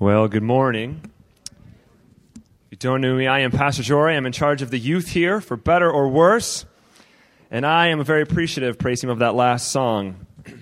Well, 0.00 0.28
good 0.28 0.42
morning. 0.42 1.02
If 2.34 2.70
you 2.70 2.78
don't 2.78 3.02
know 3.02 3.14
me, 3.14 3.26
I 3.26 3.40
am 3.40 3.50
Pastor 3.50 3.82
Jory. 3.82 4.16
I'm 4.16 4.24
in 4.24 4.32
charge 4.32 4.62
of 4.62 4.70
the 4.70 4.78
youth 4.78 5.08
here, 5.10 5.42
for 5.42 5.58
better 5.58 5.90
or 5.90 6.08
worse. 6.08 6.64
And 7.50 7.66
I 7.66 7.88
am 7.88 8.02
very 8.02 8.22
appreciative, 8.22 8.78
praise 8.78 9.04
Him, 9.04 9.10
of 9.10 9.18
that 9.18 9.34
last 9.34 9.70
song. 9.70 10.26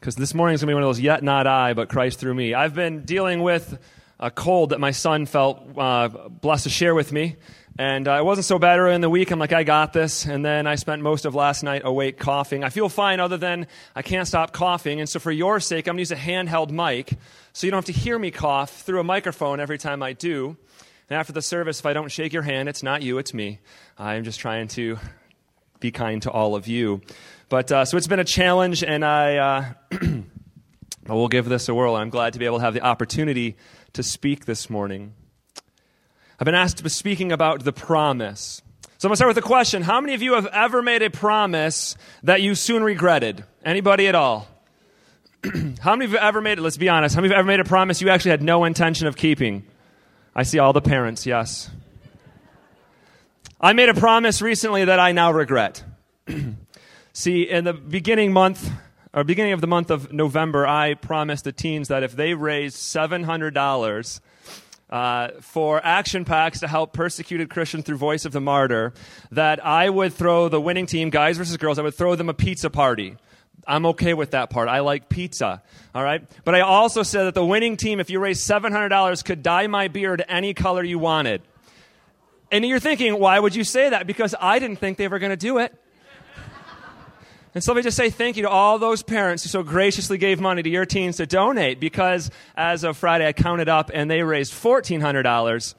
Because 0.00 0.16
this 0.16 0.34
morning 0.34 0.56
is 0.56 0.62
going 0.62 0.66
to 0.66 0.70
be 0.72 0.74
one 0.74 0.82
of 0.82 0.88
those, 0.88 0.98
yet 0.98 1.22
not 1.22 1.46
I, 1.46 1.74
but 1.74 1.88
Christ 1.90 2.18
through 2.18 2.34
me. 2.34 2.52
I've 2.52 2.74
been 2.74 3.04
dealing 3.04 3.40
with 3.40 3.78
a 4.18 4.32
cold 4.32 4.70
that 4.70 4.80
my 4.80 4.90
son 4.90 5.26
felt 5.26 5.78
uh, 5.78 6.08
blessed 6.08 6.64
to 6.64 6.70
share 6.70 6.96
with 6.96 7.12
me. 7.12 7.36
And 7.80 8.06
uh, 8.08 8.18
it 8.18 8.26
wasn't 8.26 8.44
so 8.44 8.58
bad 8.58 8.78
early 8.78 8.94
in 8.94 9.00
the 9.00 9.08
week. 9.08 9.30
I'm 9.30 9.38
like, 9.38 9.54
I 9.54 9.64
got 9.64 9.94
this. 9.94 10.26
And 10.26 10.44
then 10.44 10.66
I 10.66 10.74
spent 10.74 11.00
most 11.00 11.24
of 11.24 11.34
last 11.34 11.62
night 11.62 11.80
awake 11.82 12.18
coughing. 12.18 12.62
I 12.62 12.68
feel 12.68 12.90
fine 12.90 13.20
other 13.20 13.38
than 13.38 13.66
I 13.96 14.02
can't 14.02 14.28
stop 14.28 14.52
coughing. 14.52 15.00
And 15.00 15.08
so 15.08 15.18
for 15.18 15.32
your 15.32 15.60
sake, 15.60 15.88
I'm 15.88 15.92
going 15.92 15.96
to 15.96 16.00
use 16.02 16.12
a 16.12 16.16
handheld 16.16 16.70
mic 16.70 17.16
so 17.54 17.66
you 17.66 17.70
don't 17.70 17.78
have 17.78 17.86
to 17.86 17.98
hear 17.98 18.18
me 18.18 18.30
cough 18.30 18.82
through 18.82 19.00
a 19.00 19.02
microphone 19.02 19.60
every 19.60 19.78
time 19.78 20.02
I 20.02 20.12
do. 20.12 20.58
And 21.08 21.18
after 21.18 21.32
the 21.32 21.40
service, 21.40 21.80
if 21.80 21.86
I 21.86 21.94
don't 21.94 22.12
shake 22.12 22.34
your 22.34 22.42
hand, 22.42 22.68
it's 22.68 22.82
not 22.82 23.00
you, 23.00 23.16
it's 23.16 23.32
me. 23.32 23.60
I'm 23.96 24.24
just 24.24 24.40
trying 24.40 24.68
to 24.68 24.98
be 25.80 25.90
kind 25.90 26.20
to 26.24 26.30
all 26.30 26.56
of 26.56 26.68
you. 26.68 27.00
But 27.48 27.72
uh, 27.72 27.86
so 27.86 27.96
it's 27.96 28.08
been 28.08 28.20
a 28.20 28.24
challenge, 28.24 28.84
and 28.84 29.02
I 29.02 29.36
uh, 29.38 29.98
will 31.08 31.28
give 31.28 31.48
this 31.48 31.66
a 31.70 31.74
whirl. 31.74 31.96
I'm 31.96 32.10
glad 32.10 32.34
to 32.34 32.38
be 32.38 32.44
able 32.44 32.58
to 32.58 32.64
have 32.64 32.74
the 32.74 32.82
opportunity 32.82 33.56
to 33.94 34.02
speak 34.02 34.44
this 34.44 34.68
morning. 34.68 35.14
I've 36.40 36.46
been 36.46 36.54
asked 36.54 36.78
to 36.78 36.82
be 36.82 36.88
speaking 36.88 37.32
about 37.32 37.64
the 37.64 37.72
promise. 37.72 38.62
So 38.96 39.06
I'm 39.06 39.10
going 39.10 39.12
to 39.12 39.16
start 39.16 39.28
with 39.28 39.44
a 39.44 39.46
question. 39.46 39.82
How 39.82 40.00
many 40.00 40.14
of 40.14 40.22
you 40.22 40.32
have 40.32 40.46
ever 40.46 40.80
made 40.80 41.02
a 41.02 41.10
promise 41.10 41.96
that 42.22 42.40
you 42.40 42.54
soon 42.54 42.82
regretted? 42.82 43.44
Anybody 43.62 44.08
at 44.08 44.14
all? 44.14 44.48
how 45.80 45.94
many 45.94 46.06
of 46.06 46.12
you 46.12 46.16
have 46.16 46.28
ever 46.28 46.40
made 46.40 46.56
it? 46.56 46.62
Let's 46.62 46.78
be 46.78 46.88
honest. 46.88 47.14
How 47.14 47.20
many 47.20 47.26
of 47.26 47.32
you 47.32 47.36
have 47.36 47.44
ever 47.44 47.46
made 47.46 47.60
a 47.60 47.68
promise 47.68 48.00
you 48.00 48.08
actually 48.08 48.30
had 48.30 48.42
no 48.42 48.64
intention 48.64 49.06
of 49.06 49.16
keeping? 49.16 49.66
I 50.34 50.44
see 50.44 50.58
all 50.58 50.72
the 50.72 50.80
parents, 50.80 51.26
yes. 51.26 51.70
I 53.60 53.74
made 53.74 53.90
a 53.90 53.94
promise 53.94 54.40
recently 54.40 54.86
that 54.86 54.98
I 54.98 55.12
now 55.12 55.32
regret. 55.32 55.84
see, 57.12 57.42
in 57.42 57.64
the 57.64 57.74
beginning 57.74 58.32
month, 58.32 58.70
or 59.12 59.24
beginning 59.24 59.52
of 59.52 59.60
the 59.60 59.66
month 59.66 59.90
of 59.90 60.10
November, 60.10 60.66
I 60.66 60.94
promised 60.94 61.44
the 61.44 61.52
teens 61.52 61.88
that 61.88 62.02
if 62.02 62.16
they 62.16 62.32
raised 62.32 62.78
$700, 62.78 64.20
uh, 64.90 65.28
for 65.40 65.84
action 65.84 66.24
packs 66.24 66.60
to 66.60 66.68
help 66.68 66.92
persecuted 66.92 67.48
Christians 67.48 67.84
through 67.84 67.96
Voice 67.96 68.24
of 68.24 68.32
the 68.32 68.40
Martyr, 68.40 68.92
that 69.30 69.64
I 69.64 69.88
would 69.88 70.12
throw 70.12 70.48
the 70.48 70.60
winning 70.60 70.86
team, 70.86 71.10
guys 71.10 71.38
versus 71.38 71.56
girls, 71.56 71.78
I 71.78 71.82
would 71.82 71.94
throw 71.94 72.16
them 72.16 72.28
a 72.28 72.34
pizza 72.34 72.70
party. 72.70 73.16
I'm 73.66 73.86
okay 73.86 74.14
with 74.14 74.32
that 74.32 74.50
part. 74.50 74.68
I 74.68 74.80
like 74.80 75.08
pizza. 75.08 75.62
All 75.94 76.02
right? 76.02 76.22
But 76.44 76.54
I 76.54 76.60
also 76.60 77.02
said 77.02 77.24
that 77.24 77.34
the 77.34 77.44
winning 77.44 77.76
team, 77.76 78.00
if 78.00 78.10
you 78.10 78.18
raise 78.18 78.40
$700, 78.40 79.24
could 79.24 79.42
dye 79.42 79.66
my 79.66 79.88
beard 79.88 80.24
any 80.28 80.54
color 80.54 80.82
you 80.82 80.98
wanted. 80.98 81.42
And 82.50 82.64
you're 82.64 82.80
thinking, 82.80 83.18
why 83.18 83.38
would 83.38 83.54
you 83.54 83.62
say 83.64 83.90
that? 83.90 84.06
Because 84.06 84.34
I 84.40 84.58
didn't 84.58 84.76
think 84.76 84.98
they 84.98 85.08
were 85.08 85.20
going 85.20 85.30
to 85.30 85.36
do 85.36 85.58
it. 85.58 85.74
And 87.54 87.64
so 87.64 87.72
let 87.72 87.78
me 87.78 87.82
just 87.82 87.96
say 87.96 88.10
thank 88.10 88.36
you 88.36 88.44
to 88.44 88.48
all 88.48 88.78
those 88.78 89.02
parents 89.02 89.42
who 89.42 89.48
so 89.48 89.62
graciously 89.64 90.18
gave 90.18 90.40
money 90.40 90.62
to 90.62 90.70
your 90.70 90.86
teens 90.86 91.16
to 91.16 91.26
donate 91.26 91.80
because 91.80 92.30
as 92.56 92.84
of 92.84 92.96
Friday, 92.96 93.26
I 93.26 93.32
counted 93.32 93.68
up 93.68 93.90
and 93.92 94.08
they 94.08 94.22
raised 94.22 94.52
$1,400. 94.52 95.74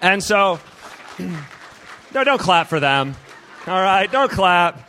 And 0.00 0.22
so, 0.22 0.60
no, 1.18 2.24
don't 2.24 2.40
clap 2.40 2.68
for 2.68 2.80
them. 2.80 3.14
All 3.66 3.80
right, 3.80 4.10
don't 4.10 4.30
clap. 4.30 4.88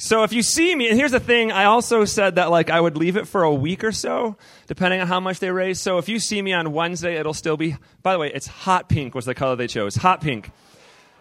So 0.00 0.22
if 0.22 0.32
you 0.32 0.44
see 0.44 0.76
me, 0.76 0.88
and 0.88 0.96
here's 0.96 1.10
the 1.10 1.18
thing, 1.18 1.50
I 1.50 1.64
also 1.64 2.04
said 2.04 2.36
that 2.36 2.50
like 2.52 2.70
I 2.70 2.80
would 2.80 2.96
leave 2.96 3.16
it 3.16 3.26
for 3.26 3.42
a 3.42 3.52
week 3.52 3.82
or 3.82 3.90
so, 3.90 4.36
depending 4.68 5.00
on 5.00 5.08
how 5.08 5.18
much 5.18 5.40
they 5.40 5.50
raise. 5.50 5.80
So 5.80 5.98
if 5.98 6.08
you 6.08 6.20
see 6.20 6.40
me 6.40 6.52
on 6.52 6.72
Wednesday, 6.72 7.16
it'll 7.16 7.34
still 7.34 7.56
be, 7.56 7.76
by 8.04 8.12
the 8.12 8.20
way, 8.20 8.30
it's 8.32 8.46
hot 8.46 8.88
pink 8.88 9.16
was 9.16 9.24
the 9.24 9.34
color 9.34 9.56
they 9.56 9.66
chose. 9.66 9.96
Hot 9.96 10.20
pink 10.20 10.52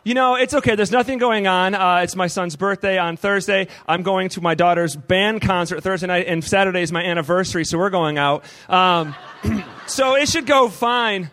you 0.07 0.13
know, 0.13 0.35
it's 0.35 0.53
okay. 0.53 0.75
There's 0.75 0.89
nothing 0.89 1.17
going 1.17 1.47
on. 1.47 1.75
Uh, 1.75 1.99
it's 2.01 2.15
my 2.15 2.27
son's 2.27 2.55
birthday 2.55 2.97
on 2.97 3.17
Thursday. 3.17 3.67
I'm 3.85 4.03
going 4.03 4.29
to 4.29 4.41
my 4.41 4.55
daughter's 4.55 4.95
band 4.95 5.41
concert 5.41 5.81
Thursday 5.81 6.07
night, 6.07 6.27
and 6.27 6.41
Saturday 6.41 6.81
is 6.81 6.93
my 6.93 7.03
anniversary, 7.03 7.65
so 7.65 7.77
we're 7.77 7.89
going 7.89 8.17
out. 8.17 8.45
Um, 8.69 9.15
so 9.87 10.15
it 10.15 10.29
should 10.29 10.45
go 10.45 10.69
fine. 10.69 11.29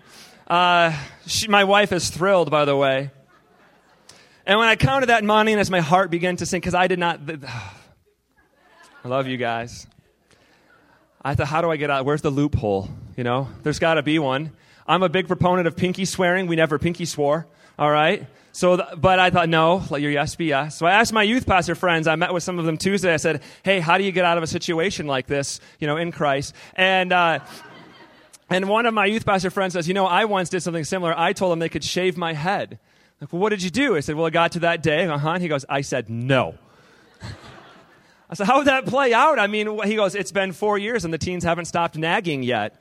Uh, 0.48 0.92
she, 1.24 1.46
my 1.46 1.62
wife 1.62 1.92
is 1.92 2.10
thrilled, 2.10 2.50
by 2.50 2.64
the 2.64 2.74
way. 2.74 3.12
And 4.44 4.58
when 4.58 4.66
I 4.66 4.74
counted 4.74 5.06
that 5.06 5.22
money, 5.22 5.52
and 5.52 5.60
as 5.60 5.70
my 5.70 5.78
heart 5.78 6.10
began 6.10 6.34
to 6.38 6.44
sink, 6.44 6.64
because 6.64 6.74
I 6.74 6.88
did 6.88 6.98
not. 6.98 7.24
Th- 7.24 7.38
I 9.04 9.08
love 9.08 9.28
you 9.28 9.36
guys. 9.36 9.86
I 11.24 11.36
thought, 11.36 11.46
how 11.46 11.60
do 11.60 11.70
I 11.70 11.76
get 11.76 11.90
out? 11.90 12.04
Where's 12.04 12.22
the 12.22 12.30
loophole? 12.30 12.90
You 13.16 13.22
know, 13.22 13.46
there's 13.62 13.78
got 13.78 13.94
to 13.94 14.02
be 14.02 14.18
one. 14.18 14.50
I'm 14.84 15.04
a 15.04 15.08
big 15.08 15.28
proponent 15.28 15.68
of 15.68 15.76
pinky 15.76 16.06
swearing. 16.06 16.48
We 16.48 16.56
never 16.56 16.80
pinky 16.80 17.04
swore. 17.04 17.46
All 17.78 17.88
right. 17.88 18.26
So, 18.54 18.86
but 18.96 19.18
I 19.18 19.30
thought, 19.30 19.48
no, 19.48 19.82
let 19.90 20.00
your 20.00 20.12
yes 20.12 20.36
be 20.36 20.44
yes. 20.44 20.78
So 20.78 20.86
I 20.86 20.92
asked 20.92 21.12
my 21.12 21.24
youth 21.24 21.44
pastor 21.44 21.74
friends, 21.74 22.06
I 22.06 22.14
met 22.14 22.32
with 22.32 22.44
some 22.44 22.60
of 22.60 22.64
them 22.66 22.78
Tuesday. 22.78 23.12
I 23.12 23.16
said, 23.16 23.42
hey, 23.64 23.80
how 23.80 23.98
do 23.98 24.04
you 24.04 24.12
get 24.12 24.24
out 24.24 24.38
of 24.38 24.44
a 24.44 24.46
situation 24.46 25.08
like 25.08 25.26
this, 25.26 25.58
you 25.80 25.88
know, 25.88 25.96
in 25.96 26.12
Christ? 26.12 26.54
And, 26.74 27.12
uh, 27.12 27.40
and 28.48 28.68
one 28.68 28.86
of 28.86 28.94
my 28.94 29.06
youth 29.06 29.26
pastor 29.26 29.50
friends 29.50 29.72
says, 29.72 29.88
you 29.88 29.94
know, 29.94 30.06
I 30.06 30.26
once 30.26 30.50
did 30.50 30.62
something 30.62 30.84
similar. 30.84 31.12
I 31.18 31.32
told 31.32 31.50
them 31.50 31.58
they 31.58 31.68
could 31.68 31.82
shave 31.82 32.16
my 32.16 32.32
head. 32.32 32.78
Like, 33.20 33.32
well, 33.32 33.42
what 33.42 33.48
did 33.48 33.60
you 33.60 33.70
do? 33.70 33.96
I 33.96 34.00
said, 34.00 34.14
well, 34.14 34.26
it 34.26 34.30
got 34.30 34.52
to 34.52 34.60
that 34.60 34.84
day. 34.84 35.04
Uh 35.04 35.18
huh. 35.18 35.40
He 35.40 35.48
goes, 35.48 35.64
I 35.68 35.80
said, 35.80 36.08
no. 36.08 36.54
I 38.30 38.34
said, 38.34 38.46
how 38.46 38.58
would 38.58 38.68
that 38.68 38.86
play 38.86 39.12
out? 39.12 39.40
I 39.40 39.48
mean, 39.48 39.66
he 39.82 39.96
goes, 39.96 40.14
it's 40.14 40.30
been 40.30 40.52
four 40.52 40.78
years 40.78 41.04
and 41.04 41.12
the 41.12 41.18
teens 41.18 41.42
haven't 41.42 41.64
stopped 41.64 41.96
nagging 41.96 42.44
yet. 42.44 42.80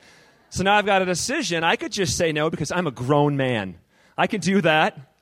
So 0.50 0.62
now 0.62 0.76
I've 0.76 0.86
got 0.86 1.02
a 1.02 1.04
decision. 1.04 1.64
I 1.64 1.74
could 1.74 1.90
just 1.90 2.16
say 2.16 2.30
no 2.30 2.48
because 2.48 2.70
I'm 2.70 2.86
a 2.86 2.92
grown 2.92 3.36
man. 3.36 3.74
I 4.16 4.28
can 4.28 4.40
do 4.40 4.60
that. 4.60 5.13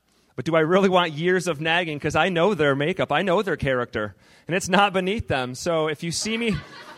But 0.43 0.47
do 0.51 0.57
I 0.57 0.61
really 0.63 0.89
want 0.89 1.13
years 1.13 1.47
of 1.47 1.61
nagging? 1.61 1.99
Because 1.99 2.17
I 2.17 2.29
know 2.29 2.53
their 2.53 2.75
makeup, 2.75 3.13
I 3.13 3.23
know 3.23 3.43
their 3.43 3.57
character, 3.57 4.17
and 4.49 4.57
it's 4.57 4.69
not 4.69 4.93
beneath 4.93 5.29
them. 5.29 5.55
So 5.55 5.87
if 5.87 6.03
you 6.03 6.11
see 6.11 6.37
me, 6.37 6.57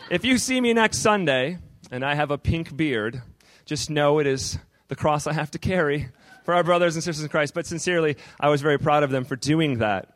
if 0.09 0.25
you 0.25 0.39
see 0.39 0.59
me 0.59 0.73
next 0.73 0.97
Sunday 0.97 1.59
and 1.91 2.03
I 2.03 2.15
have 2.15 2.31
a 2.31 2.39
pink 2.39 2.75
beard, 2.75 3.21
just 3.63 3.91
know 3.91 4.17
it 4.17 4.25
is 4.25 4.57
the 4.87 4.95
cross 4.95 5.27
I 5.27 5.33
have 5.33 5.51
to 5.51 5.59
carry 5.59 6.09
for 6.43 6.55
our 6.55 6.63
brothers 6.63 6.95
and 6.95 7.03
sisters 7.03 7.21
in 7.21 7.29
Christ. 7.29 7.53
But 7.53 7.67
sincerely, 7.67 8.17
I 8.39 8.49
was 8.49 8.63
very 8.63 8.79
proud 8.79 9.03
of 9.03 9.11
them 9.11 9.25
for 9.25 9.35
doing 9.35 9.77
that. 9.77 10.14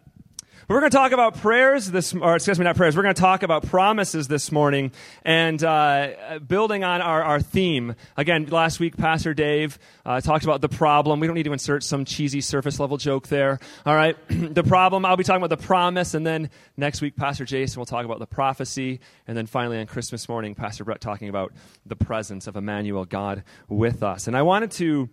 We're 0.69 0.81
going 0.81 0.91
to 0.91 0.97
talk 0.97 1.13
about 1.13 1.35
prayers 1.39 1.89
this, 1.89 2.13
or 2.13 2.35
excuse 2.35 2.59
me, 2.59 2.63
not 2.63 2.75
prayers. 2.75 2.95
We're 2.95 3.01
going 3.01 3.15
to 3.15 3.19
talk 3.19 3.41
about 3.41 3.65
promises 3.65 4.27
this 4.27 4.51
morning 4.51 4.91
and 5.25 5.63
uh, 5.63 6.37
building 6.47 6.83
on 6.83 7.01
our, 7.01 7.23
our 7.23 7.41
theme. 7.41 7.95
Again, 8.15 8.45
last 8.45 8.79
week, 8.79 8.95
Pastor 8.95 9.33
Dave 9.33 9.79
uh, 10.05 10.21
talked 10.21 10.43
about 10.43 10.61
the 10.61 10.69
problem. 10.69 11.19
We 11.19 11.25
don't 11.25 11.35
need 11.35 11.45
to 11.45 11.53
insert 11.53 11.83
some 11.83 12.05
cheesy 12.05 12.39
surface 12.39 12.79
level 12.79 12.97
joke 12.97 13.29
there. 13.29 13.59
All 13.83 13.95
right. 13.95 14.15
the 14.29 14.61
problem, 14.61 15.05
I'll 15.05 15.17
be 15.17 15.23
talking 15.23 15.43
about 15.43 15.59
the 15.59 15.65
promise. 15.65 16.13
And 16.13 16.23
then 16.23 16.51
next 16.77 17.01
week, 17.01 17.15
Pastor 17.15 17.45
Jason 17.45 17.79
will 17.79 17.87
talk 17.87 18.05
about 18.05 18.19
the 18.19 18.27
prophecy. 18.27 18.99
And 19.25 19.35
then 19.35 19.47
finally, 19.47 19.79
on 19.79 19.87
Christmas 19.87 20.29
morning, 20.29 20.53
Pastor 20.53 20.83
Brett 20.83 21.01
talking 21.01 21.29
about 21.29 21.51
the 21.87 21.95
presence 21.95 22.45
of 22.45 22.55
Emmanuel, 22.55 23.05
God 23.05 23.43
with 23.69 24.03
us. 24.03 24.27
And 24.27 24.37
I 24.37 24.43
wanted 24.43 24.69
to 24.73 25.09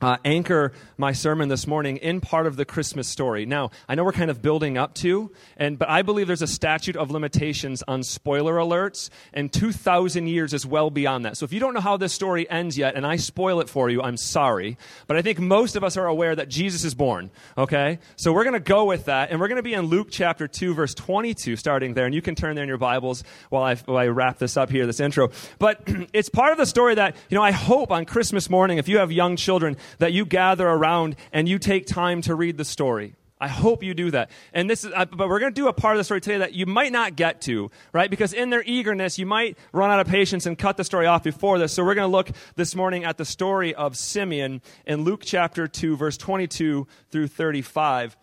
uh, 0.00 0.16
anchor 0.24 0.72
my 0.96 1.12
sermon 1.12 1.48
this 1.48 1.66
morning 1.66 1.96
in 1.96 2.20
part 2.20 2.46
of 2.46 2.56
the 2.56 2.64
Christmas 2.64 3.08
story. 3.08 3.46
Now, 3.46 3.70
I 3.88 3.94
know 3.96 4.04
we're 4.04 4.12
kind 4.12 4.30
of 4.30 4.40
building 4.40 4.78
up 4.78 4.94
to, 4.96 5.32
and 5.56 5.78
but 5.78 5.88
I 5.88 6.02
believe 6.02 6.28
there's 6.28 6.42
a 6.42 6.46
statute 6.46 6.96
of 6.96 7.10
limitations 7.10 7.82
on 7.88 8.04
spoiler 8.04 8.54
alerts, 8.54 9.10
and 9.34 9.52
2,000 9.52 10.28
years 10.28 10.54
is 10.54 10.64
well 10.64 10.90
beyond 10.90 11.24
that. 11.24 11.36
So 11.36 11.44
if 11.44 11.52
you 11.52 11.58
don't 11.58 11.74
know 11.74 11.80
how 11.80 11.96
this 11.96 12.12
story 12.12 12.48
ends 12.48 12.78
yet, 12.78 12.94
and 12.94 13.04
I 13.04 13.16
spoil 13.16 13.60
it 13.60 13.68
for 13.68 13.90
you, 13.90 14.00
I'm 14.00 14.16
sorry. 14.16 14.78
But 15.08 15.16
I 15.16 15.22
think 15.22 15.40
most 15.40 15.74
of 15.74 15.82
us 15.82 15.96
are 15.96 16.06
aware 16.06 16.36
that 16.36 16.48
Jesus 16.48 16.84
is 16.84 16.94
born. 16.94 17.30
Okay, 17.56 17.98
so 18.16 18.32
we're 18.32 18.44
going 18.44 18.54
to 18.54 18.60
go 18.60 18.84
with 18.84 19.06
that, 19.06 19.30
and 19.30 19.40
we're 19.40 19.48
going 19.48 19.56
to 19.56 19.62
be 19.62 19.74
in 19.74 19.86
Luke 19.86 20.08
chapter 20.10 20.46
2, 20.46 20.74
verse 20.74 20.94
22, 20.94 21.56
starting 21.56 21.94
there, 21.94 22.06
and 22.06 22.14
you 22.14 22.22
can 22.22 22.36
turn 22.36 22.54
there 22.54 22.62
in 22.62 22.68
your 22.68 22.78
Bibles 22.78 23.24
while 23.50 23.64
I, 23.64 23.74
while 23.74 23.98
I 23.98 24.06
wrap 24.06 24.38
this 24.38 24.56
up 24.56 24.70
here, 24.70 24.86
this 24.86 25.00
intro. 25.00 25.30
But 25.58 25.82
it's 26.12 26.28
part 26.28 26.52
of 26.52 26.58
the 26.58 26.66
story 26.66 26.94
that 26.94 27.16
you 27.28 27.34
know 27.34 27.42
I 27.42 27.50
hope 27.50 27.90
on 27.90 28.04
Christmas 28.04 28.48
morning, 28.48 28.78
if 28.78 28.88
you 28.88 28.98
have 28.98 29.10
young 29.10 29.34
children 29.34 29.76
that 29.98 30.12
you 30.12 30.24
gather 30.24 30.68
around 30.68 31.16
and 31.32 31.48
you 31.48 31.58
take 31.58 31.86
time 31.86 32.22
to 32.22 32.34
read 32.34 32.56
the 32.56 32.64
story. 32.64 33.14
I 33.40 33.48
hope 33.48 33.82
you 33.82 33.94
do 33.94 34.10
that. 34.10 34.30
And 34.52 34.68
this 34.68 34.84
is, 34.84 34.92
but 34.92 35.28
we're 35.28 35.38
going 35.38 35.52
to 35.52 35.60
do 35.60 35.68
a 35.68 35.72
part 35.72 35.94
of 35.94 35.98
the 35.98 36.04
story 36.04 36.20
today 36.20 36.38
that 36.38 36.54
you 36.54 36.66
might 36.66 36.90
not 36.90 37.14
get 37.14 37.40
to, 37.42 37.70
right? 37.92 38.10
Because 38.10 38.32
in 38.32 38.50
their 38.50 38.62
eagerness, 38.64 39.18
you 39.18 39.26
might 39.26 39.56
run 39.72 39.90
out 39.90 40.00
of 40.00 40.08
patience 40.08 40.46
and 40.46 40.58
cut 40.58 40.76
the 40.76 40.84
story 40.84 41.06
off 41.06 41.22
before 41.22 41.58
this. 41.58 41.72
So 41.72 41.84
we're 41.84 41.94
going 41.94 42.08
to 42.08 42.12
look 42.12 42.30
this 42.56 42.74
morning 42.74 43.04
at 43.04 43.16
the 43.16 43.24
story 43.24 43.74
of 43.74 43.96
Simeon 43.96 44.60
in 44.86 45.04
Luke 45.04 45.22
chapter 45.24 45.68
2, 45.68 45.96
verse 45.96 46.16
22 46.16 46.86
through 47.10 47.28
35. 47.28 48.16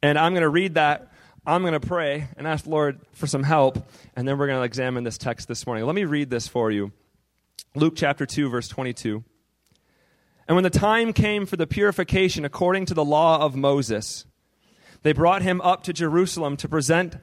And 0.00 0.18
I'm 0.18 0.32
going 0.32 0.42
to 0.42 0.48
read 0.48 0.74
that. 0.74 1.12
I'm 1.44 1.62
going 1.62 1.72
to 1.72 1.80
pray 1.80 2.28
and 2.36 2.46
ask 2.46 2.64
the 2.64 2.70
Lord 2.70 3.00
for 3.12 3.26
some 3.26 3.42
help. 3.42 3.84
And 4.14 4.28
then 4.28 4.38
we're 4.38 4.46
going 4.46 4.60
to 4.60 4.64
examine 4.64 5.02
this 5.02 5.18
text 5.18 5.48
this 5.48 5.66
morning. 5.66 5.86
Let 5.86 5.96
me 5.96 6.04
read 6.04 6.30
this 6.30 6.46
for 6.46 6.70
you. 6.70 6.92
Luke 7.74 7.94
chapter 7.96 8.26
2, 8.26 8.48
verse 8.48 8.68
22. 8.68 9.24
And 10.48 10.56
when 10.56 10.64
the 10.64 10.70
time 10.70 11.12
came 11.12 11.46
for 11.46 11.56
the 11.56 11.66
purification 11.66 12.44
according 12.44 12.86
to 12.86 12.94
the 12.94 13.04
law 13.04 13.40
of 13.40 13.56
Moses, 13.56 14.24
they 15.02 15.12
brought 15.12 15.42
him 15.42 15.60
up 15.60 15.82
to 15.84 15.92
Jerusalem 15.92 16.56
to 16.58 16.68
present, 16.68 17.16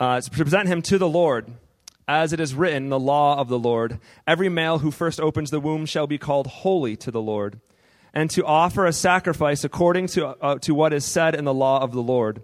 uh, 0.00 0.20
to 0.20 0.30
present 0.30 0.68
him 0.68 0.82
to 0.82 0.98
the 0.98 1.08
Lord. 1.08 1.52
as 2.08 2.32
it 2.32 2.38
is 2.38 2.54
written 2.54 2.88
the 2.88 3.00
law 3.00 3.36
of 3.36 3.48
the 3.48 3.58
Lord 3.58 3.98
Every 4.28 4.48
male 4.48 4.78
who 4.78 4.92
first 4.92 5.20
opens 5.20 5.50
the 5.50 5.58
womb 5.58 5.86
shall 5.86 6.06
be 6.06 6.18
called 6.18 6.46
holy 6.46 6.96
to 6.96 7.10
the 7.10 7.20
Lord, 7.20 7.60
and 8.14 8.30
to 8.30 8.44
offer 8.44 8.86
a 8.86 8.92
sacrifice 8.92 9.64
according 9.64 10.06
to, 10.08 10.28
uh, 10.28 10.58
to 10.60 10.72
what 10.72 10.92
is 10.92 11.04
said 11.04 11.34
in 11.34 11.44
the 11.44 11.52
law 11.54 11.80
of 11.82 11.92
the 11.92 12.02
Lord 12.02 12.42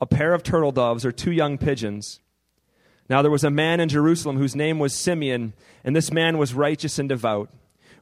a 0.00 0.06
pair 0.06 0.34
of 0.34 0.42
turtle 0.42 0.72
doves 0.72 1.04
or 1.04 1.12
two 1.12 1.32
young 1.32 1.56
pigeons. 1.58 2.20
Now 3.08 3.22
there 3.22 3.30
was 3.30 3.44
a 3.44 3.50
man 3.50 3.80
in 3.80 3.88
Jerusalem 3.88 4.36
whose 4.36 4.56
name 4.56 4.78
was 4.78 4.92
Simeon, 4.92 5.54
and 5.84 5.94
this 5.94 6.12
man 6.12 6.38
was 6.38 6.54
righteous 6.54 6.98
and 6.98 7.08
devout, 7.08 7.50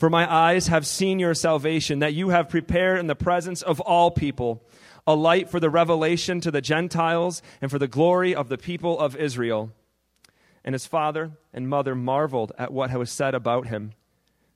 For 0.00 0.08
my 0.08 0.32
eyes 0.32 0.68
have 0.68 0.86
seen 0.86 1.18
your 1.18 1.34
salvation, 1.34 1.98
that 1.98 2.14
you 2.14 2.30
have 2.30 2.48
prepared 2.48 3.00
in 3.00 3.06
the 3.06 3.14
presence 3.14 3.60
of 3.60 3.80
all 3.80 4.10
people 4.10 4.66
a 5.06 5.14
light 5.14 5.50
for 5.50 5.60
the 5.60 5.68
revelation 5.68 6.40
to 6.40 6.50
the 6.50 6.62
Gentiles 6.62 7.42
and 7.60 7.70
for 7.70 7.78
the 7.78 7.86
glory 7.86 8.34
of 8.34 8.48
the 8.48 8.56
people 8.56 8.98
of 8.98 9.14
Israel. 9.14 9.72
And 10.64 10.72
his 10.72 10.86
father 10.86 11.32
and 11.52 11.68
mother 11.68 11.94
marveled 11.94 12.50
at 12.56 12.72
what 12.72 12.90
was 12.94 13.12
said 13.12 13.34
about 13.34 13.66
him. 13.66 13.92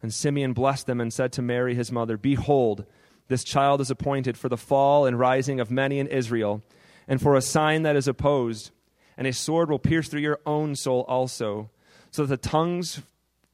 And 0.00 0.14
Simeon 0.14 0.55
blessed 0.55 0.87
them 0.87 0.99
and 0.99 1.12
said 1.12 1.31
to 1.35 1.43
Mary, 1.43 1.75
his 1.75 1.93
mother, 1.93 2.17
Behold, 2.17 2.87
this 3.29 3.44
child 3.44 3.82
is 3.82 3.91
appointed 3.91 4.38
for 4.38 4.49
the 4.49 4.56
fall 4.56 5.05
and 5.05 5.19
rising 5.19 5.61
of 5.61 5.70
many 5.70 5.99
in 5.99 6.06
Israel, 6.06 6.62
and 7.06 7.20
for 7.20 7.37
a 7.37 7.43
sign 7.43 7.82
that 7.82 7.96
is 7.96 8.08
opposed, 8.08 8.70
and 9.19 9.26
a 9.26 9.32
sword 9.35 9.69
will 9.69 9.79
pierce 9.79 10.08
through 10.08 10.23
your 10.23 10.41
own 10.46 10.75
soul 10.75 11.05
also, 11.06 11.69
so 12.11 12.25
that 12.25 12.43
the 12.43 12.49
tongues, 12.49 13.02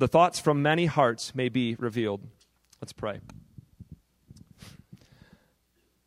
the 0.00 0.08
thoughts 0.08 0.40
from 0.40 0.62
many 0.62 0.86
hearts 0.86 1.34
may 1.34 1.50
be 1.50 1.74
revealed. 1.74 2.22
Let's 2.80 2.94
pray. 2.94 3.20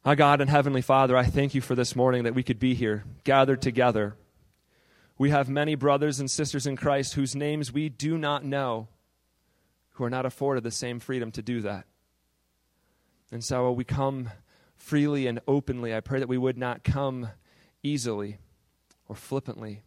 Our 0.04 0.16
God 0.16 0.42
and 0.42 0.50
Heavenly 0.50 0.82
Father, 0.82 1.16
I 1.16 1.26
thank 1.26 1.54
you 1.54 1.62
for 1.62 1.76
this 1.76 1.96
morning 1.96 2.24
that 2.24 2.34
we 2.34 2.42
could 2.42 2.58
be 2.58 2.74
here, 2.74 3.04
gathered 3.24 3.62
together. 3.62 4.16
We 5.20 5.30
have 5.30 5.48
many 5.48 5.76
brothers 5.76 6.20
and 6.20 6.30
sisters 6.30 6.66
in 6.66 6.76
Christ 6.76 7.14
whose 7.14 7.36
names 7.36 7.72
we 7.72 7.88
do 7.88 8.18
not 8.18 8.44
know, 8.44 8.88
who 9.92 10.04
are 10.06 10.10
not 10.10 10.26
afforded 10.26 10.64
the 10.64 10.72
same 10.72 11.00
freedom 11.00 11.32
to 11.32 11.44
do 11.44 11.62
that. 11.62 11.86
And 13.32 13.44
so 13.44 13.72
we 13.72 13.84
come 13.84 14.32
freely 14.76 15.28
and 15.28 15.40
openly. 15.48 15.94
I 15.94 16.00
pray 16.00 16.18
that 16.18 16.28
we 16.28 16.40
would 16.40 16.58
not 16.58 16.84
come 16.84 17.30
easily 17.84 18.40
or 19.08 19.16
flippantly 19.16 19.84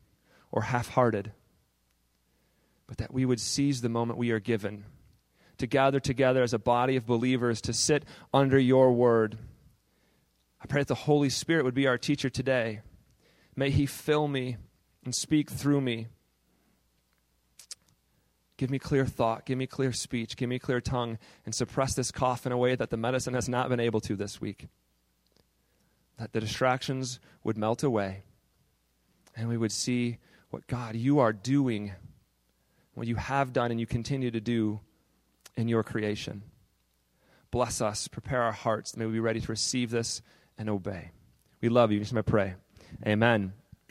or 0.52 0.62
half 0.62 0.90
hearted, 0.90 1.32
but 2.86 2.98
that 2.98 3.12
we 3.12 3.24
would 3.24 3.40
seize 3.40 3.80
the 3.80 3.88
moment 3.88 4.18
we 4.18 4.30
are 4.30 4.40
given 4.40 4.84
to 5.58 5.66
gather 5.66 6.00
together 6.00 6.42
as 6.42 6.52
a 6.52 6.58
body 6.58 6.96
of 6.96 7.06
believers 7.06 7.60
to 7.62 7.72
sit 7.72 8.04
under 8.32 8.58
your 8.58 8.92
word 8.92 9.38
I 10.66 10.66
pray 10.66 10.80
that 10.80 10.88
the 10.88 10.94
Holy 10.94 11.30
Spirit 11.30 11.64
would 11.64 11.74
be 11.74 11.86
our 11.86 11.96
teacher 11.98 12.28
today. 12.28 12.80
May 13.54 13.70
He 13.70 13.86
fill 13.86 14.26
me 14.26 14.56
and 15.04 15.14
speak 15.14 15.50
through 15.50 15.80
me. 15.80 16.08
Give 18.56 18.70
me 18.70 18.78
clear 18.78 19.04
thought, 19.04 19.44
give 19.44 19.58
me 19.58 19.68
clear 19.68 19.92
speech, 19.92 20.36
give 20.36 20.48
me 20.48 20.58
clear 20.58 20.80
tongue, 20.80 21.18
and 21.44 21.54
suppress 21.54 21.94
this 21.94 22.10
cough 22.10 22.46
in 22.46 22.52
a 22.52 22.56
way 22.56 22.74
that 22.74 22.90
the 22.90 22.96
medicine 22.96 23.34
has 23.34 23.48
not 23.48 23.68
been 23.68 23.78
able 23.78 24.00
to 24.00 24.16
this 24.16 24.40
week. 24.40 24.66
That 26.18 26.32
the 26.32 26.40
distractions 26.40 27.20
would 27.44 27.56
melt 27.56 27.82
away, 27.82 28.22
and 29.36 29.48
we 29.48 29.58
would 29.58 29.72
see 29.72 30.18
what 30.48 30.66
God 30.66 30.96
you 30.96 31.18
are 31.18 31.34
doing, 31.34 31.92
what 32.96 33.06
you 33.06 33.16
have 33.16 33.52
done, 33.52 33.70
and 33.70 33.78
you 33.78 33.86
continue 33.86 34.30
to 34.30 34.40
do 34.40 34.80
in 35.54 35.68
your 35.68 35.82
creation. 35.82 36.42
Bless 37.50 37.82
us, 37.82 38.08
prepare 38.08 38.42
our 38.42 38.52
hearts. 38.52 38.96
May 38.96 39.04
we 39.04 39.12
be 39.12 39.20
ready 39.20 39.38
to 39.38 39.46
receive 39.48 39.90
this 39.90 40.22
and 40.56 40.70
obey. 40.70 41.10
We 41.60 41.68
love 41.68 41.92
you. 41.92 41.98
Just 41.98 42.14
may 42.14 42.22
pray. 42.22 42.54
Amen. 43.06 43.52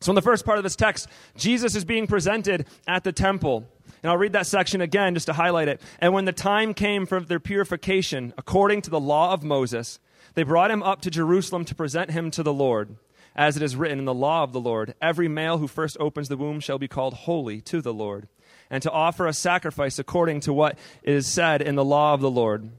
so, 0.00 0.10
in 0.10 0.14
the 0.14 0.22
first 0.22 0.46
part 0.46 0.56
of 0.56 0.64
this 0.64 0.76
text, 0.76 1.08
Jesus 1.36 1.74
is 1.74 1.84
being 1.84 2.06
presented 2.06 2.66
at 2.88 3.04
the 3.04 3.12
temple. 3.12 3.66
And 4.02 4.10
I'll 4.10 4.16
read 4.16 4.32
that 4.32 4.46
section 4.46 4.80
again 4.80 5.12
just 5.12 5.26
to 5.26 5.34
highlight 5.34 5.68
it. 5.68 5.82
And 5.98 6.14
when 6.14 6.24
the 6.24 6.32
time 6.32 6.72
came 6.72 7.04
for 7.04 7.20
their 7.20 7.38
purification, 7.38 8.32
according 8.38 8.80
to 8.82 8.90
the 8.90 9.00
law 9.00 9.34
of 9.34 9.42
Moses, 9.42 9.98
they 10.32 10.42
brought 10.42 10.70
him 10.70 10.82
up 10.82 11.02
to 11.02 11.10
Jerusalem 11.10 11.66
to 11.66 11.74
present 11.74 12.12
him 12.12 12.30
to 12.30 12.42
the 12.42 12.52
Lord. 12.52 12.96
As 13.36 13.56
it 13.56 13.62
is 13.62 13.76
written 13.76 13.98
in 13.98 14.04
the 14.04 14.14
law 14.14 14.42
of 14.42 14.52
the 14.52 14.60
Lord, 14.60 14.94
every 15.00 15.28
male 15.28 15.58
who 15.58 15.68
first 15.68 15.96
opens 16.00 16.28
the 16.28 16.36
womb 16.36 16.60
shall 16.60 16.78
be 16.78 16.88
called 16.88 17.14
holy 17.14 17.60
to 17.62 17.80
the 17.80 17.94
Lord, 17.94 18.28
and 18.68 18.82
to 18.82 18.90
offer 18.90 19.26
a 19.26 19.32
sacrifice 19.32 19.98
according 19.98 20.40
to 20.40 20.52
what 20.52 20.78
is 21.02 21.26
said 21.26 21.62
in 21.62 21.76
the 21.76 21.84
law 21.84 22.14
of 22.14 22.20
the 22.20 22.30
Lord 22.30 22.70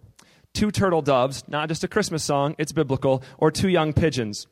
two 0.53 0.71
turtle 0.71 1.01
doves, 1.01 1.43
not 1.47 1.69
just 1.69 1.83
a 1.83 1.87
Christmas 1.87 2.23
song, 2.23 2.55
it's 2.57 2.71
biblical, 2.71 3.23
or 3.37 3.51
two 3.51 3.69
young 3.69 3.93
pigeons. 3.93 4.47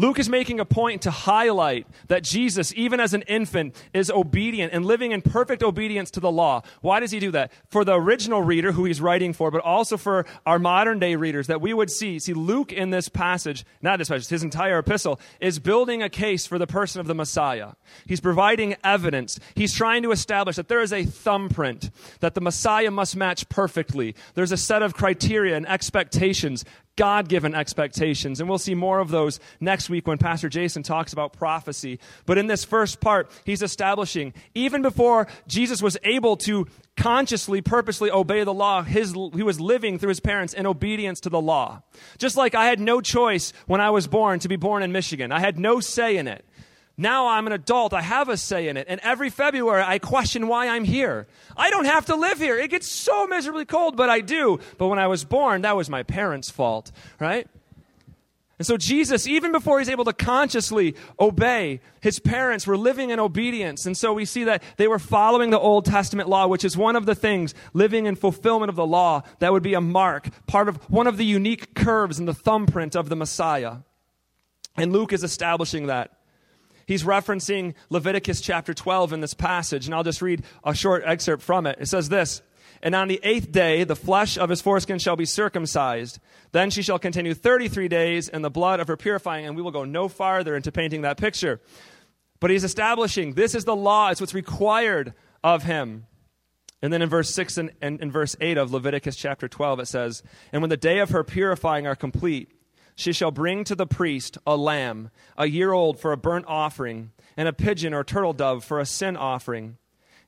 Luke 0.00 0.18
is 0.18 0.30
making 0.30 0.58
a 0.60 0.64
point 0.64 1.02
to 1.02 1.10
highlight 1.10 1.86
that 2.08 2.24
Jesus, 2.24 2.72
even 2.74 3.00
as 3.00 3.12
an 3.12 3.20
infant, 3.28 3.76
is 3.92 4.10
obedient 4.10 4.72
and 4.72 4.86
living 4.86 5.12
in 5.12 5.20
perfect 5.20 5.62
obedience 5.62 6.10
to 6.12 6.20
the 6.20 6.32
law. 6.32 6.62
Why 6.80 7.00
does 7.00 7.10
he 7.10 7.20
do 7.20 7.30
that? 7.32 7.52
For 7.68 7.84
the 7.84 8.00
original 8.00 8.40
reader 8.40 8.72
who 8.72 8.86
he's 8.86 9.02
writing 9.02 9.34
for, 9.34 9.50
but 9.50 9.60
also 9.60 9.98
for 9.98 10.24
our 10.46 10.58
modern 10.58 11.00
day 11.00 11.16
readers, 11.16 11.48
that 11.48 11.60
we 11.60 11.74
would 11.74 11.90
see. 11.90 12.18
See, 12.18 12.32
Luke 12.32 12.72
in 12.72 12.88
this 12.88 13.10
passage, 13.10 13.66
not 13.82 13.98
this 13.98 14.08
passage, 14.08 14.28
his 14.28 14.42
entire 14.42 14.78
epistle, 14.78 15.20
is 15.38 15.58
building 15.58 16.02
a 16.02 16.08
case 16.08 16.46
for 16.46 16.58
the 16.58 16.66
person 16.66 17.02
of 17.02 17.06
the 17.06 17.14
Messiah. 17.14 17.72
He's 18.06 18.22
providing 18.22 18.76
evidence. 18.82 19.38
He's 19.54 19.74
trying 19.74 20.02
to 20.04 20.12
establish 20.12 20.56
that 20.56 20.68
there 20.68 20.80
is 20.80 20.94
a 20.94 21.04
thumbprint, 21.04 21.90
that 22.20 22.34
the 22.34 22.40
Messiah 22.40 22.90
must 22.90 23.16
match 23.16 23.50
perfectly. 23.50 24.14
There's 24.32 24.50
a 24.50 24.56
set 24.56 24.80
of 24.80 24.94
criteria 24.94 25.58
and 25.58 25.68
expectations 25.68 26.64
God 26.96 27.28
given 27.28 27.54
expectations. 27.54 28.40
And 28.40 28.48
we'll 28.48 28.58
see 28.58 28.74
more 28.74 28.98
of 28.98 29.10
those 29.10 29.40
next 29.58 29.88
week 29.88 30.06
when 30.06 30.18
Pastor 30.18 30.48
Jason 30.48 30.82
talks 30.82 31.12
about 31.12 31.32
prophecy. 31.32 31.98
But 32.26 32.38
in 32.38 32.46
this 32.46 32.64
first 32.64 33.00
part, 33.00 33.30
he's 33.44 33.62
establishing, 33.62 34.34
even 34.54 34.82
before 34.82 35.26
Jesus 35.46 35.82
was 35.82 35.96
able 36.02 36.36
to 36.38 36.66
consciously, 36.96 37.62
purposely 37.62 38.10
obey 38.10 38.44
the 38.44 38.52
law, 38.52 38.82
his, 38.82 39.12
he 39.12 39.42
was 39.42 39.60
living 39.60 39.98
through 39.98 40.10
his 40.10 40.20
parents 40.20 40.52
in 40.52 40.66
obedience 40.66 41.20
to 41.20 41.30
the 41.30 41.40
law. 41.40 41.82
Just 42.18 42.36
like 42.36 42.54
I 42.54 42.66
had 42.66 42.80
no 42.80 43.00
choice 43.00 43.52
when 43.66 43.80
I 43.80 43.90
was 43.90 44.06
born 44.06 44.38
to 44.40 44.48
be 44.48 44.56
born 44.56 44.82
in 44.82 44.92
Michigan, 44.92 45.32
I 45.32 45.40
had 45.40 45.58
no 45.58 45.80
say 45.80 46.16
in 46.16 46.28
it. 46.28 46.44
Now 47.00 47.28
I'm 47.28 47.46
an 47.46 47.54
adult. 47.54 47.94
I 47.94 48.02
have 48.02 48.28
a 48.28 48.36
say 48.36 48.68
in 48.68 48.76
it. 48.76 48.86
And 48.86 49.00
every 49.02 49.30
February, 49.30 49.82
I 49.82 49.98
question 49.98 50.48
why 50.48 50.68
I'm 50.68 50.84
here. 50.84 51.26
I 51.56 51.70
don't 51.70 51.86
have 51.86 52.04
to 52.06 52.14
live 52.14 52.36
here. 52.36 52.58
It 52.58 52.70
gets 52.70 52.86
so 52.88 53.26
miserably 53.26 53.64
cold, 53.64 53.96
but 53.96 54.10
I 54.10 54.20
do. 54.20 54.60
But 54.76 54.88
when 54.88 54.98
I 54.98 55.06
was 55.06 55.24
born, 55.24 55.62
that 55.62 55.76
was 55.76 55.88
my 55.88 56.02
parents' 56.02 56.50
fault, 56.50 56.92
right? 57.18 57.48
And 58.58 58.66
so 58.66 58.76
Jesus, 58.76 59.26
even 59.26 59.50
before 59.50 59.78
he's 59.78 59.88
able 59.88 60.04
to 60.04 60.12
consciously 60.12 60.94
obey, 61.18 61.80
his 62.02 62.18
parents 62.18 62.66
were 62.66 62.76
living 62.76 63.08
in 63.08 63.18
obedience. 63.18 63.86
And 63.86 63.96
so 63.96 64.12
we 64.12 64.26
see 64.26 64.44
that 64.44 64.62
they 64.76 64.86
were 64.86 64.98
following 64.98 65.48
the 65.48 65.58
Old 65.58 65.86
Testament 65.86 66.28
law, 66.28 66.48
which 66.48 66.66
is 66.66 66.76
one 66.76 66.96
of 66.96 67.06
the 67.06 67.14
things, 67.14 67.54
living 67.72 68.04
in 68.04 68.14
fulfillment 68.14 68.68
of 68.68 68.76
the 68.76 68.86
law, 68.86 69.22
that 69.38 69.54
would 69.54 69.62
be 69.62 69.72
a 69.72 69.80
mark, 69.80 70.28
part 70.46 70.68
of 70.68 70.76
one 70.90 71.06
of 71.06 71.16
the 71.16 71.24
unique 71.24 71.74
curves 71.74 72.18
in 72.18 72.26
the 72.26 72.34
thumbprint 72.34 72.94
of 72.94 73.08
the 73.08 73.16
Messiah. 73.16 73.76
And 74.76 74.92
Luke 74.92 75.14
is 75.14 75.24
establishing 75.24 75.86
that. 75.86 76.19
He's 76.90 77.04
referencing 77.04 77.74
Leviticus 77.88 78.40
chapter 78.40 78.74
12 78.74 79.12
in 79.12 79.20
this 79.20 79.32
passage, 79.32 79.86
and 79.86 79.94
I'll 79.94 80.02
just 80.02 80.20
read 80.20 80.42
a 80.64 80.74
short 80.74 81.04
excerpt 81.06 81.40
from 81.40 81.64
it. 81.68 81.78
It 81.80 81.86
says 81.86 82.08
this 82.08 82.42
And 82.82 82.96
on 82.96 83.06
the 83.06 83.20
eighth 83.22 83.52
day, 83.52 83.84
the 83.84 83.94
flesh 83.94 84.36
of 84.36 84.50
his 84.50 84.60
foreskin 84.60 84.98
shall 84.98 85.14
be 85.14 85.24
circumcised. 85.24 86.18
Then 86.50 86.68
she 86.68 86.82
shall 86.82 86.98
continue 86.98 87.32
33 87.32 87.86
days 87.86 88.28
in 88.28 88.42
the 88.42 88.50
blood 88.50 88.80
of 88.80 88.88
her 88.88 88.96
purifying, 88.96 89.46
and 89.46 89.54
we 89.54 89.62
will 89.62 89.70
go 89.70 89.84
no 89.84 90.08
farther 90.08 90.56
into 90.56 90.72
painting 90.72 91.02
that 91.02 91.16
picture. 91.16 91.60
But 92.40 92.50
he's 92.50 92.64
establishing 92.64 93.34
this 93.34 93.54
is 93.54 93.64
the 93.64 93.76
law, 93.76 94.10
it's 94.10 94.20
what's 94.20 94.34
required 94.34 95.14
of 95.44 95.62
him. 95.62 96.06
And 96.82 96.92
then 96.92 97.02
in 97.02 97.08
verse 97.08 97.32
6 97.32 97.56
and, 97.56 97.70
and 97.80 98.00
in 98.00 98.10
verse 98.10 98.34
8 98.40 98.58
of 98.58 98.72
Leviticus 98.72 99.14
chapter 99.14 99.46
12, 99.46 99.78
it 99.78 99.86
says, 99.86 100.24
And 100.52 100.60
when 100.60 100.70
the 100.70 100.76
day 100.76 100.98
of 100.98 101.10
her 101.10 101.22
purifying 101.22 101.86
are 101.86 101.94
complete, 101.94 102.50
she 103.00 103.14
shall 103.14 103.30
bring 103.30 103.64
to 103.64 103.74
the 103.74 103.86
priest 103.86 104.36
a 104.46 104.56
lamb, 104.56 105.10
a 105.38 105.46
year 105.46 105.72
old 105.72 105.98
for 105.98 106.12
a 106.12 106.18
burnt 106.18 106.44
offering, 106.46 107.12
and 107.34 107.48
a 107.48 107.52
pigeon 107.52 107.94
or 107.94 108.04
turtle 108.04 108.34
dove 108.34 108.62
for 108.62 108.78
a 108.78 108.84
sin 108.84 109.16
offering. 109.16 109.78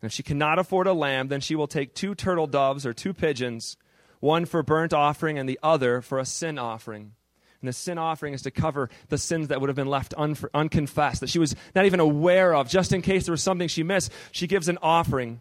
And 0.00 0.08
if 0.08 0.12
she 0.12 0.22
cannot 0.22 0.58
afford 0.58 0.86
a 0.86 0.94
lamb, 0.94 1.28
then 1.28 1.42
she 1.42 1.54
will 1.54 1.66
take 1.66 1.94
two 1.94 2.14
turtle 2.14 2.46
doves 2.46 2.86
or 2.86 2.94
two 2.94 3.12
pigeons, 3.12 3.76
one 4.20 4.46
for 4.46 4.62
burnt 4.62 4.94
offering 4.94 5.38
and 5.38 5.46
the 5.46 5.60
other 5.62 6.00
for 6.00 6.18
a 6.18 6.24
sin 6.24 6.58
offering. 6.58 7.12
And 7.60 7.68
the 7.68 7.74
sin 7.74 7.98
offering 7.98 8.32
is 8.32 8.42
to 8.42 8.50
cover 8.50 8.88
the 9.08 9.18
sins 9.18 9.48
that 9.48 9.60
would 9.60 9.68
have 9.68 9.76
been 9.76 9.86
left 9.86 10.14
un- 10.16 10.36
unconfessed, 10.54 11.20
that 11.20 11.28
she 11.28 11.38
was 11.38 11.54
not 11.74 11.84
even 11.84 12.00
aware 12.00 12.54
of. 12.54 12.70
Just 12.70 12.92
in 12.92 13.02
case 13.02 13.26
there 13.26 13.32
was 13.32 13.42
something 13.42 13.68
she 13.68 13.82
missed, 13.82 14.10
she 14.32 14.46
gives 14.46 14.68
an 14.68 14.78
offering. 14.82 15.40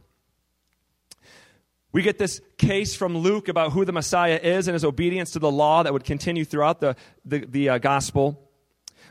We 1.93 2.01
get 2.01 2.17
this 2.17 2.39
case 2.57 2.95
from 2.95 3.17
Luke 3.17 3.49
about 3.49 3.73
who 3.73 3.83
the 3.83 3.91
Messiah 3.91 4.39
is 4.41 4.67
and 4.67 4.73
his 4.73 4.85
obedience 4.85 5.31
to 5.31 5.39
the 5.39 5.51
law 5.51 5.83
that 5.83 5.91
would 5.91 6.05
continue 6.05 6.45
throughout 6.45 6.79
the, 6.79 6.95
the, 7.25 7.45
the 7.45 7.69
uh, 7.69 7.77
gospel. 7.79 8.49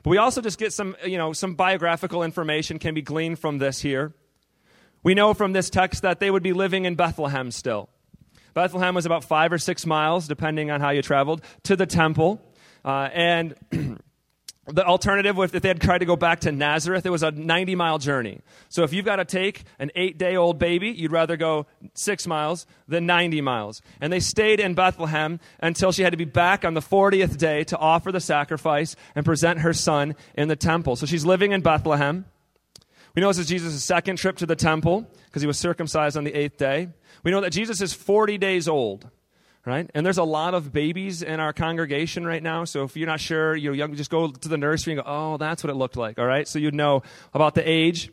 But 0.02 0.10
we 0.10 0.16
also 0.16 0.40
just 0.40 0.58
get 0.58 0.72
some, 0.72 0.96
you 1.04 1.18
know, 1.18 1.34
some 1.34 1.54
biographical 1.54 2.22
information 2.22 2.78
can 2.78 2.94
be 2.94 3.02
gleaned 3.02 3.38
from 3.38 3.58
this 3.58 3.80
here. 3.80 4.14
We 5.02 5.14
know 5.14 5.34
from 5.34 5.52
this 5.52 5.68
text 5.68 6.02
that 6.02 6.20
they 6.20 6.30
would 6.30 6.42
be 6.42 6.52
living 6.52 6.86
in 6.86 6.94
Bethlehem 6.94 7.50
still. 7.50 7.90
Bethlehem 8.54 8.94
was 8.94 9.06
about 9.06 9.24
five 9.24 9.52
or 9.52 9.58
six 9.58 9.86
miles, 9.86 10.26
depending 10.26 10.70
on 10.70 10.80
how 10.80 10.90
you 10.90 11.02
traveled, 11.02 11.42
to 11.64 11.76
the 11.76 11.86
temple. 11.86 12.40
Uh, 12.84 13.08
and 13.12 13.54
the 14.72 14.84
alternative, 14.84 15.38
if 15.38 15.52
they 15.52 15.68
had 15.68 15.80
tried 15.80 15.98
to 15.98 16.04
go 16.04 16.16
back 16.16 16.40
to 16.40 16.52
Nazareth, 16.52 17.06
it 17.06 17.10
was 17.10 17.22
a 17.22 17.30
90 17.30 17.74
mile 17.74 17.98
journey. 17.98 18.40
So 18.68 18.82
if 18.82 18.92
you've 18.92 19.04
got 19.04 19.16
to 19.16 19.24
take 19.24 19.64
an 19.78 19.90
eight 19.94 20.18
day 20.18 20.36
old 20.36 20.58
baby, 20.58 20.90
you'd 20.90 21.12
rather 21.12 21.36
go 21.36 21.66
six 21.94 22.26
miles 22.26 22.66
than 22.88 23.06
90 23.06 23.40
miles. 23.40 23.82
And 24.00 24.12
they 24.12 24.20
stayed 24.20 24.60
in 24.60 24.74
Bethlehem 24.74 25.40
until 25.60 25.92
she 25.92 26.02
had 26.02 26.10
to 26.10 26.16
be 26.16 26.24
back 26.24 26.64
on 26.64 26.74
the 26.74 26.80
40th 26.80 27.36
day 27.36 27.64
to 27.64 27.78
offer 27.78 28.12
the 28.12 28.20
sacrifice 28.20 28.96
and 29.14 29.24
present 29.24 29.60
her 29.60 29.72
son 29.72 30.16
in 30.34 30.48
the 30.48 30.56
temple. 30.56 30.96
So 30.96 31.06
she's 31.06 31.24
living 31.24 31.52
in 31.52 31.60
Bethlehem. 31.60 32.24
We 33.14 33.22
know 33.22 33.28
this 33.28 33.38
is 33.38 33.48
Jesus' 33.48 33.82
second 33.82 34.16
trip 34.16 34.36
to 34.38 34.46
the 34.46 34.56
temple 34.56 35.06
because 35.26 35.42
he 35.42 35.48
was 35.48 35.58
circumcised 35.58 36.16
on 36.16 36.24
the 36.24 36.34
eighth 36.34 36.56
day. 36.56 36.88
We 37.24 37.30
know 37.30 37.40
that 37.40 37.50
Jesus 37.50 37.80
is 37.80 37.92
40 37.92 38.38
days 38.38 38.68
old 38.68 39.10
right? 39.66 39.90
And 39.94 40.04
there's 40.04 40.18
a 40.18 40.24
lot 40.24 40.54
of 40.54 40.72
babies 40.72 41.22
in 41.22 41.40
our 41.40 41.52
congregation 41.52 42.26
right 42.26 42.42
now. 42.42 42.64
So 42.64 42.84
if 42.84 42.96
you're 42.96 43.06
not 43.06 43.20
sure, 43.20 43.54
you're 43.54 43.74
young, 43.74 43.94
just 43.94 44.10
go 44.10 44.28
to 44.30 44.48
the 44.48 44.56
nursery 44.56 44.94
and 44.94 45.02
go, 45.02 45.10
oh, 45.10 45.36
that's 45.36 45.62
what 45.62 45.70
it 45.70 45.74
looked 45.74 45.96
like, 45.96 46.18
all 46.18 46.26
right? 46.26 46.46
So 46.48 46.58
you'd 46.58 46.74
know 46.74 47.02
about 47.34 47.54
the 47.54 47.68
age. 47.68 48.10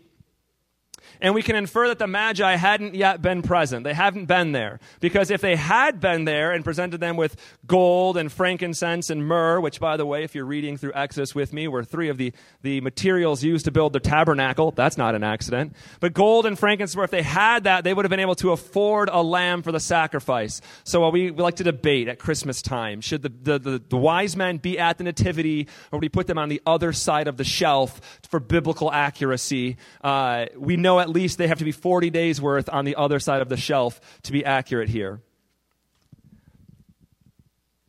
And 1.21 1.33
we 1.33 1.41
can 1.41 1.55
infer 1.55 1.87
that 1.87 1.99
the 1.99 2.07
Magi 2.07 2.55
hadn't 2.55 2.95
yet 2.95 3.21
been 3.21 3.41
present. 3.41 3.83
They 3.83 3.93
haven't 3.93 4.25
been 4.25 4.51
there. 4.51 4.79
Because 4.99 5.31
if 5.31 5.41
they 5.41 5.55
had 5.55 5.99
been 5.99 6.25
there 6.25 6.51
and 6.51 6.63
presented 6.63 6.99
them 6.99 7.17
with 7.17 7.35
gold 7.65 8.17
and 8.17 8.31
frankincense 8.31 9.09
and 9.09 9.25
myrrh, 9.25 9.59
which, 9.59 9.79
by 9.79 9.97
the 9.97 10.05
way, 10.05 10.23
if 10.23 10.35
you're 10.35 10.45
reading 10.45 10.77
through 10.77 10.93
Exodus 10.93 11.33
with 11.33 11.53
me, 11.53 11.67
were 11.67 11.83
three 11.83 12.09
of 12.09 12.17
the, 12.17 12.33
the 12.61 12.81
materials 12.81 13.43
used 13.43 13.65
to 13.65 13.71
build 13.71 13.93
the 13.93 13.99
tabernacle, 13.99 14.71
that's 14.71 14.97
not 14.97 15.15
an 15.15 15.23
accident. 15.23 15.75
But 15.99 16.13
gold 16.13 16.45
and 16.45 16.57
frankincense, 16.57 17.01
if 17.03 17.11
they 17.11 17.21
had 17.21 17.63
that, 17.63 17.83
they 17.83 17.93
would 17.93 18.05
have 18.05 18.09
been 18.09 18.19
able 18.19 18.35
to 18.35 18.51
afford 18.51 19.09
a 19.11 19.21
lamb 19.21 19.61
for 19.63 19.71
the 19.71 19.79
sacrifice. 19.79 20.61
So 20.83 21.09
we, 21.09 21.31
we 21.31 21.41
like 21.41 21.55
to 21.55 21.63
debate 21.63 22.07
at 22.07 22.19
Christmas 22.19 22.61
time 22.61 23.01
should 23.01 23.21
the, 23.21 23.29
the, 23.29 23.59
the, 23.59 23.83
the 23.89 23.97
wise 23.97 24.35
men 24.35 24.57
be 24.57 24.77
at 24.79 24.97
the 24.97 25.03
nativity, 25.03 25.67
or 25.91 25.97
would 25.97 26.01
we 26.01 26.09
put 26.09 26.27
them 26.27 26.37
on 26.37 26.49
the 26.49 26.61
other 26.65 26.93
side 26.93 27.27
of 27.27 27.37
the 27.37 27.43
shelf 27.43 28.19
for 28.29 28.39
biblical 28.39 28.91
accuracy? 28.91 29.77
Uh, 30.03 30.45
we 30.57 30.77
know 30.77 30.99
at 30.99 31.06
least 31.09 31.37
they 31.37 31.47
have 31.47 31.59
to 31.59 31.65
be 31.65 31.71
40 31.71 32.09
days 32.09 32.41
worth 32.41 32.69
on 32.69 32.85
the 32.85 32.95
other 32.95 33.19
side 33.19 33.41
of 33.41 33.49
the 33.49 33.57
shelf 33.57 33.99
to 34.23 34.31
be 34.31 34.43
accurate 34.45 34.89
here. 34.89 35.21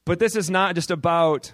But 0.05 0.19
this 0.19 0.37
is 0.37 0.49
not 0.49 0.75
just 0.75 0.91
about 0.91 1.53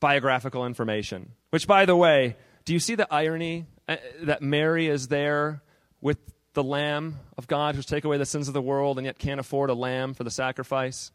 biographical 0.00 0.64
information, 0.64 1.32
which, 1.50 1.66
by 1.66 1.84
the 1.84 1.96
way, 1.96 2.36
do 2.64 2.72
you 2.72 2.80
see 2.80 2.94
the 2.94 3.12
irony 3.12 3.66
uh, 3.86 3.96
that 4.22 4.40
Mary 4.40 4.86
is 4.86 5.08
there 5.08 5.62
with 6.00 6.18
the 6.54 6.62
Lamb 6.62 7.18
of 7.36 7.46
God 7.46 7.74
who's 7.74 7.86
take 7.86 8.04
away 8.04 8.16
the 8.18 8.26
sins 8.26 8.48
of 8.48 8.54
the 8.54 8.62
world 8.62 8.98
and 8.98 9.04
yet 9.04 9.18
can't 9.18 9.40
afford 9.40 9.70
a 9.70 9.74
lamb 9.74 10.14
for 10.14 10.24
the 10.24 10.30
sacrifice? 10.30 11.10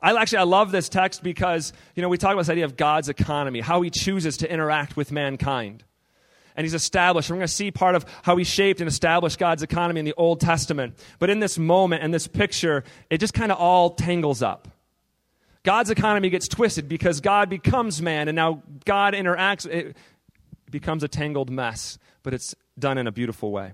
I 0.00 0.14
actually 0.20 0.38
I 0.38 0.44
love 0.44 0.72
this 0.72 0.88
text 0.88 1.22
because 1.22 1.72
you 1.94 2.02
know 2.02 2.08
we 2.08 2.18
talk 2.18 2.32
about 2.32 2.42
this 2.42 2.50
idea 2.50 2.64
of 2.64 2.76
God's 2.76 3.08
economy, 3.08 3.60
how 3.60 3.82
He 3.82 3.90
chooses 3.90 4.36
to 4.38 4.50
interact 4.50 4.96
with 4.96 5.10
mankind 5.10 5.84
and 6.56 6.64
he's 6.64 6.74
established. 6.74 7.28
We're 7.30 7.36
going 7.36 7.46
to 7.46 7.52
see 7.52 7.70
part 7.70 7.94
of 7.94 8.06
how 8.22 8.36
he 8.36 8.44
shaped 8.44 8.80
and 8.80 8.88
established 8.88 9.38
God's 9.38 9.62
economy 9.62 10.00
in 10.00 10.06
the 10.06 10.14
Old 10.16 10.40
Testament. 10.40 10.98
But 11.18 11.30
in 11.30 11.38
this 11.38 11.58
moment, 11.58 12.02
and 12.02 12.12
this 12.12 12.26
picture, 12.26 12.82
it 13.10 13.18
just 13.18 13.34
kind 13.34 13.52
of 13.52 13.58
all 13.58 13.90
tangles 13.90 14.42
up. 14.42 14.68
God's 15.62 15.90
economy 15.90 16.30
gets 16.30 16.48
twisted 16.48 16.88
because 16.88 17.20
God 17.20 17.50
becomes 17.50 18.00
man, 18.00 18.28
and 18.28 18.36
now 18.36 18.62
God 18.84 19.14
interacts. 19.14 19.66
It 19.66 19.96
becomes 20.70 21.02
a 21.02 21.08
tangled 21.08 21.50
mess, 21.50 21.98
but 22.22 22.32
it's 22.32 22.54
done 22.78 22.98
in 22.98 23.06
a 23.06 23.12
beautiful 23.12 23.52
way. 23.52 23.72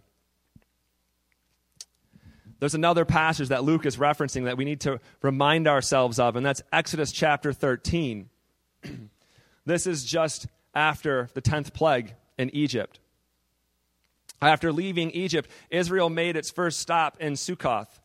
There's 2.58 2.74
another 2.74 3.04
passage 3.04 3.48
that 3.48 3.64
Luke 3.64 3.86
is 3.86 3.96
referencing 3.96 4.44
that 4.44 4.56
we 4.56 4.64
need 4.64 4.80
to 4.82 5.00
remind 5.20 5.68
ourselves 5.68 6.18
of, 6.18 6.36
and 6.36 6.46
that's 6.46 6.62
Exodus 6.72 7.12
chapter 7.12 7.52
13. 7.52 8.28
this 9.66 9.86
is 9.86 10.04
just 10.04 10.46
after 10.74 11.28
the 11.34 11.42
10th 11.42 11.72
plague 11.74 12.14
in 12.42 12.54
Egypt. 12.54 13.00
After 14.42 14.72
leaving 14.72 15.12
Egypt, 15.12 15.48
Israel 15.70 16.10
made 16.10 16.36
its 16.36 16.50
first 16.50 16.80
stop 16.80 17.16
in 17.20 17.34
Sukkoth. 17.34 18.00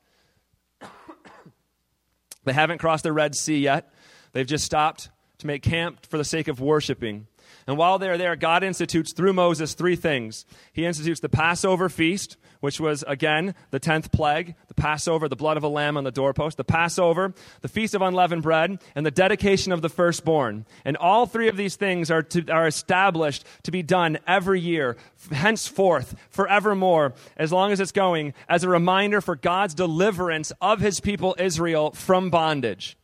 they 2.46 2.53
haven't 2.53 2.77
crossed 2.77 3.03
the 3.03 3.12
Red 3.12 3.36
Sea 3.36 3.58
yet. 3.58 3.91
They've 4.32 4.48
just 4.48 4.63
stopped 4.63 5.10
to 5.39 5.48
make 5.48 5.63
camp 5.63 6.06
for 6.06 6.17
the 6.17 6.24
sake 6.24 6.48
of 6.48 6.62
worshiping. 6.62 7.27
And 7.66 7.77
while 7.77 8.00
they're 8.00 8.18
there, 8.18 8.36
God 8.36 8.63
institutes 8.63 9.13
through 9.13 9.34
Moses 9.34 9.74
three 9.74 9.96
things. 9.96 10.46
He 10.74 10.86
institutes 10.86 11.20
the 11.20 11.30
Passover 11.30 11.89
feast, 11.89 12.38
which 12.60 12.80
was, 12.80 13.04
again, 13.08 13.56
the 13.72 13.80
10th 13.80 14.12
plague, 14.12 14.56
the 14.68 14.74
Passover, 14.74 15.27
the 15.27 15.36
blood 15.36 15.58
of 15.58 15.63
a 15.63 15.68
lamb 15.68 15.98
on 15.98 16.04
the 16.04 16.12
doorpost, 16.12 16.58
the 16.58 16.63
Passover, 16.63 17.34
the 17.62 17.68
Feast 17.68 17.94
of 17.94 18.01
Unleavened 18.01 18.44
Bread, 18.44 18.82
and 18.96 19.06
the 19.06 19.12
dedication 19.12 19.72
of 19.72 19.82
the 19.82 19.89
firstborn. 19.89 20.66
And 20.86 20.98
all 20.98 21.25
three 21.25 21.48
of 21.48 21.58
these 21.58 21.75
things 21.75 22.10
are, 22.10 22.24
to, 22.24 22.50
are 22.51 22.68
established 22.68 23.46
to 23.63 23.72
be 23.72 23.84
done 23.84 24.18
every 24.25 24.60
year, 24.60 24.98
henceforth, 25.32 26.16
forevermore, 26.30 27.13
as 27.36 27.51
long 27.51 27.72
as 27.72 27.80
it's 27.80 27.92
going, 27.92 28.34
as 28.50 28.63
a 28.63 28.70
reminder 28.70 29.22
for 29.22 29.36
God's 29.36 29.74
deliverance 29.74 30.51
of 30.62 30.80
his 30.80 31.00
people 31.00 31.36
Israel 31.39 31.92
from 31.92 32.30
bondage. 32.30 32.98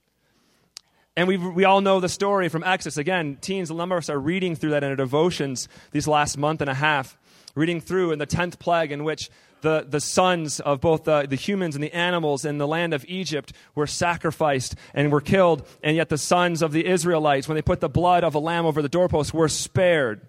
And 1.16 1.28
we, 1.28 1.38
we 1.38 1.64
all 1.64 1.82
know 1.82 2.00
the 2.00 2.10
story 2.10 2.50
from 2.50 2.64
Exodus. 2.64 2.98
Again, 2.98 3.38
teens, 3.40 3.70
a 3.70 3.76
number 3.76 3.96
of 3.96 4.04
us 4.04 4.10
are 4.10 4.20
reading 4.20 4.56
through 4.56 4.72
that 4.72 4.84
in 4.84 4.90
our 4.90 4.96
devotions 4.96 5.68
these 5.92 6.08
last 6.08 6.38
month 6.38 6.62
and 6.62 6.70
a 6.70 6.74
half, 6.74 7.18
reading 7.54 7.80
through 7.80 8.12
in 8.12 8.20
the 8.20 8.26
10th 8.26 8.58
plague 8.58 8.92
in 8.92 9.04
which 9.04 9.30
the, 9.62 9.86
the 9.88 10.02
sons 10.02 10.60
of 10.60 10.82
both 10.82 11.04
the, 11.04 11.28
the 11.28 11.36
humans 11.36 11.76
and 11.76 11.84
the 11.84 11.94
animals 11.94 12.46
in 12.46 12.58
the 12.58 12.68
land 12.68 12.94
of 12.94 13.06
Egypt 13.08 13.54
were 13.76 13.88
sacrificed 13.88 14.76
and 14.94 15.12
were 15.12 15.22
killed, 15.22 15.66
and 15.84 15.96
yet 15.96 16.10
the 16.10 16.18
sons 16.18 16.62
of 16.64 16.72
the 16.72 16.86
Israelites, 16.86 17.48
when 17.48 17.56
they 17.56 17.62
put 17.62 17.80
the 17.80 17.88
blood 17.88 18.24
of 18.24 18.34
a 18.34 18.40
lamb 18.40 18.66
over 18.66 18.82
the 18.82 18.90
doorpost, 18.90 19.34
were 19.34 19.48
spared. 19.48 20.22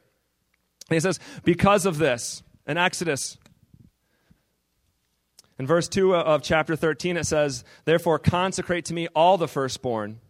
And 0.89 0.97
he 0.97 1.01
says, 1.01 1.19
because 1.45 1.87
of 1.87 1.97
this, 1.97 2.43
in 2.67 2.77
Exodus, 2.77 3.39
in 5.59 5.67
verse 5.67 5.89
2 5.89 6.15
of 6.15 6.43
chapter 6.43 6.77
13, 6.77 7.17
it 7.17 7.25
says, 7.25 7.65
Therefore 7.87 8.19
consecrate 8.19 8.85
to 8.87 8.95
me 8.95 9.09
all 9.15 9.39
the 9.39 9.49
firstborn 9.49 10.21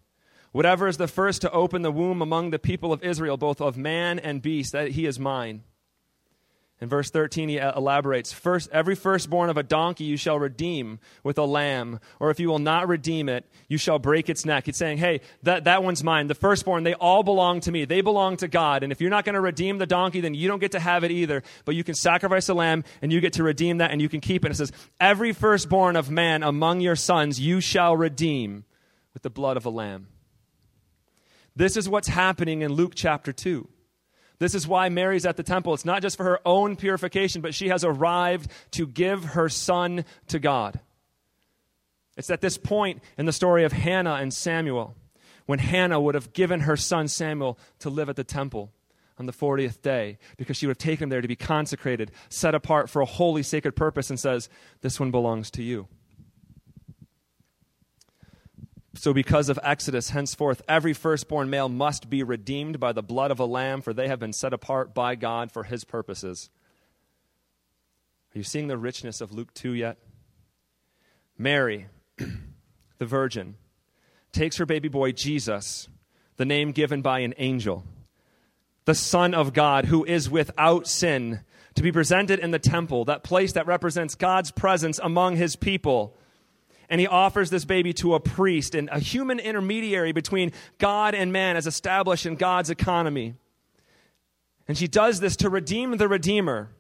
Whatever 0.55 0.87
is 0.87 0.99
the 0.99 1.09
first 1.09 1.41
to 1.41 1.51
open 1.51 1.83
the 1.83 1.91
womb 1.91 2.23
among 2.23 2.51
the 2.51 2.61
people 2.61 2.93
of 2.93 3.03
Israel, 3.03 3.37
both 3.37 3.61
of 3.61 3.77
man 3.77 4.21
and 4.21 4.41
beast, 4.41 4.71
that 4.71 4.93
he 4.93 5.05
is 5.05 5.19
mine. 5.19 5.65
In 6.81 6.89
verse 6.89 7.11
13, 7.11 7.49
he 7.49 7.57
elaborates 7.57 8.33
First, 8.33 8.71
Every 8.71 8.95
firstborn 8.95 9.51
of 9.51 9.57
a 9.57 9.65
donkey 9.65 10.05
you 10.05 10.17
shall 10.17 10.39
redeem 10.39 11.01
with 11.25 11.39
a 11.39 11.45
lamb, 11.45 11.99
or 12.21 12.31
if 12.31 12.39
you 12.39 12.47
will 12.47 12.61
not 12.61 12.87
redeem 12.87 13.29
it, 13.29 13.45
you 13.67 13.79
shall 13.79 13.99
break 13.99 14.29
its 14.29 14.47
neck. 14.47 14.67
He's 14.67 14.77
saying, 14.77 14.99
Hey, 14.99 15.23
that, 15.43 15.65
that 15.65 15.83
one's 15.83 16.05
mine. 16.05 16.29
The 16.29 16.37
firstborn, 16.37 16.85
they 16.85 16.95
all 16.95 17.25
belong 17.25 17.59
to 17.63 17.73
me. 17.73 17.85
They 17.85 18.01
belong 18.01 18.37
to 18.37 18.47
God. 18.47 18.85
And 18.85 18.93
if 18.93 19.01
you're 19.01 19.11
not 19.11 19.25
going 19.25 19.35
to 19.35 19.41
redeem 19.41 19.79
the 19.79 19.87
donkey, 19.87 20.21
then 20.21 20.35
you 20.35 20.47
don't 20.47 20.61
get 20.61 20.71
to 20.73 20.81
have 20.81 21.03
it 21.03 21.11
either. 21.11 21.43
But 21.65 21.75
you 21.75 21.83
can 21.83 21.97
sacrifice 21.97 22.49
a 22.49 22.55
lamb, 22.55 22.85
and 23.03 23.13
you 23.13 23.21
get 23.21 23.33
to 23.33 23.43
redeem 23.43 23.79
that, 23.79 23.91
and 23.91 24.01
you 24.01 24.09
can 24.09 24.21
keep 24.21 24.45
it. 24.45 24.53
it 24.53 24.55
says, 24.55 24.71
Every 25.01 25.33
firstborn 25.33 25.97
of 25.97 26.13
man 26.13 26.45
among 26.45 26.81
your 26.81 26.95
sons 26.95 27.41
you 27.41 27.61
shall 27.61 27.97
redeem 27.97 28.67
with 29.15 29.25
the 29.25 29.31
blood 29.31 29.57
of 29.57 29.67
a 29.67 29.71
lamb. 29.71 30.07
This 31.57 31.77
is 31.77 31.89
what's 31.89 32.09
happening 32.09 32.63
in 32.63 32.73
Luke 32.73 32.93
chapter 32.95 33.33
2. 33.33 33.69
This 34.39 34.55
is 34.55 34.67
why 34.67 34.89
Mary's 34.89 35.27
at 35.27 35.37
the 35.37 35.43
temple. 35.43 35.75
It's 35.75 35.85
not 35.85 36.03
just 36.03 36.17
for 36.17 36.25
her 36.25 36.41
own 36.45 36.77
purification, 36.77 37.41
but 37.41 37.55
she 37.55 37.69
has 37.69 37.85
arrived 37.85 38.51
to 38.73 38.87
give 38.87 39.25
her 39.25 39.49
son 39.49 40.05
to 40.29 40.39
God. 40.39 40.81
It's 42.17 42.31
at 42.31 42.41
this 42.41 42.59
point 42.59 43.03
in 43.17 43.27
the 43.27 43.33
story 43.33 43.65
of 43.65 43.73
Hannah 43.73 44.15
and 44.15 44.35
Samuel 44.35 44.97
when 45.47 45.59
Hannah 45.59 46.01
would 46.01 46.15
have 46.15 46.33
given 46.33 46.61
her 46.61 46.77
son 46.77 47.09
Samuel 47.09 47.59
to 47.81 47.91
live 47.91 48.09
at 48.09 48.17
the 48.17 48.25
temple 48.25 48.73
on 49.19 49.27
the 49.27 49.33
40th 49.33 49.83
day 49.83 50.19
because 50.37 50.57
she 50.57 50.67
would 50.67 50.73
have 50.73 50.79
taken 50.79 51.05
him 51.05 51.09
there 51.11 51.21
to 51.21 51.29
be 51.29 51.37
consecrated, 51.37 52.11
set 52.29 52.55
apart 52.55 52.91
for 52.91 53.03
a 53.03 53.07
holy, 53.07 53.43
sacred 53.43 53.77
purpose, 53.77 54.11
and 54.11 54.19
says, 54.19 54.49
This 54.81 54.99
one 54.99 55.11
belongs 55.11 55.51
to 55.53 55.63
you. 55.63 55.87
So, 58.97 59.13
because 59.13 59.49
of 59.49 59.59
Exodus, 59.63 60.11
henceforth, 60.11 60.63
every 60.69 60.93
firstborn 60.93 61.51
male 61.51 61.69
must 61.69 62.09
be 62.09 62.23
redeemed 62.23 62.79
by 62.79 62.93
the 62.93 63.03
blood 63.03 63.33
of 63.33 63.41
a 63.41 63.45
lamb, 63.45 63.83
for 63.83 63.93
they 63.93 64.07
have 64.07 64.21
been 64.21 64.33
set 64.33 64.53
apart 64.53 64.95
by 64.95 65.17
God 65.17 65.51
for 65.51 65.65
his 65.65 65.85
purposes. 65.85 66.49
Are 68.35 68.39
you 68.39 68.45
seeing 68.45 68.69
the 68.69 68.79
richness 68.79 69.21
of 69.21 69.33
Luke 69.33 69.53
2 69.55 69.73
yet? 69.73 69.99
Mary, 71.37 71.87
the 72.99 73.07
virgin, 73.07 73.57
takes 74.33 74.59
her 74.59 74.67
baby 74.67 74.89
boy 74.89 75.11
Jesus, 75.11 75.89
the 76.37 76.45
name 76.45 76.71
given 76.71 77.03
by 77.03 77.21
an 77.21 77.35
angel, 77.37 77.85
the 78.85 78.95
Son 78.95 79.35
of 79.35 79.53
God, 79.53 79.87
who 79.87 80.05
is 80.05 80.31
without 80.31 80.87
sin, 80.87 81.41
to 81.75 81.83
be 81.83 81.91
presented 81.91 82.39
in 82.39 82.53
the 82.53 82.59
temple, 82.61 83.05
that 83.07 83.25
place 83.25 83.53
that 83.53 83.67
represents 83.67 84.15
God's 84.15 84.53
presence 84.53 85.01
among 85.03 85.37
his 85.37 85.57
people. 85.57 86.17
And 86.89 87.01
he 87.01 87.07
offers 87.07 87.51
this 87.51 87.65
baby 87.65 87.93
to 87.95 88.15
a 88.15 88.21
priest 88.21 88.75
and 88.75 88.89
a 88.93 88.99
human 88.99 89.39
intermediary 89.39 90.13
between 90.13 90.53
God 90.79 91.15
and 91.15 91.33
man 91.33 91.57
as 91.57 91.67
established 91.67 92.27
in 92.27 92.37
God's 92.37 92.71
economy. 92.71 93.35
And 94.69 94.77
she 94.77 94.89
does 94.89 95.21
this 95.21 95.37
to 95.37 95.51
redeem 95.51 95.97
the 95.97 96.09
Redeemer 96.09 96.71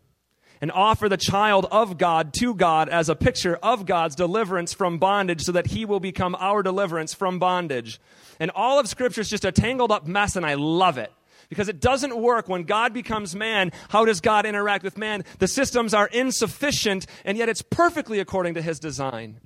and 0.61 0.73
offer 0.73 1.08
the 1.08 1.16
child 1.16 1.66
of 1.70 1.99
God 1.99 2.32
to 2.34 2.54
God 2.54 2.88
as 2.88 3.08
a 3.08 3.16
picture 3.16 3.56
of 3.62 3.84
God's 3.87 4.14
deliverance 4.14 4.73
from 4.73 4.99
bondage 4.99 5.42
so 5.42 5.52
that 5.52 5.68
he 5.68 5.84
will 5.84 6.00
become 6.00 6.34
our 6.38 6.62
deliverance 6.62 7.12
from 7.12 7.38
bondage. 7.38 8.00
And 8.40 8.50
all 8.54 8.78
of 8.78 8.88
Scripture 8.88 9.20
is 9.20 9.28
just 9.28 9.44
a 9.44 9.52
tangled 9.52 9.92
up 9.92 10.06
mess, 10.06 10.37
and 10.37 10.46
I 10.46 10.54
love 10.54 10.96
it. 10.96 11.12
Because 11.50 11.68
it 11.68 11.80
doesn't 11.80 12.16
work 12.16 12.49
when 12.49 12.62
God 12.62 12.94
becomes 12.94 13.37
man. 13.37 13.73
How 13.90 14.06
does 14.06 14.23
God 14.23 14.46
interact 14.46 14.82
with 14.82 14.96
man? 14.96 15.25
The 15.38 15.49
systems 15.49 15.92
are 15.92 16.06
insufficient, 16.06 17.06
and 17.25 17.37
yet 17.37 17.50
it's 17.50 17.61
perfectly 17.61 18.18
according 18.18 18.54
to 18.54 18.62
his 18.62 18.80
design. 18.80 19.40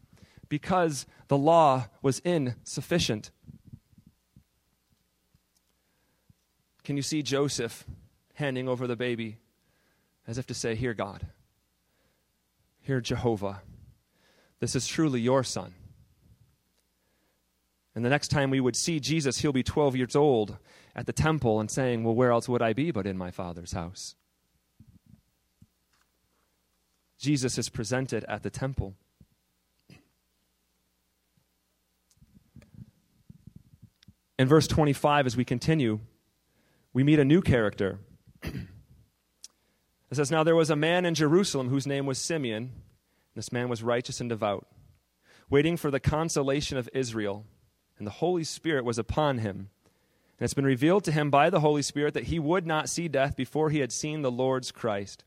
Because 0.49 1.07
the 1.29 1.39
law 1.39 1.89
was 2.03 2.21
insufficient. 2.21 3.31
Can 6.85 6.97
you 6.97 7.03
see 7.03 7.23
Joseph 7.23 7.85
handing 8.35 8.69
over 8.69 8.87
the 8.87 8.97
baby 8.97 9.39
as 10.27 10.39
if 10.39 10.47
to 10.47 10.55
say, 10.55 10.75
Here, 10.75 10.95
God. 10.95 11.27
Here, 12.81 13.01
Jehovah. 13.01 13.63
This 14.61 14.77
is 14.77 14.87
truly 14.87 15.21
your 15.21 15.43
son. 15.45 15.75
And 17.95 18.05
the 18.05 18.11
next 18.11 18.29
time 18.29 18.51
we 18.51 18.61
would 18.61 18.77
see 18.77 19.01
Jesus, 19.01 19.39
he'll 19.39 19.53
be 19.53 19.63
12 19.63 19.97
years 19.97 20.15
old 20.15 20.57
at 20.95 21.07
the 21.07 21.13
temple 21.13 21.59
and 21.59 21.71
saying, 21.71 22.05
Well, 22.05 22.15
where 22.15 22.31
else 22.31 22.49
would 22.49 22.63
I 22.63 22.73
be 22.73 22.91
but 22.91 23.07
in 23.07 23.19
my 23.19 23.31
Father's 23.31 23.73
house? 23.73 24.15
Jesus 27.19 27.59
is 27.59 27.69
presented 27.69 28.25
at 28.29 28.43
the 28.43 28.51
temple. 28.51 28.95
In 34.39 34.47
verse 34.47 34.67
25, 34.67 35.27
as 35.27 35.37
we 35.37 35.45
continue, 35.45 36.01
we 36.93 37.03
meet 37.03 37.19
a 37.19 37.25
new 37.25 37.43
character. 37.43 37.99
It 40.11 40.17
says, 40.17 40.31
Now 40.31 40.43
there 40.43 40.57
was 40.57 40.71
a 40.71 40.77
man 40.77 41.05
in 41.05 41.15
Jerusalem 41.15 41.69
whose 41.69 41.87
name 41.87 42.07
was 42.07 42.19
Simeon. 42.19 42.73
This 43.35 43.53
man 43.53 43.69
was 43.69 43.83
righteous 43.83 44.21
and 44.21 44.29
devout, 44.31 44.67
waiting 45.51 45.77
for 45.77 45.91
the 45.91 46.01
consolation 46.01 46.79
of 46.79 46.89
Israel, 46.95 47.45
and 47.99 48.07
the 48.07 48.13
Holy 48.13 48.45
Spirit 48.45 48.85
was 48.85 48.99
upon 48.99 49.39
him. 49.39 49.69
And 50.39 50.45
it's 50.45 50.55
been 50.55 50.65
revealed 50.65 51.05
to 51.05 51.13
him 51.13 51.31
by 51.31 51.51
the 51.51 51.61
Holy 51.61 51.83
Spirit 51.83 52.15
that 52.15 52.25
he 52.25 52.39
would 52.39 52.67
not 52.67 52.89
see 52.89 53.07
death 53.07 53.37
before 53.37 53.71
he 53.71 53.81
had 53.81 53.93
seen 53.93 54.23
the 54.23 54.31
Lord's 54.31 54.71
Christ. 54.71 55.25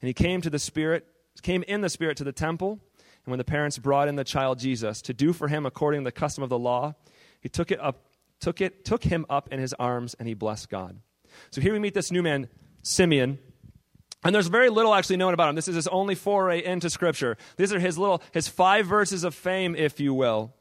And 0.00 0.06
he 0.06 0.14
came 0.14 0.40
to 0.42 0.50
the 0.50 0.58
Spirit, 0.58 1.06
came 1.42 1.64
in 1.64 1.80
the 1.80 1.88
Spirit 1.88 2.16
to 2.18 2.24
the 2.24 2.32
temple, 2.32 2.78
and 3.24 3.32
when 3.32 3.38
the 3.38 3.44
parents 3.44 3.78
brought 3.78 4.06
in 4.06 4.16
the 4.16 4.24
child 4.24 4.58
Jesus 4.58 5.02
to 5.02 5.14
do 5.14 5.32
for 5.32 5.48
him 5.48 5.66
according 5.66 6.02
to 6.02 6.04
the 6.04 6.12
custom 6.12 6.44
of 6.44 6.50
the 6.50 6.58
law, 6.58 6.94
he 7.40 7.48
took 7.48 7.70
it 7.70 7.80
up, 7.80 8.04
took 8.40 8.60
it, 8.60 8.84
took 8.84 9.04
him 9.04 9.26
up 9.28 9.52
in 9.52 9.58
his 9.58 9.72
arms, 9.74 10.14
and 10.18 10.28
he 10.28 10.34
blessed 10.34 10.68
God. 10.68 10.98
So 11.50 11.60
here 11.60 11.72
we 11.72 11.78
meet 11.78 11.94
this 11.94 12.10
new 12.10 12.22
man, 12.22 12.48
Simeon. 12.82 13.38
And 14.24 14.34
there's 14.34 14.46
very 14.46 14.70
little 14.70 14.94
actually 14.94 15.18
known 15.18 15.34
about 15.34 15.50
him. 15.50 15.54
This 15.54 15.68
is 15.68 15.74
his 15.74 15.88
only 15.88 16.14
foray 16.14 16.64
into 16.64 16.88
Scripture. 16.88 17.36
These 17.56 17.72
are 17.72 17.78
his 17.78 17.98
little, 17.98 18.22
his 18.32 18.48
five 18.48 18.86
verses 18.86 19.22
of 19.22 19.34
fame, 19.34 19.74
if 19.76 20.00
you 20.00 20.14
will. 20.14 20.54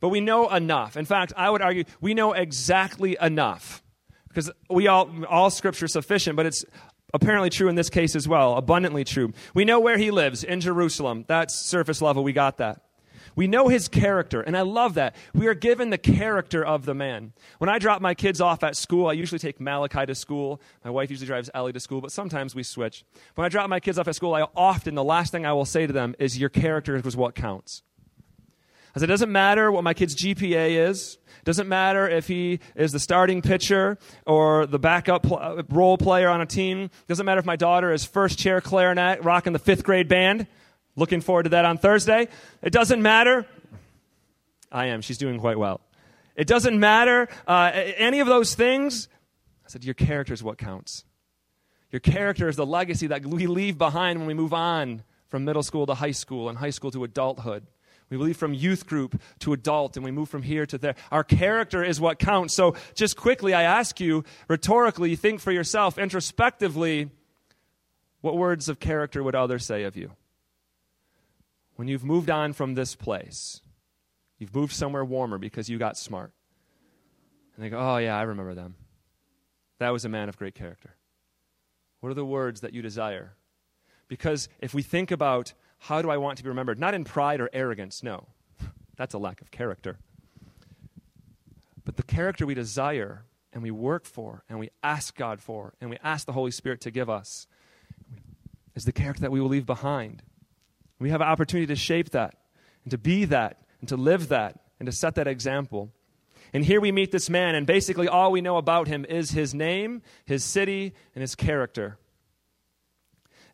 But 0.00 0.10
we 0.10 0.20
know 0.20 0.50
enough. 0.50 0.96
In 0.96 1.06
fact, 1.06 1.32
I 1.36 1.48
would 1.48 1.62
argue 1.62 1.84
we 2.00 2.14
know 2.14 2.32
exactly 2.32 3.16
enough. 3.20 3.82
Because 4.28 4.50
we 4.68 4.88
all, 4.88 5.10
all 5.28 5.48
Scripture 5.48 5.88
sufficient, 5.88 6.36
but 6.36 6.44
it's 6.44 6.64
apparently 7.14 7.48
true 7.48 7.68
in 7.68 7.76
this 7.76 7.88
case 7.88 8.16
as 8.16 8.28
well, 8.28 8.56
abundantly 8.56 9.04
true. 9.04 9.32
We 9.54 9.64
know 9.64 9.80
where 9.80 9.96
he 9.96 10.10
lives, 10.10 10.42
in 10.44 10.60
Jerusalem. 10.60 11.24
That's 11.28 11.54
surface 11.54 12.02
level. 12.02 12.24
We 12.24 12.32
got 12.32 12.58
that. 12.58 12.82
We 13.36 13.46
know 13.46 13.68
his 13.68 13.88
character, 13.88 14.40
and 14.40 14.56
I 14.56 14.62
love 14.62 14.94
that. 14.94 15.14
We 15.32 15.46
are 15.46 15.54
given 15.54 15.90
the 15.90 15.98
character 15.98 16.64
of 16.64 16.84
the 16.84 16.94
man. 16.94 17.32
When 17.58 17.70
I 17.70 17.78
drop 17.78 18.00
my 18.00 18.14
kids 18.14 18.40
off 18.40 18.62
at 18.62 18.76
school, 18.76 19.06
I 19.06 19.12
usually 19.12 19.38
take 19.38 19.60
Malachi 19.60 20.06
to 20.06 20.14
school. 20.14 20.60
My 20.84 20.90
wife 20.90 21.10
usually 21.10 21.26
drives 21.26 21.50
Ellie 21.54 21.72
to 21.72 21.80
school, 21.80 22.00
but 22.00 22.12
sometimes 22.12 22.54
we 22.54 22.62
switch. 22.62 23.04
When 23.34 23.44
I 23.44 23.48
drop 23.48 23.68
my 23.68 23.80
kids 23.80 23.98
off 23.98 24.08
at 24.08 24.14
school, 24.14 24.34
I 24.34 24.46
often, 24.56 24.94
the 24.94 25.04
last 25.04 25.32
thing 25.32 25.46
I 25.46 25.52
will 25.52 25.64
say 25.64 25.86
to 25.86 25.92
them 25.92 26.14
is, 26.18 26.38
Your 26.38 26.48
character 26.48 26.96
is 26.96 27.16
what 27.16 27.34
counts. 27.34 27.82
Said, 28.96 29.04
it 29.04 29.12
doesn't 29.12 29.32
matter 29.32 29.72
what 29.72 29.82
my 29.82 29.92
kid's 29.92 30.14
GPA 30.14 30.88
is. 30.88 31.18
Doesn't 31.42 31.68
matter 31.68 32.08
if 32.08 32.28
he 32.28 32.60
is 32.76 32.92
the 32.92 33.00
starting 33.00 33.42
pitcher 33.42 33.98
or 34.24 34.66
the 34.66 34.78
backup 34.78 35.24
pl- 35.24 35.62
role 35.68 35.98
player 35.98 36.28
on 36.28 36.40
a 36.40 36.46
team. 36.46 36.90
Doesn't 37.08 37.26
matter 37.26 37.40
if 37.40 37.44
my 37.44 37.56
daughter 37.56 37.92
is 37.92 38.04
first 38.04 38.38
chair 38.38 38.60
clarinet 38.60 39.24
rocking 39.24 39.52
the 39.52 39.58
fifth 39.58 39.82
grade 39.82 40.06
band. 40.06 40.46
Looking 40.96 41.20
forward 41.20 41.44
to 41.44 41.48
that 41.50 41.64
on 41.64 41.78
Thursday. 41.78 42.28
It 42.62 42.72
doesn't 42.72 43.02
matter. 43.02 43.46
I 44.70 44.86
am. 44.86 45.00
She's 45.02 45.18
doing 45.18 45.38
quite 45.38 45.58
well. 45.58 45.80
It 46.36 46.46
doesn't 46.46 46.78
matter 46.78 47.28
uh, 47.46 47.70
any 47.74 48.20
of 48.20 48.26
those 48.26 48.54
things. 48.54 49.08
I 49.64 49.68
said, 49.68 49.84
Your 49.84 49.94
character 49.94 50.34
is 50.34 50.42
what 50.42 50.58
counts. 50.58 51.04
Your 51.90 52.00
character 52.00 52.48
is 52.48 52.56
the 52.56 52.66
legacy 52.66 53.06
that 53.08 53.24
we 53.24 53.46
leave 53.46 53.78
behind 53.78 54.18
when 54.18 54.26
we 54.26 54.34
move 54.34 54.52
on 54.52 55.04
from 55.28 55.44
middle 55.44 55.62
school 55.62 55.86
to 55.86 55.94
high 55.94 56.10
school 56.10 56.48
and 56.48 56.58
high 56.58 56.70
school 56.70 56.90
to 56.90 57.04
adulthood. 57.04 57.66
We 58.10 58.16
leave 58.16 58.36
from 58.36 58.52
youth 58.52 58.86
group 58.86 59.20
to 59.40 59.52
adult 59.52 59.96
and 59.96 60.04
we 60.04 60.10
move 60.10 60.28
from 60.28 60.42
here 60.42 60.66
to 60.66 60.78
there. 60.78 60.94
Our 61.10 61.24
character 61.24 61.82
is 61.82 62.00
what 62.00 62.18
counts. 62.18 62.54
So, 62.54 62.76
just 62.94 63.16
quickly, 63.16 63.54
I 63.54 63.62
ask 63.62 63.98
you, 63.98 64.24
rhetorically, 64.48 65.16
think 65.16 65.40
for 65.40 65.52
yourself, 65.52 65.98
introspectively, 65.98 67.10
what 68.20 68.36
words 68.36 68.68
of 68.68 68.78
character 68.78 69.22
would 69.22 69.34
others 69.34 69.64
say 69.64 69.84
of 69.84 69.96
you? 69.96 70.12
When 71.76 71.88
you've 71.88 72.04
moved 72.04 72.30
on 72.30 72.52
from 72.52 72.74
this 72.74 72.94
place, 72.94 73.60
you've 74.38 74.54
moved 74.54 74.72
somewhere 74.72 75.04
warmer 75.04 75.38
because 75.38 75.68
you 75.68 75.78
got 75.78 75.96
smart. 75.96 76.32
And 77.56 77.64
they 77.64 77.70
go, 77.70 77.78
oh, 77.78 77.98
yeah, 77.98 78.18
I 78.18 78.22
remember 78.22 78.54
them. 78.54 78.74
That 79.78 79.90
was 79.90 80.04
a 80.04 80.08
man 80.08 80.28
of 80.28 80.36
great 80.36 80.54
character. 80.54 80.96
What 82.00 82.10
are 82.10 82.14
the 82.14 82.24
words 82.24 82.60
that 82.60 82.72
you 82.72 82.82
desire? 82.82 83.34
Because 84.08 84.48
if 84.60 84.74
we 84.74 84.82
think 84.82 85.10
about 85.10 85.54
how 85.78 86.02
do 86.02 86.10
I 86.10 86.16
want 86.16 86.38
to 86.38 86.44
be 86.44 86.48
remembered, 86.48 86.78
not 86.78 86.94
in 86.94 87.04
pride 87.04 87.40
or 87.40 87.48
arrogance, 87.52 88.02
no, 88.02 88.26
that's 88.96 89.14
a 89.14 89.18
lack 89.18 89.40
of 89.40 89.50
character. 89.50 89.98
But 91.84 91.96
the 91.96 92.02
character 92.02 92.46
we 92.46 92.54
desire 92.54 93.24
and 93.52 93.62
we 93.62 93.70
work 93.70 94.04
for 94.04 94.44
and 94.48 94.58
we 94.58 94.70
ask 94.82 95.16
God 95.16 95.40
for 95.40 95.74
and 95.80 95.90
we 95.90 95.98
ask 96.02 96.26
the 96.26 96.32
Holy 96.32 96.50
Spirit 96.50 96.80
to 96.82 96.90
give 96.90 97.10
us 97.10 97.46
is 98.74 98.84
the 98.84 98.92
character 98.92 99.20
that 99.22 99.30
we 99.30 99.40
will 99.40 99.48
leave 99.48 99.66
behind. 99.66 100.22
We 100.98 101.10
have 101.10 101.20
an 101.20 101.28
opportunity 101.28 101.66
to 101.66 101.76
shape 101.76 102.10
that 102.10 102.36
and 102.84 102.90
to 102.90 102.98
be 102.98 103.24
that 103.26 103.58
and 103.80 103.88
to 103.88 103.96
live 103.96 104.28
that 104.28 104.60
and 104.78 104.86
to 104.86 104.92
set 104.92 105.16
that 105.16 105.26
example. 105.26 105.90
And 106.52 106.64
here 106.64 106.80
we 106.80 106.92
meet 106.92 107.10
this 107.10 107.28
man, 107.28 107.56
and 107.56 107.66
basically 107.66 108.06
all 108.06 108.30
we 108.30 108.40
know 108.40 108.58
about 108.58 108.86
him 108.86 109.04
is 109.04 109.32
his 109.32 109.54
name, 109.54 110.02
his 110.24 110.44
city, 110.44 110.94
and 111.14 111.20
his 111.20 111.34
character. 111.34 111.98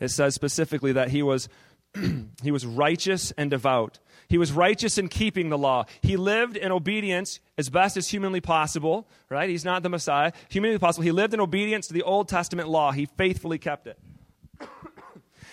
It 0.00 0.08
says 0.08 0.34
specifically 0.34 0.92
that 0.92 1.10
he 1.10 1.22
was, 1.22 1.48
he 2.42 2.50
was 2.50 2.66
righteous 2.66 3.32
and 3.32 3.50
devout. 3.50 4.00
He 4.28 4.38
was 4.38 4.52
righteous 4.52 4.98
in 4.98 5.08
keeping 5.08 5.48
the 5.48 5.58
law. 5.58 5.86
He 6.02 6.16
lived 6.16 6.56
in 6.56 6.70
obedience 6.70 7.40
as 7.58 7.68
best 7.68 7.96
as 7.96 8.08
humanly 8.08 8.40
possible, 8.40 9.08
right? 9.28 9.48
He's 9.48 9.64
not 9.64 9.82
the 9.82 9.88
Messiah. 9.88 10.32
Humanly 10.50 10.78
possible. 10.78 11.04
He 11.04 11.10
lived 11.10 11.34
in 11.34 11.40
obedience 11.40 11.88
to 11.88 11.94
the 11.94 12.02
Old 12.02 12.28
Testament 12.28 12.68
law. 12.68 12.92
He 12.92 13.06
faithfully 13.06 13.58
kept 13.58 13.86
it. 13.86 13.98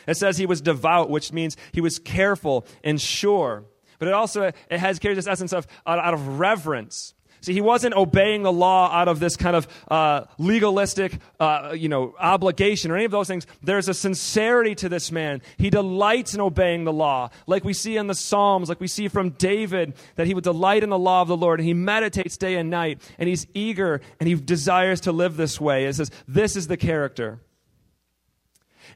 It 0.07 0.17
says 0.17 0.37
he 0.37 0.45
was 0.45 0.61
devout, 0.61 1.09
which 1.09 1.31
means 1.31 1.57
he 1.71 1.81
was 1.81 1.99
careful 1.99 2.65
and 2.83 2.99
sure. 2.99 3.65
But 3.99 4.07
it 4.07 4.13
also 4.13 4.43
it 4.43 4.79
has 4.79 4.99
carries 4.99 5.17
this 5.17 5.27
essence 5.27 5.53
of 5.53 5.67
out, 5.85 5.99
out 5.99 6.13
of 6.13 6.39
reverence. 6.39 7.13
See, 7.41 7.53
he 7.53 7.61
wasn't 7.61 7.95
obeying 7.95 8.41
the 8.41 8.51
law 8.51 8.91
out 8.91 9.07
of 9.07 9.19
this 9.19 9.37
kind 9.37 9.55
of 9.55 9.67
uh, 9.89 10.25
legalistic, 10.39 11.19
uh, 11.39 11.73
you 11.77 11.87
know, 11.87 12.15
obligation 12.19 12.89
or 12.89 12.95
any 12.95 13.05
of 13.05 13.11
those 13.11 13.27
things. 13.27 13.45
There's 13.61 13.87
a 13.87 13.93
sincerity 13.93 14.73
to 14.75 14.89
this 14.89 15.11
man. 15.11 15.41
He 15.57 15.69
delights 15.69 16.33
in 16.33 16.41
obeying 16.41 16.83
the 16.83 16.93
law, 16.93 17.29
like 17.45 17.63
we 17.63 17.73
see 17.73 17.95
in 17.95 18.07
the 18.07 18.15
Psalms, 18.15 18.69
like 18.69 18.79
we 18.79 18.87
see 18.87 19.07
from 19.07 19.29
David, 19.31 19.93
that 20.15 20.25
he 20.25 20.33
would 20.33 20.43
delight 20.43 20.83
in 20.83 20.89
the 20.89 20.97
law 20.99 21.21
of 21.21 21.27
the 21.27 21.37
Lord, 21.37 21.59
and 21.59 21.67
he 21.67 21.75
meditates 21.75 22.37
day 22.37 22.55
and 22.55 22.69
night, 22.69 23.01
and 23.19 23.29
he's 23.29 23.45
eager, 23.53 24.01
and 24.19 24.27
he 24.27 24.33
desires 24.35 25.01
to 25.01 25.11
live 25.11 25.37
this 25.37 25.61
way. 25.61 25.85
It 25.85 25.93
says, 25.93 26.09
this 26.27 26.55
is 26.55 26.67
the 26.67 26.77
character. 26.77 27.39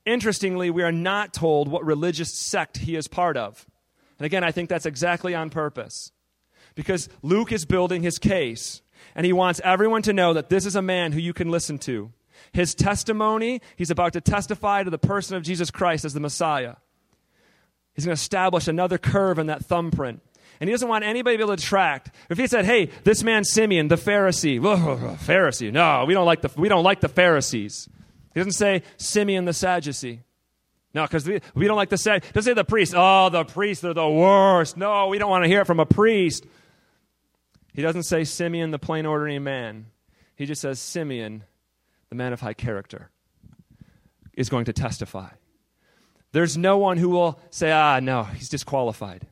Interestingly, 0.06 0.70
we 0.70 0.84
are 0.84 0.92
not 0.92 1.34
told 1.34 1.68
what 1.68 1.86
religious 1.86 2.34
sect 2.34 2.78
he 2.78 2.96
is 2.96 3.08
part 3.08 3.38
of. 3.38 3.66
And 4.18 4.26
again, 4.26 4.44
I 4.44 4.52
think 4.52 4.70
that's 4.70 4.86
exactly 4.86 5.36
on 5.36 5.50
purpose. 5.50 6.12
Because 6.76 7.10
Luke 7.22 7.52
is 7.52 7.66
building 7.66 8.02
his 8.02 8.18
case, 8.18 8.82
and 9.16 9.26
he 9.26 9.34
wants 9.34 9.62
everyone 9.64 10.02
to 10.04 10.14
know 10.14 10.34
that 10.34 10.50
this 10.50 10.66
is 10.66 10.76
a 10.76 10.82
man 10.82 11.12
who 11.12 11.20
you 11.20 11.34
can 11.34 11.50
listen 11.50 11.78
to. 11.80 12.12
His 12.54 12.74
testimony, 12.74 13.62
he's 13.76 13.92
about 13.92 14.14
to 14.14 14.22
testify 14.22 14.84
to 14.84 14.90
the 14.90 14.98
person 14.98 15.36
of 15.36 15.44
Jesus 15.44 15.72
Christ 15.72 16.06
as 16.06 16.14
the 16.14 16.20
Messiah. 16.20 16.76
He's 17.94 18.06
going 18.06 18.16
to 18.16 18.22
establish 18.22 18.68
another 18.68 18.98
curve 18.98 19.38
in 19.38 19.48
that 19.48 19.66
thumbprint. 19.66 20.22
And 20.60 20.70
he 20.70 20.72
doesn't 20.74 20.88
want 20.88 21.04
anybody 21.04 21.36
to 21.36 21.40
be 21.40 21.44
able 21.44 21.56
to 21.56 21.62
detract. 21.62 22.16
If 22.30 22.38
he 22.38 22.48
said, 22.48 22.66
hey, 22.66 22.90
this 23.04 23.24
man 23.24 23.44
Simeon, 23.44 23.88
the 23.88 23.96
Pharisee, 23.96 24.60
Pharisee, 25.18 25.72
no, 25.72 26.06
we 26.06 26.14
don't 26.14 26.26
like 26.26 26.42
the, 26.42 26.52
we 26.56 26.70
don't 26.70 26.84
like 26.84 27.00
the 27.02 27.10
Pharisees. 27.10 27.90
He 28.34 28.40
doesn't 28.40 28.54
say 28.54 28.84
Simeon 28.98 29.46
the 29.46 29.54
Sadducee. 29.54 30.22
No, 30.94 31.04
because 31.04 31.28
we, 31.28 31.40
we 31.56 31.68
don't 31.68 31.78
like 31.78 31.90
the 31.90 31.98
say. 31.98 32.20
Doesn't 32.20 32.44
say 32.44 32.54
the 32.54 32.66
priest. 32.66 32.94
Oh, 32.96 33.30
the 33.30 33.46
priests 33.46 33.84
are 33.84 33.94
the 33.94 34.10
worst. 34.10 34.76
No, 34.76 35.08
we 35.08 35.18
don't 35.18 35.30
want 35.30 35.44
to 35.44 35.50
hear 35.50 35.62
it 35.62 35.68
from 35.68 35.80
a 35.80 35.86
priest. 35.86 36.46
He 37.74 37.82
doesn't 37.82 38.04
say 38.04 38.26
Simeon, 38.26 38.72
the 38.72 38.80
plain 38.80 39.06
ordinary 39.06 39.40
man. 39.40 39.88
He 40.36 40.46
just 40.46 40.62
says 40.62 40.80
Simeon, 40.80 41.44
the 42.10 42.16
man 42.16 42.34
of 42.34 42.42
high 42.42 42.54
character, 42.54 43.10
is 44.34 44.50
going 44.50 44.66
to 44.66 44.74
testify. 44.74 45.30
There's 46.34 46.58
no 46.58 46.78
one 46.78 46.98
who 46.98 47.10
will 47.10 47.40
say, 47.50 47.72
ah, 47.72 48.00
no, 48.02 48.24
he's 48.24 48.50
disqualified. 48.50 49.28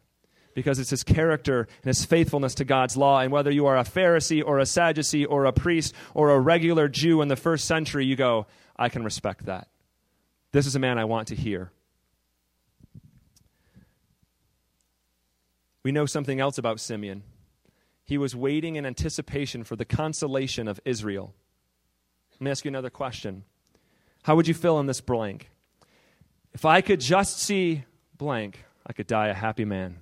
Because 0.53 0.79
it's 0.79 0.89
his 0.89 1.03
character 1.03 1.67
and 1.83 1.85
his 1.85 2.03
faithfulness 2.03 2.55
to 2.55 2.65
God's 2.65 2.97
law. 2.97 3.19
And 3.19 3.31
whether 3.31 3.51
you 3.51 3.67
are 3.67 3.77
a 3.77 3.83
Pharisee 3.83 4.43
or 4.45 4.59
a 4.59 4.65
Sadducee 4.65 5.25
or 5.25 5.45
a 5.45 5.53
priest 5.53 5.93
or 6.13 6.31
a 6.31 6.39
regular 6.39 6.87
Jew 6.87 7.21
in 7.21 7.27
the 7.27 7.35
first 7.35 7.65
century, 7.65 8.05
you 8.05 8.15
go, 8.15 8.45
I 8.79 8.87
can 8.87 9.03
respect 9.03 9.45
that. 9.45 9.67
This 10.53 10.65
is 10.65 10.75
a 10.75 10.79
man 10.79 10.97
I 10.97 11.03
want 11.03 11.27
to 11.27 11.35
hear. 11.35 11.71
We 15.83 15.91
know 15.91 16.05
something 16.05 16.39
else 16.39 16.57
about 16.57 16.79
Simeon. 16.79 17.23
He 18.05 18.17
was 18.17 18.35
waiting 18.35 18.77
in 18.77 18.85
anticipation 18.85 19.65
for 19.65 19.75
the 19.75 19.85
consolation 19.85 20.67
of 20.69 20.79
Israel. 20.85 21.33
Let 22.31 22.41
me 22.41 22.51
ask 22.51 22.63
you 22.63 22.69
another 22.69 22.89
question. 22.89 23.43
How 24.23 24.37
would 24.37 24.47
you 24.47 24.53
fill 24.53 24.79
in 24.79 24.85
this 24.85 25.01
blank? 25.01 25.49
If 26.53 26.63
I 26.63 26.79
could 26.79 27.01
just 27.01 27.39
see 27.39 27.83
blank, 28.17 28.63
I 28.87 28.93
could 28.93 29.07
die 29.07 29.27
a 29.27 29.33
happy 29.33 29.65
man. 29.65 29.97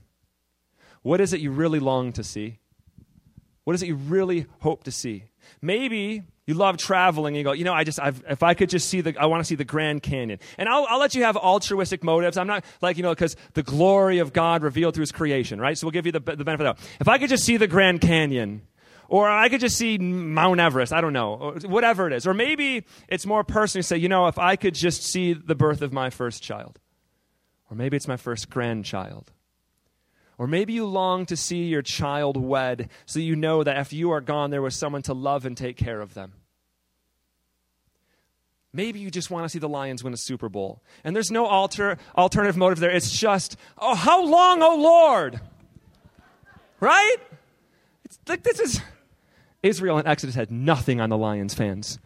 What 1.01 1.19
is 1.19 1.33
it 1.33 1.41
you 1.41 1.49
really 1.51 1.79
long 1.79 2.13
to 2.13 2.23
see? 2.23 2.59
What 3.63 3.73
is 3.73 3.81
it 3.81 3.87
you 3.87 3.95
really 3.95 4.45
hope 4.59 4.83
to 4.83 4.91
see? 4.91 5.25
Maybe 5.61 6.23
you 6.47 6.55
love 6.55 6.77
traveling. 6.77 7.35
And 7.35 7.37
you 7.37 7.43
go, 7.43 7.51
you 7.51 7.65
know, 7.65 7.73
I 7.73 7.83
just, 7.83 7.99
I've, 7.99 8.23
if 8.27 8.41
I 8.41 8.55
could 8.55 8.69
just 8.69 8.89
see 8.89 9.01
the, 9.01 9.15
I 9.19 9.27
want 9.27 9.41
to 9.41 9.45
see 9.45 9.55
the 9.55 9.65
Grand 9.65 10.01
Canyon. 10.01 10.39
And 10.57 10.67
I'll, 10.67 10.87
I'll 10.89 10.99
let 10.99 11.13
you 11.13 11.23
have 11.25 11.37
altruistic 11.37 12.03
motives. 12.03 12.37
I'm 12.37 12.47
not 12.47 12.65
like, 12.81 12.97
you 12.97 13.03
know, 13.03 13.11
because 13.11 13.35
the 13.53 13.63
glory 13.63 14.17
of 14.17 14.33
God 14.33 14.63
revealed 14.63 14.95
through 14.95 15.03
his 15.03 15.11
creation, 15.11 15.61
right? 15.61 15.77
So 15.77 15.85
we'll 15.85 15.91
give 15.91 16.05
you 16.07 16.13
the, 16.13 16.21
the 16.21 16.45
benefit 16.45 16.65
of 16.65 16.77
that. 16.77 16.89
If 16.99 17.07
I 17.07 17.19
could 17.19 17.29
just 17.29 17.43
see 17.43 17.57
the 17.57 17.67
Grand 17.67 18.01
Canyon, 18.01 18.61
or 19.09 19.29
I 19.29 19.49
could 19.49 19.59
just 19.59 19.77
see 19.77 19.97
Mount 19.97 20.59
Everest, 20.59 20.91
I 20.91 21.01
don't 21.01 21.13
know, 21.13 21.55
whatever 21.65 22.07
it 22.07 22.13
is. 22.13 22.25
Or 22.25 22.33
maybe 22.33 22.85
it's 23.07 23.25
more 23.25 23.43
personal 23.43 23.83
to 23.83 23.87
say, 23.87 23.97
you 23.97 24.09
know, 24.09 24.27
if 24.27 24.39
I 24.39 24.55
could 24.55 24.73
just 24.73 25.03
see 25.03 25.33
the 25.33 25.55
birth 25.55 25.81
of 25.81 25.93
my 25.93 26.09
first 26.09 26.41
child. 26.41 26.79
Or 27.69 27.75
maybe 27.75 27.97
it's 27.97 28.07
my 28.07 28.17
first 28.17 28.49
grandchild. 28.49 29.31
Or 30.37 30.47
maybe 30.47 30.73
you 30.73 30.85
long 30.85 31.25
to 31.27 31.35
see 31.35 31.63
your 31.63 31.81
child 31.81 32.37
wed 32.37 32.89
so 33.05 33.19
you 33.19 33.35
know 33.35 33.63
that 33.63 33.75
after 33.75 33.95
you 33.95 34.11
are 34.11 34.21
gone, 34.21 34.51
there 34.51 34.61
was 34.61 34.75
someone 34.75 35.01
to 35.03 35.13
love 35.13 35.45
and 35.45 35.57
take 35.57 35.77
care 35.77 35.99
of 35.99 36.13
them. 36.13 36.33
Maybe 38.71 38.99
you 38.99 39.09
just 39.09 39.31
want 39.31 39.45
to 39.45 39.49
see 39.49 39.57
the 39.57 39.69
Lions 39.69 40.03
win 40.03 40.13
a 40.13 40.17
Super 40.17 40.49
Bowl. 40.49 40.83
And 41.03 41.15
there's 41.15 41.31
no 41.31 41.47
alter, 41.47 41.97
alternative 42.15 42.57
motive 42.57 42.79
there. 42.79 42.91
It's 42.91 43.09
just, 43.09 43.57
oh, 43.79 43.95
how 43.95 44.23
long, 44.23 44.61
oh 44.61 44.75
Lord? 44.75 45.41
Right? 46.79 47.17
It's 48.05 48.19
like 48.27 48.43
this 48.43 48.59
is. 48.59 48.81
Israel 49.63 49.97
and 49.97 50.07
Exodus 50.07 50.35
had 50.35 50.51
nothing 50.51 51.01
on 51.01 51.09
the 51.09 51.17
Lions 51.17 51.55
fans. 51.55 51.97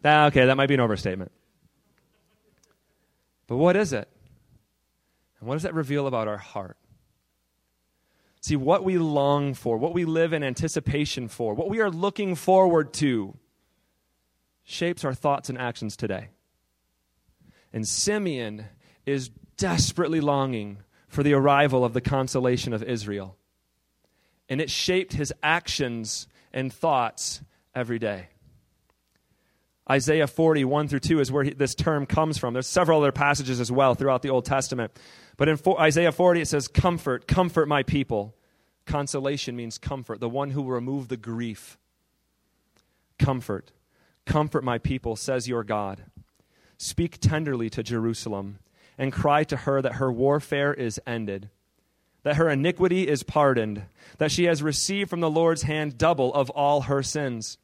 That, 0.00 0.28
okay, 0.28 0.46
that 0.46 0.56
might 0.56 0.68
be 0.68 0.74
an 0.74 0.80
overstatement. 0.80 1.30
But 3.46 3.56
what 3.56 3.76
is 3.76 3.92
it? 3.92 4.08
And 5.38 5.48
what 5.48 5.56
does 5.56 5.64
that 5.64 5.74
reveal 5.74 6.06
about 6.06 6.26
our 6.26 6.38
heart? 6.38 6.78
See, 8.46 8.54
what 8.54 8.84
we 8.84 8.96
long 8.96 9.54
for, 9.54 9.76
what 9.76 9.92
we 9.92 10.04
live 10.04 10.32
in 10.32 10.44
anticipation 10.44 11.26
for, 11.26 11.52
what 11.54 11.68
we 11.68 11.80
are 11.80 11.90
looking 11.90 12.36
forward 12.36 12.92
to, 12.92 13.36
shapes 14.62 15.04
our 15.04 15.14
thoughts 15.14 15.48
and 15.48 15.58
actions 15.58 15.96
today. 15.96 16.28
And 17.72 17.88
Simeon 17.88 18.66
is 19.04 19.30
desperately 19.56 20.20
longing 20.20 20.78
for 21.08 21.24
the 21.24 21.32
arrival 21.32 21.84
of 21.84 21.92
the 21.92 22.00
consolation 22.00 22.72
of 22.72 22.84
Israel. 22.84 23.36
And 24.48 24.60
it 24.60 24.70
shaped 24.70 25.14
his 25.14 25.34
actions 25.42 26.28
and 26.52 26.72
thoughts 26.72 27.42
every 27.74 27.98
day. 27.98 28.28
Isaiah 29.90 30.28
40, 30.28 30.64
1 30.64 30.86
through 30.86 31.00
2 31.00 31.18
is 31.18 31.32
where 31.32 31.42
he, 31.42 31.50
this 31.50 31.74
term 31.74 32.06
comes 32.06 32.38
from. 32.38 32.52
There's 32.54 32.68
several 32.68 33.00
other 33.00 33.10
passages 33.10 33.58
as 33.58 33.72
well 33.72 33.96
throughout 33.96 34.22
the 34.22 34.30
Old 34.30 34.44
Testament. 34.44 34.92
But 35.36 35.48
in 35.48 35.58
Isaiah 35.78 36.12
40, 36.12 36.40
it 36.40 36.48
says, 36.48 36.68
Comfort, 36.68 37.26
comfort 37.26 37.66
my 37.66 37.82
people. 37.82 38.34
Consolation 38.86 39.56
means 39.56 39.78
comfort, 39.78 40.20
the 40.20 40.28
one 40.28 40.50
who 40.50 40.62
will 40.62 40.70
remove 40.70 41.08
the 41.08 41.16
grief. 41.16 41.76
Comfort. 43.18 43.72
Comfort 44.24 44.64
my 44.64 44.78
people, 44.78 45.16
says 45.16 45.48
your 45.48 45.64
God. 45.64 46.04
Speak 46.78 47.18
tenderly 47.20 47.68
to 47.70 47.82
Jerusalem 47.82 48.58
and 48.98 49.12
cry 49.12 49.44
to 49.44 49.56
her 49.58 49.82
that 49.82 49.94
her 49.94 50.10
warfare 50.12 50.72
is 50.72 51.00
ended, 51.06 51.50
that 52.22 52.36
her 52.36 52.48
iniquity 52.48 53.08
is 53.08 53.22
pardoned, 53.22 53.82
that 54.18 54.32
she 54.32 54.44
has 54.44 54.62
received 54.62 55.10
from 55.10 55.20
the 55.20 55.30
Lord's 55.30 55.62
hand 55.62 55.98
double 55.98 56.32
of 56.34 56.50
all 56.50 56.82
her 56.82 57.02
sins. 57.02 57.58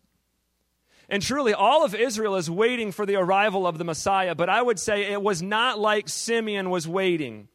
And 1.09 1.23
truly, 1.23 1.53
all 1.53 1.85
of 1.85 1.95
Israel 1.95 2.37
is 2.37 2.51
waiting 2.51 2.93
for 2.93 3.05
the 3.05 3.17
arrival 3.17 3.67
of 3.67 3.79
the 3.79 3.85
Messiah, 3.85 4.35
but 4.35 4.49
I 4.49 4.63
would 4.63 4.79
say 4.79 5.13
it 5.13 5.23
was 5.23 5.43
not 5.43 5.79
like 5.79 6.09
Simeon 6.09 6.71
was 6.71 6.89
waiting. 6.89 7.49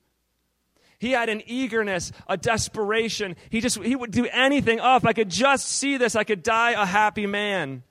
He 1.00 1.12
had 1.12 1.30
an 1.30 1.44
eagerness, 1.46 2.12
a 2.28 2.38
desperation. 2.38 3.36
He 3.50 3.62
just 3.62 3.82
he 3.84 3.96
would 3.96 4.12
do 4.12 4.26
anything. 4.32 4.80
Oh, 4.80 4.96
if 4.96 5.06
I 5.06 5.14
could 5.14 5.30
just 5.30 5.68
see 5.68 5.98
this, 5.98 6.16
I 6.16 6.24
could 6.24 6.42
die 6.42 6.72
a 6.72 6.86
happy 6.86 7.28
man. 7.28 7.84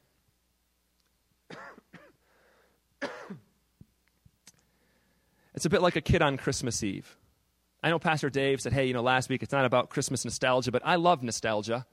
it's 5.55 5.67
a 5.67 5.71
bit 5.71 5.83
like 5.83 5.95
a 5.95 6.01
kid 6.01 6.21
on 6.21 6.37
Christmas 6.37 6.83
Eve. 6.83 7.17
I 7.83 7.91
know 7.91 8.01
Pastor 8.01 8.31
Dave 8.31 8.61
said, 8.61 8.73
hey, 8.73 8.87
you 8.87 8.95
know, 8.95 9.03
last 9.03 9.29
week 9.29 9.45
it's 9.45 9.53
not 9.53 9.65
about 9.65 9.91
Christmas 9.91 10.25
nostalgia, 10.25 10.73
but 10.73 10.83
I 10.85 10.97
love 10.97 11.23
nostalgia. 11.23 11.87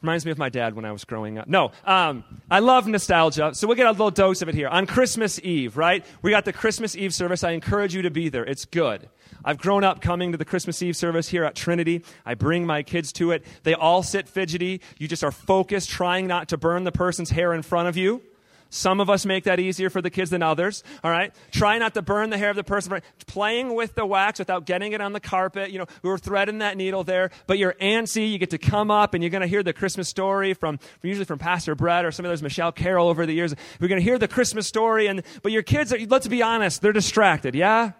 Reminds 0.00 0.24
me 0.24 0.30
of 0.30 0.38
my 0.38 0.48
dad 0.48 0.76
when 0.76 0.84
I 0.84 0.92
was 0.92 1.04
growing 1.04 1.38
up. 1.38 1.48
No, 1.48 1.72
um, 1.84 2.22
I 2.48 2.60
love 2.60 2.86
nostalgia, 2.86 3.52
so 3.52 3.66
we'll 3.66 3.76
get 3.76 3.86
a 3.86 3.90
little 3.90 4.12
dose 4.12 4.42
of 4.42 4.48
it 4.48 4.54
here. 4.54 4.68
On 4.68 4.86
Christmas 4.86 5.40
Eve, 5.42 5.76
right? 5.76 6.04
We 6.22 6.30
got 6.30 6.44
the 6.44 6.52
Christmas 6.52 6.94
Eve 6.94 7.12
service. 7.12 7.42
I 7.42 7.50
encourage 7.50 7.96
you 7.96 8.02
to 8.02 8.10
be 8.10 8.28
there. 8.28 8.44
It's 8.44 8.64
good. 8.64 9.08
I've 9.44 9.58
grown 9.58 9.82
up 9.82 10.00
coming 10.00 10.30
to 10.30 10.38
the 10.38 10.44
Christmas 10.44 10.80
Eve 10.82 10.96
service 10.96 11.28
here 11.28 11.42
at 11.42 11.56
Trinity. 11.56 12.04
I 12.24 12.34
bring 12.34 12.64
my 12.64 12.84
kids 12.84 13.12
to 13.14 13.32
it. 13.32 13.44
They 13.64 13.74
all 13.74 14.04
sit 14.04 14.28
fidgety. 14.28 14.82
You 14.98 15.08
just 15.08 15.24
are 15.24 15.32
focused, 15.32 15.90
trying 15.90 16.28
not 16.28 16.48
to 16.50 16.56
burn 16.56 16.84
the 16.84 16.92
person's 16.92 17.30
hair 17.30 17.52
in 17.52 17.62
front 17.62 17.88
of 17.88 17.96
you. 17.96 18.22
Some 18.70 19.00
of 19.00 19.08
us 19.08 19.24
make 19.24 19.44
that 19.44 19.58
easier 19.60 19.88
for 19.88 20.02
the 20.02 20.10
kids 20.10 20.30
than 20.30 20.42
others. 20.42 20.84
All 21.02 21.10
right? 21.10 21.34
Try 21.50 21.78
not 21.78 21.94
to 21.94 22.02
burn 22.02 22.30
the 22.30 22.36
hair 22.36 22.50
of 22.50 22.56
the 22.56 22.64
person. 22.64 23.00
Playing 23.26 23.74
with 23.74 23.94
the 23.94 24.04
wax 24.04 24.38
without 24.38 24.66
getting 24.66 24.92
it 24.92 25.00
on 25.00 25.12
the 25.12 25.20
carpet. 25.20 25.70
You 25.70 25.78
know, 25.78 25.86
we 26.02 26.10
were 26.10 26.18
threading 26.18 26.58
that 26.58 26.76
needle 26.76 27.02
there. 27.02 27.30
But 27.46 27.58
you're 27.58 27.74
antsy. 27.74 28.30
You 28.30 28.38
get 28.38 28.50
to 28.50 28.58
come 28.58 28.90
up 28.90 29.14
and 29.14 29.22
you're 29.22 29.30
going 29.30 29.42
to 29.42 29.48
hear 29.48 29.62
the 29.62 29.72
Christmas 29.72 30.08
story 30.08 30.52
from, 30.52 30.78
usually 31.02 31.24
from 31.24 31.38
Pastor 31.38 31.74
Brett 31.74 32.04
or 32.04 32.12
some 32.12 32.26
of 32.26 32.30
those 32.30 32.42
Michelle 32.42 32.72
Carroll 32.72 33.08
over 33.08 33.24
the 33.24 33.32
years. 33.32 33.54
We're 33.80 33.88
going 33.88 34.00
to 34.00 34.04
hear 34.04 34.18
the 34.18 34.28
Christmas 34.28 34.66
story. 34.66 35.06
And, 35.06 35.22
but 35.42 35.52
your 35.52 35.62
kids, 35.62 35.92
are, 35.92 35.98
let's 36.06 36.28
be 36.28 36.42
honest, 36.42 36.82
they're 36.82 36.92
distracted. 36.92 37.54
Yeah? 37.54 37.92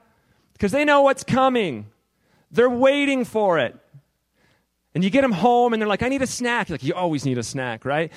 Because 0.53 0.73
they 0.73 0.85
know 0.85 1.03
what's 1.03 1.25
coming. 1.25 1.87
They're 2.51 2.69
waiting 2.69 3.25
for 3.25 3.59
it. 3.59 3.77
And 4.95 5.05
you 5.05 5.11
get 5.11 5.23
them 5.23 5.33
home 5.33 5.73
and 5.73 5.81
they're 5.81 5.89
like, 5.89 6.03
I 6.03 6.09
need 6.09 6.23
a 6.23 6.27
snack. 6.27 6.69
You're 6.69 6.75
like, 6.75 6.83
you 6.83 6.95
always 6.95 7.25
need 7.25 7.39
a 7.39 7.43
snack, 7.43 7.85
right? 7.85 8.11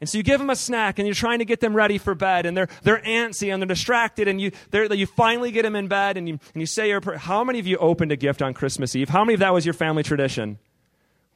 And 0.00 0.08
so 0.08 0.18
you 0.18 0.24
give 0.24 0.38
them 0.38 0.50
a 0.50 0.56
snack 0.56 0.98
and 0.98 1.06
you're 1.06 1.14
trying 1.14 1.38
to 1.38 1.44
get 1.44 1.60
them 1.60 1.74
ready 1.74 1.96
for 1.96 2.14
bed 2.14 2.44
and 2.44 2.56
they're, 2.56 2.68
they're 2.82 3.00
antsy 3.00 3.52
and 3.52 3.62
they're 3.62 3.66
distracted 3.66 4.28
and 4.28 4.40
you, 4.40 4.50
they 4.70 4.86
you 4.94 5.06
finally 5.06 5.50
get 5.50 5.62
them 5.62 5.74
in 5.74 5.88
bed 5.88 6.16
and 6.16 6.28
you, 6.28 6.38
and 6.52 6.60
you 6.60 6.66
say 6.66 6.88
your. 6.88 7.00
How 7.16 7.42
many 7.44 7.58
of 7.58 7.66
you 7.66 7.78
opened 7.78 8.12
a 8.12 8.16
gift 8.16 8.42
on 8.42 8.52
Christmas 8.52 8.94
Eve? 8.94 9.08
How 9.08 9.24
many 9.24 9.34
of 9.34 9.40
that 9.40 9.54
was 9.54 9.64
your 9.64 9.72
family 9.74 10.02
tradition? 10.02 10.58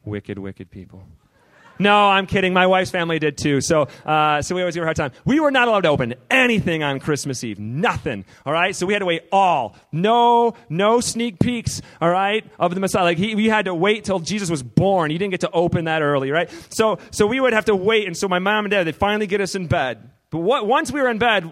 Wicked, 0.04 0.38
wicked 0.38 0.70
people. 0.70 1.04
No, 1.80 2.10
I'm 2.10 2.26
kidding. 2.26 2.52
My 2.52 2.66
wife's 2.66 2.90
family 2.90 3.18
did 3.18 3.38
too. 3.38 3.62
So, 3.62 3.88
uh, 4.04 4.42
so 4.42 4.54
we 4.54 4.60
always 4.60 4.74
give 4.74 4.82
her 4.82 4.84
a 4.84 4.88
hard 4.88 4.96
time. 4.96 5.12
We 5.24 5.40
were 5.40 5.50
not 5.50 5.66
allowed 5.66 5.80
to 5.80 5.88
open 5.88 6.14
anything 6.30 6.82
on 6.82 7.00
Christmas 7.00 7.42
Eve. 7.42 7.58
Nothing. 7.58 8.26
All 8.44 8.52
right. 8.52 8.76
So 8.76 8.84
we 8.84 8.92
had 8.92 8.98
to 8.98 9.06
wait 9.06 9.22
all. 9.32 9.74
No, 9.90 10.52
no 10.68 11.00
sneak 11.00 11.38
peeks. 11.38 11.80
All 12.00 12.10
right. 12.10 12.44
Of 12.58 12.74
the 12.74 12.80
Messiah. 12.80 13.04
Like 13.04 13.16
he, 13.16 13.34
we 13.34 13.46
had 13.46 13.64
to 13.64 13.74
wait 13.74 14.04
till 14.04 14.20
Jesus 14.20 14.50
was 14.50 14.62
born. 14.62 15.10
He 15.10 15.16
didn't 15.16 15.30
get 15.30 15.40
to 15.40 15.50
open 15.52 15.86
that 15.86 16.02
early. 16.02 16.30
Right. 16.30 16.50
So, 16.68 16.98
so 17.10 17.26
we 17.26 17.40
would 17.40 17.54
have 17.54 17.64
to 17.64 17.74
wait. 17.74 18.06
And 18.06 18.14
so 18.14 18.28
my 18.28 18.40
mom 18.40 18.66
and 18.66 18.70
dad, 18.70 18.86
they'd 18.86 18.94
finally 18.94 19.26
get 19.26 19.40
us 19.40 19.54
in 19.54 19.66
bed. 19.66 20.10
But 20.28 20.40
what, 20.40 20.66
once 20.66 20.92
we 20.92 21.00
were 21.00 21.08
in 21.08 21.16
bed, 21.18 21.50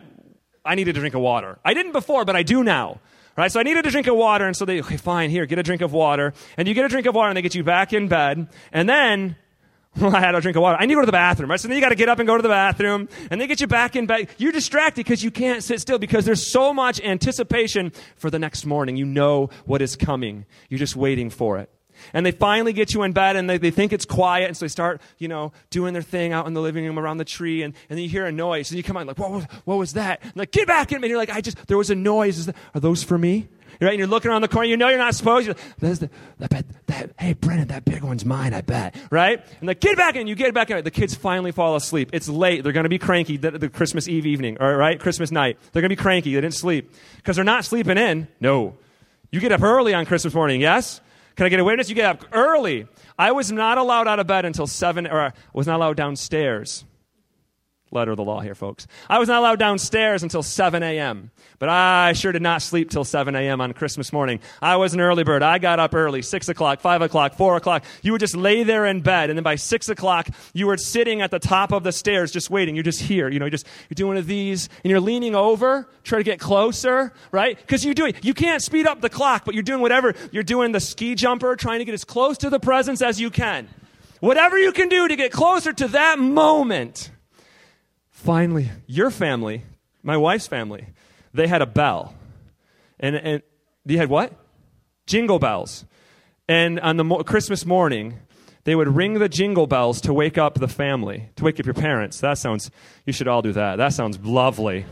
I 0.62 0.74
needed 0.74 0.94
a 0.94 1.00
drink 1.00 1.14
of 1.14 1.22
water. 1.22 1.58
I 1.64 1.72
didn't 1.72 1.92
before, 1.92 2.26
but 2.26 2.36
I 2.36 2.42
do 2.42 2.62
now. 2.62 3.00
Right? 3.34 3.50
So 3.50 3.60
I 3.60 3.62
needed 3.62 3.86
a 3.86 3.90
drink 3.90 4.08
of 4.08 4.16
water. 4.16 4.46
And 4.46 4.54
so 4.54 4.66
they, 4.66 4.80
okay, 4.80 4.98
fine, 4.98 5.30
here, 5.30 5.46
get 5.46 5.58
a 5.58 5.62
drink 5.62 5.80
of 5.80 5.92
water. 5.92 6.34
And 6.58 6.68
you 6.68 6.74
get 6.74 6.84
a 6.84 6.88
drink 6.88 7.06
of 7.06 7.14
water 7.14 7.30
and 7.30 7.36
they 7.36 7.42
get 7.42 7.54
you 7.54 7.64
back 7.64 7.94
in 7.94 8.08
bed. 8.08 8.48
And 8.72 8.88
then 8.88 9.36
I 10.00 10.20
had 10.20 10.34
a 10.34 10.40
drink 10.40 10.56
of 10.56 10.62
water. 10.62 10.76
I 10.78 10.86
need 10.86 10.94
to 10.94 10.96
go 10.96 11.02
to 11.02 11.06
the 11.06 11.12
bathroom, 11.12 11.50
right? 11.50 11.60
So 11.60 11.68
then 11.68 11.76
you 11.76 11.80
got 11.80 11.88
to 11.90 11.94
get 11.94 12.08
up 12.08 12.18
and 12.18 12.26
go 12.26 12.36
to 12.36 12.42
the 12.42 12.48
bathroom, 12.48 13.08
and 13.30 13.40
they 13.40 13.46
get 13.46 13.60
you 13.60 13.66
back 13.66 13.96
in 13.96 14.06
bed. 14.06 14.28
You're 14.38 14.52
distracted 14.52 15.04
because 15.04 15.22
you 15.22 15.30
can't 15.30 15.62
sit 15.62 15.80
still 15.80 15.98
because 15.98 16.24
there's 16.24 16.46
so 16.46 16.72
much 16.72 17.00
anticipation 17.00 17.92
for 18.16 18.30
the 18.30 18.38
next 18.38 18.64
morning. 18.64 18.96
You 18.96 19.06
know 19.06 19.50
what 19.64 19.82
is 19.82 19.96
coming. 19.96 20.46
You're 20.68 20.78
just 20.78 20.96
waiting 20.96 21.30
for 21.30 21.58
it. 21.58 21.70
And 22.12 22.24
they 22.24 22.30
finally 22.30 22.72
get 22.72 22.94
you 22.94 23.02
in 23.02 23.12
bed 23.12 23.36
and 23.36 23.48
they, 23.48 23.58
they 23.58 23.70
think 23.70 23.92
it's 23.92 24.04
quiet. 24.04 24.46
And 24.46 24.56
so 24.56 24.64
they 24.64 24.68
start, 24.68 25.00
you 25.18 25.28
know, 25.28 25.52
doing 25.70 25.92
their 25.92 26.02
thing 26.02 26.32
out 26.32 26.46
in 26.46 26.54
the 26.54 26.60
living 26.60 26.84
room 26.84 26.98
around 26.98 27.18
the 27.18 27.24
tree. 27.24 27.62
And, 27.62 27.74
and 27.88 27.96
then 27.96 28.04
you 28.04 28.08
hear 28.08 28.26
a 28.26 28.32
noise. 28.32 28.70
And 28.70 28.76
you 28.76 28.82
come 28.82 28.96
out 28.96 29.06
like, 29.06 29.18
what, 29.18 29.30
what, 29.30 29.52
what 29.64 29.78
was 29.78 29.94
that? 29.94 30.20
And 30.22 30.36
like, 30.36 30.52
get 30.52 30.66
back 30.66 30.92
in. 30.92 30.96
And 30.96 31.06
you're 31.08 31.18
like, 31.18 31.30
I 31.30 31.40
just, 31.40 31.66
there 31.66 31.78
was 31.78 31.90
a 31.90 31.94
noise. 31.94 32.46
That, 32.46 32.56
are 32.74 32.80
those 32.80 33.02
for 33.02 33.18
me? 33.18 33.48
Right? 33.80 33.90
And 33.90 33.98
you're 33.98 34.08
looking 34.08 34.30
around 34.30 34.42
the 34.42 34.48
corner. 34.48 34.68
You 34.68 34.76
know 34.76 34.88
you're 34.88 34.98
not 34.98 35.14
supposed 35.14 35.46
to. 35.46 35.56
The, 35.78 36.10
that, 36.38 36.50
bet, 36.50 36.66
that, 36.86 37.10
hey, 37.18 37.34
Brennan, 37.34 37.68
that 37.68 37.84
big 37.84 38.02
one's 38.02 38.24
mine, 38.24 38.52
I 38.52 38.60
bet. 38.60 38.96
Right? 39.10 39.44
And 39.60 39.68
like, 39.68 39.80
get 39.80 39.96
back 39.96 40.16
in. 40.16 40.26
You 40.26 40.34
get 40.34 40.52
back 40.52 40.70
in. 40.70 40.82
The 40.82 40.90
kids 40.90 41.14
finally 41.14 41.52
fall 41.52 41.76
asleep. 41.76 42.10
It's 42.12 42.28
late. 42.28 42.64
They're 42.64 42.72
going 42.72 42.84
to 42.84 42.90
be 42.90 42.98
cranky 42.98 43.36
the, 43.36 43.52
the 43.52 43.68
Christmas 43.68 44.08
Eve 44.08 44.26
evening, 44.26 44.58
all 44.60 44.74
right? 44.74 44.98
Christmas 44.98 45.30
night. 45.30 45.58
They're 45.72 45.82
going 45.82 45.90
to 45.90 45.96
be 45.96 46.02
cranky. 46.02 46.34
They 46.34 46.40
didn't 46.40 46.54
sleep. 46.54 46.92
Because 47.16 47.36
they're 47.36 47.44
not 47.44 47.64
sleeping 47.64 47.98
in. 47.98 48.26
No. 48.40 48.76
You 49.30 49.40
get 49.40 49.52
up 49.52 49.62
early 49.62 49.94
on 49.94 50.06
Christmas 50.06 50.34
morning, 50.34 50.60
yes? 50.60 51.00
Can 51.36 51.46
I 51.46 51.50
get 51.50 51.60
a 51.60 51.64
witness? 51.64 51.88
You 51.88 51.94
get 51.94 52.06
up 52.06 52.24
early. 52.32 52.88
I 53.16 53.30
was 53.30 53.52
not 53.52 53.78
allowed 53.78 54.08
out 54.08 54.18
of 54.18 54.26
bed 54.26 54.44
until 54.44 54.66
7, 54.66 55.06
or 55.06 55.20
I 55.20 55.32
was 55.52 55.68
not 55.68 55.76
allowed 55.76 55.96
downstairs 55.96 56.84
letter 57.90 58.10
of 58.12 58.16
the 58.16 58.24
law 58.24 58.40
here, 58.40 58.54
folks. 58.54 58.86
I 59.08 59.18
was 59.18 59.28
not 59.28 59.40
allowed 59.40 59.58
downstairs 59.58 60.22
until 60.22 60.42
7 60.42 60.82
a.m., 60.82 61.30
but 61.58 61.68
I 61.68 62.12
sure 62.12 62.32
did 62.32 62.42
not 62.42 62.62
sleep 62.62 62.90
till 62.90 63.04
7 63.04 63.34
a.m. 63.34 63.60
on 63.60 63.72
Christmas 63.72 64.12
morning. 64.12 64.40
I 64.62 64.76
was 64.76 64.94
an 64.94 65.00
early 65.00 65.24
bird. 65.24 65.42
I 65.42 65.58
got 65.58 65.80
up 65.80 65.94
early, 65.94 66.22
6 66.22 66.48
o'clock, 66.48 66.80
5 66.80 67.02
o'clock, 67.02 67.34
4 67.34 67.56
o'clock. 67.56 67.84
You 68.02 68.12
would 68.12 68.20
just 68.20 68.36
lay 68.36 68.62
there 68.62 68.86
in 68.86 69.00
bed, 69.00 69.30
and 69.30 69.36
then 69.36 69.42
by 69.42 69.56
6 69.56 69.88
o'clock, 69.88 70.28
you 70.52 70.66
were 70.66 70.76
sitting 70.76 71.20
at 71.20 71.30
the 71.30 71.38
top 71.38 71.72
of 71.72 71.82
the 71.82 71.92
stairs 71.92 72.30
just 72.30 72.50
waiting. 72.50 72.74
You're 72.76 72.84
just 72.84 73.00
here. 73.00 73.28
You 73.28 73.38
know, 73.38 73.46
you're 73.46 73.50
just, 73.50 73.66
you're 73.88 73.96
doing 73.96 74.08
one 74.08 74.16
of 74.16 74.26
these, 74.26 74.68
and 74.84 74.90
you're 74.90 75.00
leaning 75.00 75.34
over, 75.34 75.88
try 76.04 76.18
to 76.18 76.24
get 76.24 76.38
closer, 76.38 77.12
right? 77.32 77.56
Because 77.56 77.84
you 77.84 77.94
do 77.94 78.06
it. 78.06 78.24
You 78.24 78.34
can't 78.34 78.62
speed 78.62 78.86
up 78.86 79.00
the 79.00 79.10
clock, 79.10 79.44
but 79.44 79.54
you're 79.54 79.62
doing 79.62 79.80
whatever. 79.80 80.14
You're 80.30 80.42
doing 80.42 80.72
the 80.72 80.80
ski 80.80 81.14
jumper, 81.14 81.56
trying 81.56 81.80
to 81.80 81.84
get 81.84 81.94
as 81.94 82.04
close 82.04 82.38
to 82.38 82.50
the 82.50 82.60
presents 82.60 83.02
as 83.02 83.20
you 83.20 83.30
can. 83.30 83.68
Whatever 84.20 84.58
you 84.58 84.72
can 84.72 84.88
do 84.88 85.06
to 85.06 85.16
get 85.16 85.30
closer 85.30 85.72
to 85.72 85.88
that 85.88 86.18
moment 86.18 87.10
finally, 88.18 88.70
your 88.86 89.10
family, 89.10 89.64
my 90.02 90.16
wife's 90.16 90.46
family, 90.46 90.88
they 91.32 91.46
had 91.46 91.62
a 91.62 91.66
bell. 91.66 92.14
And, 92.98 93.16
and 93.16 93.42
you 93.86 93.96
had 93.96 94.10
what? 94.10 94.32
Jingle 95.06 95.38
bells. 95.38 95.84
And 96.48 96.80
on 96.80 96.96
the 96.96 97.04
mo- 97.04 97.22
Christmas 97.22 97.64
morning, 97.64 98.18
they 98.64 98.74
would 98.74 98.88
ring 98.88 99.14
the 99.14 99.28
jingle 99.28 99.66
bells 99.66 100.00
to 100.02 100.12
wake 100.12 100.36
up 100.36 100.54
the 100.54 100.68
family, 100.68 101.30
to 101.36 101.44
wake 101.44 101.60
up 101.60 101.66
your 101.66 101.74
parents. 101.74 102.20
That 102.20 102.38
sounds, 102.38 102.70
you 103.06 103.12
should 103.12 103.28
all 103.28 103.40
do 103.40 103.52
that. 103.52 103.76
That 103.76 103.92
sounds 103.92 104.18
lovely. 104.18 104.84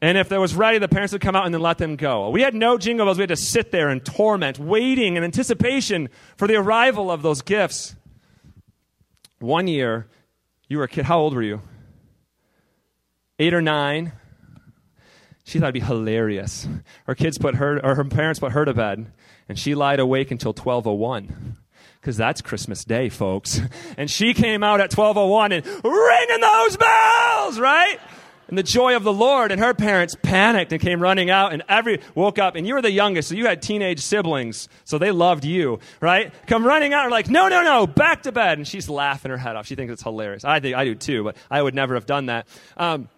And 0.00 0.16
if 0.16 0.28
there 0.28 0.40
was 0.40 0.54
ready, 0.54 0.78
the 0.78 0.88
parents 0.88 1.12
would 1.12 1.22
come 1.22 1.34
out 1.34 1.44
and 1.44 1.52
then 1.52 1.60
let 1.60 1.78
them 1.78 1.96
go. 1.96 2.30
We 2.30 2.42
had 2.42 2.54
no 2.54 2.78
jingle 2.78 3.04
bells. 3.04 3.18
We 3.18 3.22
had 3.22 3.30
to 3.30 3.36
sit 3.36 3.72
there 3.72 3.90
in 3.90 4.00
torment, 4.00 4.60
waiting 4.60 5.16
in 5.16 5.24
anticipation 5.24 6.08
for 6.36 6.46
the 6.46 6.54
arrival 6.54 7.10
of 7.10 7.22
those 7.22 7.42
gifts. 7.42 7.96
One 9.40 9.66
year, 9.66 10.06
you 10.68 10.78
were 10.78 10.84
a 10.84 10.88
kid. 10.88 11.04
How 11.06 11.18
old 11.18 11.34
were 11.34 11.42
you? 11.42 11.60
Eight 13.38 13.54
or 13.54 13.62
nine. 13.62 14.12
She 15.44 15.58
thought 15.58 15.66
it'd 15.66 15.74
be 15.74 15.80
hilarious. 15.80 16.68
Her 17.06 17.14
kids 17.14 17.38
put 17.38 17.54
her, 17.54 17.84
or 17.84 17.94
her 17.94 18.04
parents 18.04 18.38
put 18.38 18.52
her 18.52 18.64
to 18.66 18.74
bed, 18.74 19.10
and 19.48 19.58
she 19.58 19.74
lied 19.74 19.98
awake 19.98 20.30
until 20.30 20.50
1201 20.50 21.56
because 22.00 22.16
that's 22.16 22.40
Christmas 22.40 22.84
Day, 22.84 23.08
folks. 23.08 23.60
And 23.96 24.10
she 24.10 24.34
came 24.34 24.62
out 24.62 24.80
at 24.80 24.96
1201 24.96 25.52
and 25.52 25.66
ringing 25.66 26.40
those 26.40 26.76
bells, 26.76 27.58
right? 27.58 27.98
And 28.48 28.58
the 28.58 28.62
joy 28.62 28.96
of 28.96 29.04
the 29.04 29.12
Lord. 29.12 29.52
And 29.52 29.60
her 29.60 29.74
parents 29.74 30.16
panicked 30.22 30.72
and 30.72 30.80
came 30.80 31.00
running 31.00 31.30
out, 31.30 31.52
and 31.52 31.62
every 31.68 32.00
woke 32.14 32.38
up. 32.38 32.56
And 32.56 32.66
you 32.66 32.74
were 32.74 32.82
the 32.82 32.90
youngest, 32.90 33.28
so 33.28 33.34
you 33.34 33.46
had 33.46 33.62
teenage 33.62 34.00
siblings, 34.00 34.68
so 34.84 34.98
they 34.98 35.10
loved 35.10 35.44
you, 35.44 35.78
right? 36.00 36.32
Come 36.46 36.66
running 36.66 36.92
out, 36.92 37.04
and 37.04 37.12
like, 37.12 37.28
no, 37.28 37.48
no, 37.48 37.62
no, 37.62 37.86
back 37.86 38.22
to 38.24 38.32
bed. 38.32 38.58
And 38.58 38.66
she's 38.66 38.88
laughing 38.88 39.30
her 39.30 39.36
head 39.36 39.56
off. 39.56 39.66
She 39.66 39.74
thinks 39.74 39.92
it's 39.92 40.02
hilarious. 40.02 40.44
I 40.44 40.60
think 40.60 40.76
I 40.76 40.84
do 40.84 40.94
too, 40.94 41.24
but 41.24 41.36
I 41.50 41.62
would 41.62 41.74
never 41.74 41.94
have 41.94 42.06
done 42.06 42.26
that. 42.26 42.48
Um, 42.76 43.08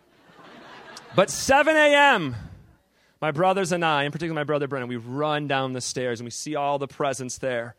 but 1.15 1.31
7 1.31 1.75
a.m. 1.77 2.37
My 3.21 3.33
brothers 3.33 3.73
and 3.73 3.85
I, 3.85 4.05
in 4.05 4.13
particular 4.13 4.35
my 4.35 4.45
brother 4.45 4.67
Brennan, 4.67 4.89
we 4.89 4.97
run 4.97 5.47
down 5.47 5.75
the 5.75 5.81
stairs 5.81 6.21
and 6.21 6.27
we 6.27 6.31
see 6.31 6.57
all 6.57 6.79
the 6.79 6.89
presents 6.89 7.39
there, 7.39 7.75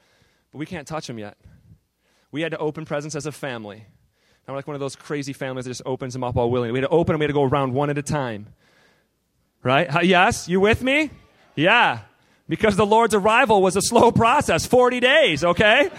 but 0.51 0.59
we 0.59 0.65
can't 0.65 0.87
touch 0.87 1.07
them 1.07 1.17
yet. 1.17 1.37
We 2.31 2.41
had 2.41 2.51
to 2.51 2.59
open 2.59 2.85
presents 2.85 3.15
as 3.15 3.25
a 3.25 3.31
family. 3.31 3.85
I'm 4.47 4.55
like 4.55 4.67
one 4.67 4.75
of 4.75 4.79
those 4.79 4.95
crazy 4.95 5.33
families 5.33 5.65
that 5.65 5.71
just 5.71 5.83
opens 5.85 6.13
them 6.13 6.23
up 6.23 6.35
all 6.35 6.49
willingly. 6.49 6.73
We 6.73 6.79
had 6.79 6.87
to 6.87 6.93
open 6.93 7.13
them, 7.13 7.19
we 7.19 7.25
had 7.25 7.29
to 7.29 7.33
go 7.33 7.43
around 7.43 7.73
one 7.73 7.89
at 7.89 7.97
a 7.97 8.01
time. 8.01 8.47
Right? 9.63 10.03
Yes? 10.03 10.47
You 10.47 10.59
with 10.59 10.81
me? 10.81 11.11
Yeah. 11.55 11.99
Because 12.49 12.75
the 12.75 12.85
Lord's 12.85 13.13
arrival 13.13 13.61
was 13.61 13.75
a 13.75 13.81
slow 13.81 14.11
process 14.11 14.65
40 14.65 14.99
days, 14.99 15.43
okay? 15.43 15.89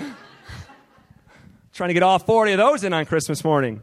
Trying 1.72 1.88
to 1.88 1.94
get 1.94 2.02
all 2.02 2.18
40 2.18 2.52
of 2.52 2.58
those 2.58 2.84
in 2.84 2.92
on 2.92 3.06
Christmas 3.06 3.44
morning. 3.44 3.80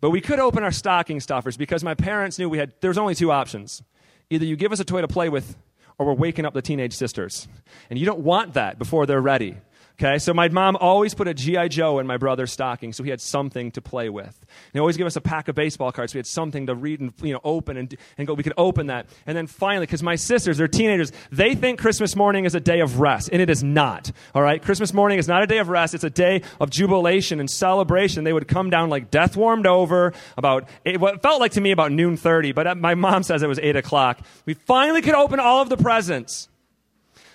But 0.00 0.10
we 0.10 0.20
could 0.20 0.38
open 0.38 0.62
our 0.62 0.70
stocking 0.70 1.20
stuffers 1.20 1.56
because 1.56 1.82
my 1.82 1.94
parents 1.94 2.38
knew 2.38 2.48
we 2.48 2.58
had, 2.58 2.72
there 2.80 2.90
was 2.90 2.98
only 2.98 3.14
two 3.14 3.32
options. 3.32 3.82
Either 4.30 4.44
you 4.44 4.56
give 4.56 4.72
us 4.72 4.80
a 4.80 4.84
toy 4.84 5.00
to 5.00 5.08
play 5.08 5.28
with, 5.28 5.56
or 5.98 6.06
we're 6.06 6.14
waking 6.14 6.46
up 6.46 6.54
the 6.54 6.62
teenage 6.62 6.94
sisters. 6.94 7.48
And 7.90 7.98
you 7.98 8.06
don't 8.06 8.20
want 8.20 8.54
that 8.54 8.78
before 8.78 9.04
they're 9.04 9.20
ready. 9.20 9.56
Okay, 10.02 10.18
so 10.18 10.32
my 10.32 10.48
mom 10.48 10.76
always 10.80 11.12
put 11.12 11.28
a 11.28 11.34
G.I. 11.34 11.68
Joe 11.68 11.98
in 11.98 12.06
my 12.06 12.16
brother's 12.16 12.50
stocking 12.50 12.94
so 12.94 13.02
he 13.02 13.10
had 13.10 13.20
something 13.20 13.70
to 13.72 13.82
play 13.82 14.08
with. 14.08 14.28
And 14.28 14.72
they 14.72 14.80
always 14.80 14.96
give 14.96 15.06
us 15.06 15.14
a 15.14 15.20
pack 15.20 15.48
of 15.48 15.54
baseball 15.54 15.92
cards 15.92 16.12
so 16.12 16.16
we 16.16 16.20
had 16.20 16.26
something 16.26 16.68
to 16.68 16.74
read 16.74 17.00
and 17.00 17.12
you 17.20 17.34
know, 17.34 17.40
open 17.44 17.76
and, 17.76 17.94
and 18.16 18.26
go. 18.26 18.32
We 18.32 18.42
could 18.42 18.54
open 18.56 18.86
that. 18.86 19.08
And 19.26 19.36
then 19.36 19.46
finally, 19.46 19.84
because 19.84 20.02
my 20.02 20.16
sisters, 20.16 20.56
they're 20.56 20.68
teenagers, 20.68 21.12
they 21.30 21.54
think 21.54 21.80
Christmas 21.80 22.16
morning 22.16 22.46
is 22.46 22.54
a 22.54 22.60
day 22.60 22.80
of 22.80 22.98
rest, 22.98 23.28
and 23.30 23.42
it 23.42 23.50
is 23.50 23.62
not. 23.62 24.10
All 24.34 24.40
right, 24.40 24.62
Christmas 24.62 24.94
morning 24.94 25.18
is 25.18 25.28
not 25.28 25.42
a 25.42 25.46
day 25.46 25.58
of 25.58 25.68
rest, 25.68 25.92
it's 25.94 26.02
a 26.02 26.08
day 26.08 26.44
of 26.58 26.70
jubilation 26.70 27.38
and 27.38 27.50
celebration. 27.50 28.24
They 28.24 28.32
would 28.32 28.48
come 28.48 28.70
down 28.70 28.88
like 28.88 29.10
death 29.10 29.36
warmed 29.36 29.66
over 29.66 30.14
about 30.38 30.66
eight, 30.86 30.98
what 30.98 31.20
felt 31.20 31.40
like 31.40 31.52
to 31.52 31.60
me 31.60 31.72
about 31.72 31.92
noon 31.92 32.16
30, 32.16 32.52
but 32.52 32.78
my 32.78 32.94
mom 32.94 33.22
says 33.22 33.42
it 33.42 33.48
was 33.48 33.58
8 33.58 33.76
o'clock. 33.76 34.20
We 34.46 34.54
finally 34.54 35.02
could 35.02 35.14
open 35.14 35.40
all 35.40 35.60
of 35.60 35.68
the 35.68 35.76
presents. 35.76 36.48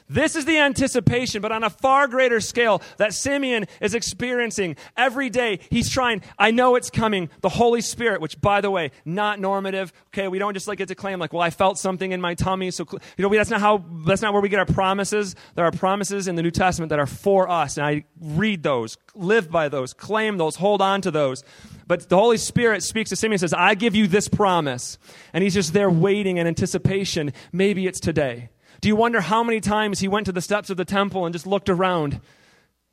This 0.08 0.36
is 0.36 0.46
the 0.46 0.60
anticipation, 0.60 1.42
but 1.42 1.52
on 1.52 1.64
a 1.64 1.70
far 1.70 2.08
greater 2.08 2.40
scale 2.40 2.82
that 2.98 3.14
Simeon 3.14 3.66
is 3.82 3.96
experiencing 3.96 4.76
every 4.96 5.32
day. 5.32 5.60
He's 5.72 5.90
trying, 5.90 6.22
I 6.38 6.52
know 6.52 6.76
it's 6.76 6.92
coming, 6.92 7.30
the 7.42 7.50
Holy 7.50 7.82
Spirit, 7.82 8.22
which, 8.22 8.40
by 8.40 8.62
the 8.62 8.70
way, 8.70 8.92
not 9.04 9.40
normative. 9.40 9.92
Okay, 10.14 10.28
we 10.28 10.38
don't 10.38 10.54
just 10.54 10.68
like 10.68 10.78
get 10.78 10.90
to 10.90 10.96
claim, 10.96 11.18
like, 11.18 11.34
well, 11.34 11.42
I 11.42 11.50
felt 11.50 11.80
something 11.80 12.12
in 12.12 12.22
my 12.22 12.36
tummy. 12.36 12.70
So, 12.70 12.86
you 13.18 13.24
know, 13.24 13.30
that's 13.30 13.50
not 13.50 13.62
how, 13.62 13.84
that's 14.06 14.22
not 14.22 14.34
where 14.34 14.42
we 14.42 14.50
get 14.50 14.60
our 14.60 14.66
promises. 14.66 15.36
There 15.56 15.66
are 15.66 15.72
promises 15.72 16.28
in 16.28 16.36
the 16.36 16.44
New 16.44 16.52
Testament 16.52 16.92
that 16.92 17.00
are 17.00 17.08
for 17.08 17.50
us, 17.50 17.78
and 17.78 17.86
I 17.86 18.06
read 18.22 18.62
those, 18.62 18.98
live 19.16 19.50
by 19.50 19.70
those, 19.70 19.94
claim 19.94 20.38
those, 20.38 20.58
hold 20.58 20.82
on 20.82 21.02
to 21.02 21.12
those. 21.12 21.44
But 21.88 22.10
the 22.10 22.18
Holy 22.18 22.38
Spirit 22.38 22.84
speaks 22.84 23.10
to 23.10 23.16
Simeon 23.16 23.34
and 23.34 23.42
says, 23.42 23.54
I 23.54 23.76
give 23.76 23.96
you 23.96 24.08
this 24.08 24.28
promise. 24.28 24.98
And 25.34 25.44
he's 25.44 25.54
just 25.54 25.74
there 25.74 25.90
waiting 25.90 26.38
in 26.38 26.48
anticipation. 26.48 27.34
Maybe 27.52 27.88
it's 27.88 28.00
today. 28.00 28.50
Do 28.86 28.90
you 28.90 28.96
wonder 28.96 29.20
how 29.20 29.44
many 29.44 29.62
times 29.62 30.00
he 30.00 30.08
went 30.08 30.28
to 30.28 30.32
the 30.32 30.44
steps 30.44 30.70
of 30.70 30.78
the 30.78 30.86
temple 30.86 31.26
and 31.26 31.34
just 31.34 31.48
looked 31.48 31.70
around 31.70 32.22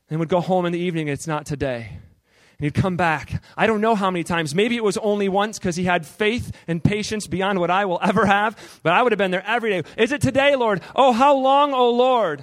and 0.08 0.20
would 0.20 0.30
go 0.30 0.40
home 0.40 0.64
in 0.64 0.72
the 0.72 0.78
evening 0.78 1.08
it's 1.08 1.26
not 1.26 1.44
today? 1.44 1.86
And 1.90 2.64
he'd 2.64 2.72
come 2.72 2.96
back. 2.96 3.42
I 3.58 3.66
don't 3.66 3.82
know 3.82 3.94
how 3.94 4.10
many 4.10 4.24
times. 4.24 4.54
Maybe 4.54 4.74
it 4.74 4.82
was 4.82 4.96
only 4.96 5.28
once 5.28 5.58
because 5.58 5.76
he 5.76 5.84
had 5.84 6.06
faith 6.06 6.50
and 6.66 6.82
patience 6.82 7.26
beyond 7.26 7.60
what 7.60 7.70
I 7.70 7.84
will 7.84 7.98
ever 8.02 8.24
have, 8.24 8.80
but 8.82 8.94
I 8.94 9.02
would 9.02 9.12
have 9.12 9.18
been 9.18 9.32
there 9.32 9.46
every 9.46 9.68
day. 9.68 9.82
Is 9.98 10.12
it 10.12 10.22
today, 10.22 10.56
Lord? 10.56 10.80
Oh, 10.96 11.12
how 11.12 11.36
long, 11.36 11.74
oh 11.74 11.90
Lord? 11.90 12.42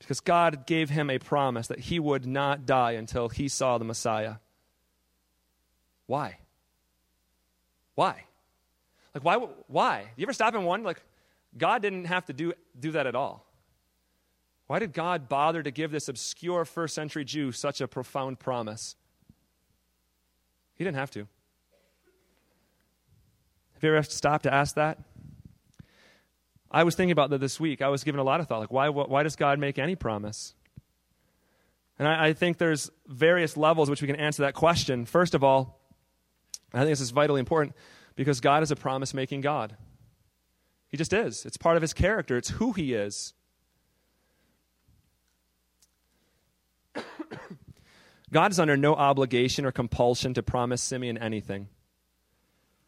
Because 0.00 0.20
God 0.20 0.66
gave 0.66 0.90
him 0.90 1.08
a 1.08 1.18
promise 1.18 1.68
that 1.68 1.78
he 1.78 1.98
would 1.98 2.26
not 2.26 2.66
die 2.66 2.92
until 2.92 3.30
he 3.30 3.48
saw 3.48 3.78
the 3.78 3.86
Messiah. 3.86 4.34
Why? 6.06 6.40
Why? 7.94 8.24
Like, 9.14 9.24
why? 9.24 9.36
Why? 9.66 10.10
You 10.16 10.24
ever 10.24 10.32
stop 10.32 10.54
and 10.54 10.64
wonder, 10.64 10.86
like, 10.86 11.02
God 11.56 11.82
didn't 11.82 12.04
have 12.04 12.26
to 12.26 12.32
do, 12.32 12.52
do 12.78 12.92
that 12.92 13.06
at 13.06 13.14
all. 13.14 13.46
Why 14.66 14.78
did 14.78 14.92
God 14.92 15.28
bother 15.28 15.62
to 15.62 15.70
give 15.72 15.90
this 15.90 16.08
obscure 16.08 16.64
first 16.64 16.94
century 16.94 17.24
Jew 17.24 17.50
such 17.50 17.80
a 17.80 17.88
profound 17.88 18.38
promise? 18.38 18.94
He 20.76 20.84
didn't 20.84 20.96
have 20.96 21.10
to. 21.12 21.26
Have 23.74 23.82
you 23.82 23.94
ever 23.94 24.02
stopped 24.04 24.44
to 24.44 24.54
ask 24.54 24.76
that? 24.76 24.98
I 26.70 26.84
was 26.84 26.94
thinking 26.94 27.10
about 27.10 27.30
that 27.30 27.38
this 27.38 27.58
week. 27.58 27.82
I 27.82 27.88
was 27.88 28.04
given 28.04 28.20
a 28.20 28.22
lot 28.22 28.38
of 28.38 28.46
thought. 28.46 28.60
Like, 28.60 28.70
why, 28.70 28.88
why 28.90 29.24
does 29.24 29.34
God 29.34 29.58
make 29.58 29.78
any 29.78 29.96
promise? 29.96 30.54
And 31.98 32.06
I, 32.06 32.28
I 32.28 32.32
think 32.32 32.58
there's 32.58 32.90
various 33.08 33.56
levels 33.56 33.90
which 33.90 34.00
we 34.00 34.06
can 34.06 34.16
answer 34.16 34.42
that 34.44 34.54
question. 34.54 35.04
First 35.04 35.34
of 35.34 35.42
all, 35.42 35.80
I 36.72 36.78
think 36.78 36.90
this 36.90 37.00
is 37.00 37.10
vitally 37.10 37.40
important 37.40 37.74
because 38.16 38.40
God 38.40 38.62
is 38.62 38.70
a 38.70 38.76
promise 38.76 39.14
making 39.14 39.40
God. 39.40 39.76
He 40.88 40.96
just 40.96 41.12
is. 41.12 41.46
It's 41.46 41.56
part 41.56 41.76
of 41.76 41.82
his 41.82 41.92
character, 41.92 42.36
it's 42.36 42.50
who 42.50 42.72
he 42.72 42.94
is. 42.94 43.34
God 48.32 48.50
is 48.50 48.60
under 48.60 48.76
no 48.76 48.94
obligation 48.94 49.64
or 49.64 49.72
compulsion 49.72 50.34
to 50.34 50.42
promise 50.42 50.82
Simeon 50.82 51.18
anything. 51.18 51.68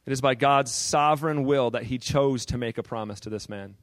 It 0.04 0.12
is 0.12 0.20
by 0.20 0.35
God's 0.35 0.72
sovereign 0.72 1.44
will 1.44 1.70
that 1.70 1.85
he 1.85 1.98
chose 1.98 2.44
to 2.46 2.58
make 2.58 2.76
a 2.76 2.82
promise 2.82 3.20
to 3.20 3.30
this 3.30 3.48
man. 3.48 3.76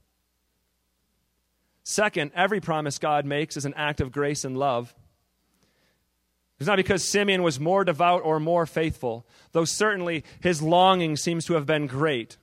Second, 1.84 2.32
every 2.36 2.60
promise 2.60 3.00
God 3.00 3.26
makes 3.26 3.56
is 3.56 3.66
an 3.66 3.74
act 3.76 4.02
of 4.02 4.12
grace 4.12 4.44
and 4.44 4.58
love. 4.58 4.94
It's 6.60 6.68
not 6.68 6.78
because 6.78 7.04
Simeon 7.04 7.42
was 7.42 7.60
more 7.60 7.86
devout 7.86 8.22
or 8.24 8.40
more 8.40 8.66
faithful, 8.66 9.26
though 9.54 9.66
certainly 9.66 10.26
his 10.42 10.62
longing 10.62 11.16
seems 11.16 11.46
to 11.46 11.54
have 11.54 11.66
been 11.66 11.88
great. 11.88 12.38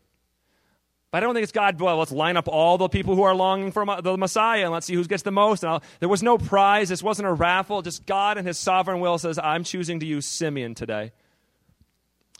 But 1.11 1.19
I 1.19 1.21
don't 1.21 1.35
think 1.35 1.45
it's 1.45 1.53
God, 1.53 1.81
well, 1.81 1.99
let's 1.99 2.13
line 2.13 2.37
up 2.37 2.49
all 2.49 2.79
the 2.79 2.89
people 2.89 3.15
who 3.15 3.23
are 3.23 3.35
longing 3.35 3.73
for 3.73 3.85
the 4.03 4.17
Messiah 4.17 4.65
and 4.65 4.73
let's 4.73 4.87
see 4.87 4.95
who 4.95 5.05
gets 5.05 5.23
the 5.23 5.31
most. 5.31 5.65
And 5.65 5.81
there 6.01 6.09
was 6.09 6.23
no 6.23 6.37
prize. 6.37 6.89
This 6.89 7.03
wasn't 7.03 7.29
a 7.29 7.33
raffle. 7.33 7.83
Just 7.83 8.07
God 8.07 8.39
and 8.39 8.47
his 8.47 8.59
sovereign 8.59 9.01
will 9.01 9.19
says, 9.19 9.39
I'm 9.39 9.65
choosing 9.65 10.01
to 10.01 10.07
use 10.07 10.27
Simeon 10.27 10.75
today. 10.75 11.13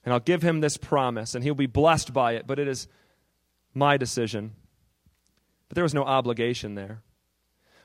And 0.05 0.13
I'll 0.13 0.21
give 0.21 0.43
him 0.43 0.61
this 0.61 0.77
promise, 0.77 1.35
and 1.35 1.43
he'll 1.43 1.55
be 1.55 1.67
blessed 1.67 2.13
by 2.13 2.33
it. 2.33 2.47
But 2.47 2.59
it 2.59 2.69
is 2.69 2.87
my 3.75 3.97
decision. 3.97 4.53
But 5.69 5.75
there 5.75 5.85
was 5.85 5.95
no 5.95 6.05
obligation 6.05 6.75
there. 6.75 7.03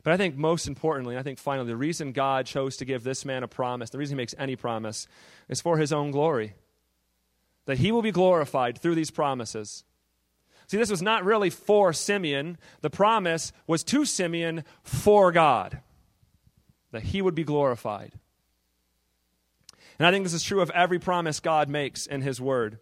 But 0.04 0.14
I 0.14 0.18
think 0.18 0.36
most 0.36 0.68
importantly, 0.68 1.16
and 1.16 1.20
I 1.20 1.24
think 1.24 1.40
finally, 1.40 1.68
the 1.68 1.76
reason 1.76 2.12
God 2.12 2.46
chose 2.46 2.78
to 2.78 2.86
give 2.86 3.04
this 3.04 3.24
man 3.24 3.44
a 3.44 3.48
promise, 3.48 3.90
the 3.90 3.98
reason 3.98 4.18
he 4.18 4.22
makes 4.22 4.36
any 4.38 4.56
promise, 4.56 5.08
is 5.48 5.62
for 5.62 5.78
his 5.78 5.94
own 5.94 6.12
glory. 6.12 6.56
That 7.66 7.78
he 7.78 7.92
will 7.92 8.02
be 8.02 8.12
glorified 8.12 8.80
through 8.80 8.96
these 8.96 9.12
promises. 9.12 9.84
See, 10.68 10.78
this 10.78 10.90
was 10.90 11.02
not 11.02 11.26
really 11.26 11.50
for 11.50 11.94
Simeon. 11.94 12.58
The 12.82 12.90
promise 12.90 13.52
was 13.68 13.84
to 13.86 14.06
Simeon 14.06 14.64
for 14.84 15.32
God, 15.32 15.82
that 16.92 17.04
he 17.04 17.22
would 17.22 17.36
be 17.36 17.44
glorified. 17.44 18.14
And 20.00 20.08
I 20.08 20.12
think 20.12 20.24
this 20.24 20.34
is 20.34 20.44
true 20.44 20.62
of 20.62 20.72
every 20.72 20.98
promise 20.98 21.40
God 21.40 21.70
makes 21.70 22.08
in 22.08 22.22
his 22.22 22.42
word. 22.42 22.80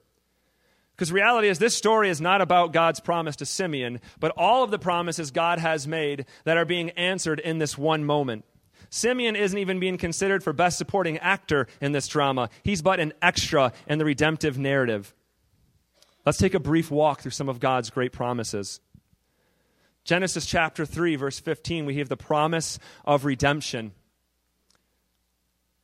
Because 1.00 1.14
reality 1.14 1.48
is, 1.48 1.60
this 1.60 1.78
story 1.78 2.10
is 2.10 2.20
not 2.20 2.42
about 2.42 2.74
God's 2.74 3.00
promise 3.00 3.38
to 3.38 3.46
Simeon, 3.46 4.02
but 4.20 4.34
all 4.36 4.66
of 4.66 4.70
the 4.70 4.78
promises 4.78 5.32
God 5.32 5.58
has 5.58 5.88
made 5.88 6.26
that 6.44 6.58
are 6.58 6.66
being 6.66 6.90
answered 6.90 7.40
in 7.40 7.58
this 7.58 7.78
one 7.78 8.04
moment. 8.04 8.44
Simeon 8.90 9.38
isn't 9.38 9.58
even 9.58 9.80
being 9.80 9.98
considered 9.98 10.44
for 10.44 10.52
best 10.52 10.78
supporting 10.78 11.18
actor 11.20 11.68
in 11.80 11.94
this 11.94 12.10
drama. 12.10 12.50
He's 12.64 12.82
but 12.82 13.00
an 13.00 13.14
extra 13.22 13.72
in 13.88 13.98
the 13.98 14.04
redemptive 14.04 14.58
narrative. 14.58 15.16
Let's 16.26 16.38
take 16.38 16.54
a 16.54 16.60
brief 16.60 16.92
walk 16.92 17.22
through 17.22 17.32
some 17.32 17.48
of 17.48 17.62
God's 17.62 17.90
great 17.90 18.12
promises. 18.12 18.82
Genesis 20.04 20.46
chapter 20.46 20.86
3, 20.86 21.16
verse 21.16 21.40
15, 21.40 21.86
we 21.86 22.00
have 22.00 22.10
the 22.10 22.18
promise 22.18 22.78
of 23.06 23.24
redemption. 23.24 23.94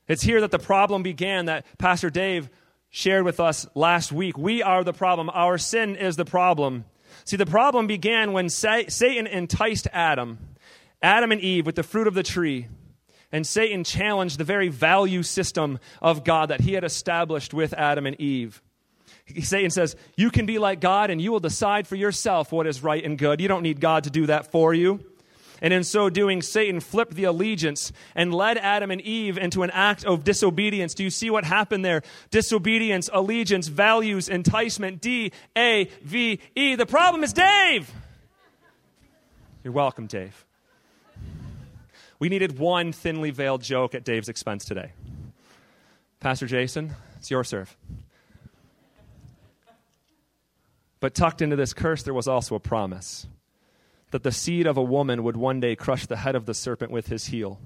It's 0.10 0.24
here 0.24 0.42
that 0.42 0.52
the 0.52 0.60
problem 0.60 1.04
began 1.04 1.46
that 1.46 1.66
Pastor 1.78 2.10
Dave 2.10 2.50
shared 2.96 3.26
with 3.26 3.42
us 3.42 3.68
last 3.76 4.14
week. 4.14 4.38
We 4.38 4.64
are 4.64 4.82
the 4.82 4.94
problem. 4.94 5.30
Our 5.34 5.58
sin 5.58 5.98
is 5.98 6.16
the 6.16 6.24
problem. 6.24 6.86
See, 7.26 7.36
the 7.36 7.46
problem 7.46 7.88
began 7.88 8.32
when 8.32 8.48
Satan 8.48 9.28
enticed 9.28 9.90
Adam, 9.92 10.38
Adam 11.02 11.34
and 11.34 11.42
Eve, 11.42 11.66
with 11.66 11.76
the 11.76 11.84
fruit 11.84 12.08
of 12.08 12.14
the 12.14 12.24
tree. 12.24 12.68
And 13.34 13.46
Satan 13.46 13.84
challenged 13.84 14.38
the 14.38 14.46
very 14.46 14.70
value 14.70 15.24
system 15.24 15.80
of 16.02 16.24
God 16.24 16.48
that 16.52 16.62
he 16.62 16.72
had 16.72 16.86
established 16.86 17.54
with 17.54 17.74
Adam 17.74 18.06
and 18.06 18.18
Eve. 18.18 18.62
Satan 19.42 19.72
says, 19.72 19.98
You 20.16 20.32
can 20.32 20.46
be 20.46 20.58
like 20.58 20.80
God 20.80 21.10
and 21.10 21.22
you 21.22 21.34
will 21.34 21.42
decide 21.42 21.88
for 21.88 21.98
yourself 21.98 22.54
what 22.54 22.66
is 22.66 22.82
right 22.82 23.04
and 23.04 23.18
good. 23.18 23.42
You 23.42 23.50
don't 23.50 23.64
need 23.64 23.82
God 23.82 24.06
to 24.06 24.10
do 24.10 24.28
that 24.28 24.54
for 24.54 24.74
you. 24.74 25.04
And 25.62 25.74
in 25.74 25.84
so 25.84 26.10
doing, 26.10 26.42
Satan 26.42 26.80
flipped 26.80 27.16
the 27.16 27.24
allegiance 27.24 27.92
and 28.14 28.34
led 28.34 28.58
Adam 28.58 28.92
and 28.92 29.02
Eve 29.02 29.38
into 29.38 29.64
an 29.64 29.72
act 29.72 30.04
of 30.04 30.24
disobedience. 30.24 30.94
Do 30.94 31.04
you 31.04 31.10
see 31.10 31.30
what 31.30 31.46
happened 31.46 31.86
there? 31.86 32.04
Disobedience, 32.30 33.10
allegiance, 33.14 33.68
values, 33.68 34.28
enticement. 34.28 35.02
D 35.02 35.32
A 35.58 35.86
V 36.04 36.40
E. 36.56 36.76
The 36.76 36.86
problem 36.86 37.24
is 37.24 37.34
Dave. 37.34 37.92
You're 39.64 39.74
welcome, 39.74 40.08
Dave. 40.08 40.46
We 42.20 42.30
needed 42.30 42.58
one 42.58 42.92
thinly 42.92 43.32
veiled 43.32 43.62
joke 43.62 43.96
at 43.96 44.04
Dave's 44.04 44.30
expense 44.30 44.66
today. 44.66 44.92
Pastor 46.20 46.48
Jason, 46.48 46.96
it's 47.18 47.30
your 47.30 47.44
serve. 47.44 47.76
But 51.00 51.14
tucked 51.14 51.42
into 51.42 51.56
this 51.56 51.74
curse, 51.74 52.04
there 52.04 52.14
was 52.14 52.28
also 52.28 52.56
a 52.56 52.60
promise 52.60 53.28
that 54.16 54.24
the 54.24 54.32
seed 54.32 54.66
of 54.66 54.78
a 54.78 54.82
woman 54.82 55.24
would 55.24 55.36
one 55.36 55.60
day 55.60 55.76
crush 55.76 56.06
the 56.06 56.16
head 56.16 56.36
of 56.36 56.46
the 56.46 56.54
serpent 56.54 56.90
with 56.90 57.08
his 57.08 57.26
heel. 57.26 57.60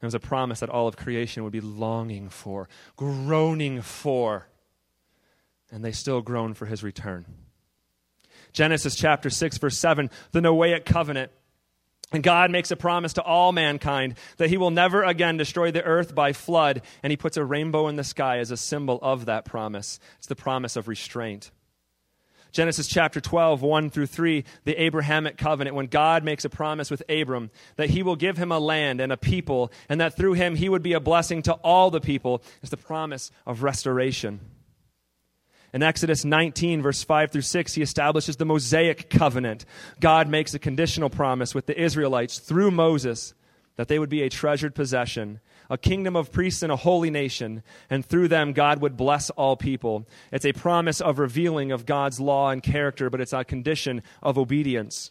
It 0.00 0.06
was 0.06 0.14
a 0.14 0.18
promise 0.18 0.60
that 0.60 0.70
all 0.70 0.88
of 0.88 0.96
creation 0.96 1.44
would 1.44 1.52
be 1.52 1.60
longing 1.60 2.30
for, 2.30 2.70
groaning 2.96 3.82
for, 3.82 4.48
and 5.70 5.84
they 5.84 5.92
still 5.92 6.22
groan 6.22 6.54
for 6.54 6.64
his 6.64 6.82
return. 6.82 7.26
Genesis 8.54 8.96
chapter 8.96 9.28
6, 9.28 9.58
verse 9.58 9.76
7, 9.76 10.08
the 10.32 10.40
Noahic 10.40 10.86
covenant. 10.86 11.32
And 12.12 12.22
God 12.22 12.50
makes 12.50 12.70
a 12.70 12.76
promise 12.76 13.12
to 13.12 13.22
all 13.22 13.52
mankind 13.52 14.14
that 14.38 14.48
he 14.48 14.56
will 14.56 14.70
never 14.70 15.02
again 15.02 15.36
destroy 15.36 15.70
the 15.70 15.84
earth 15.84 16.14
by 16.14 16.32
flood, 16.32 16.80
and 17.02 17.10
he 17.10 17.18
puts 17.18 17.36
a 17.36 17.44
rainbow 17.44 17.88
in 17.88 17.96
the 17.96 18.04
sky 18.04 18.38
as 18.38 18.50
a 18.50 18.56
symbol 18.56 18.98
of 19.02 19.26
that 19.26 19.44
promise. 19.44 20.00
It's 20.16 20.28
the 20.28 20.34
promise 20.34 20.76
of 20.76 20.88
restraint. 20.88 21.50
Genesis 22.52 22.86
chapter 22.86 23.20
12, 23.20 23.62
1 23.62 23.90
through 23.90 24.06
3, 24.06 24.44
the 24.64 24.82
Abrahamic 24.82 25.36
covenant, 25.36 25.76
when 25.76 25.86
God 25.86 26.24
makes 26.24 26.44
a 26.44 26.50
promise 26.50 26.90
with 26.90 27.02
Abram 27.08 27.50
that 27.76 27.90
he 27.90 28.02
will 28.02 28.16
give 28.16 28.36
him 28.36 28.50
a 28.50 28.58
land 28.58 29.00
and 29.00 29.12
a 29.12 29.16
people, 29.16 29.70
and 29.88 30.00
that 30.00 30.16
through 30.16 30.32
him 30.32 30.56
he 30.56 30.68
would 30.68 30.82
be 30.82 30.94
a 30.94 31.00
blessing 31.00 31.42
to 31.42 31.52
all 31.54 31.90
the 31.90 32.00
people, 32.00 32.42
is 32.62 32.70
the 32.70 32.76
promise 32.76 33.30
of 33.46 33.62
restoration. 33.62 34.40
In 35.74 35.82
Exodus 35.82 36.24
19, 36.24 36.80
verse 36.80 37.02
5 37.02 37.30
through 37.30 37.42
6, 37.42 37.74
he 37.74 37.82
establishes 37.82 38.36
the 38.36 38.46
Mosaic 38.46 39.10
covenant. 39.10 39.66
God 40.00 40.26
makes 40.28 40.54
a 40.54 40.58
conditional 40.58 41.10
promise 41.10 41.54
with 41.54 41.66
the 41.66 41.78
Israelites 41.78 42.38
through 42.38 42.70
Moses 42.70 43.34
that 43.76 43.88
they 43.88 43.98
would 43.98 44.08
be 44.08 44.22
a 44.22 44.30
treasured 44.30 44.74
possession 44.74 45.40
a 45.70 45.78
kingdom 45.78 46.16
of 46.16 46.32
priests 46.32 46.62
and 46.62 46.72
a 46.72 46.76
holy 46.76 47.10
nation, 47.10 47.62
and 47.90 48.04
through 48.04 48.28
them 48.28 48.52
God 48.52 48.80
would 48.80 48.96
bless 48.96 49.30
all 49.30 49.56
people. 49.56 50.06
It's 50.32 50.46
a 50.46 50.52
promise 50.52 51.00
of 51.00 51.18
revealing 51.18 51.72
of 51.72 51.86
God's 51.86 52.20
law 52.20 52.50
and 52.50 52.62
character, 52.62 53.10
but 53.10 53.20
it's 53.20 53.32
a 53.32 53.44
condition 53.44 54.02
of 54.22 54.38
obedience. 54.38 55.10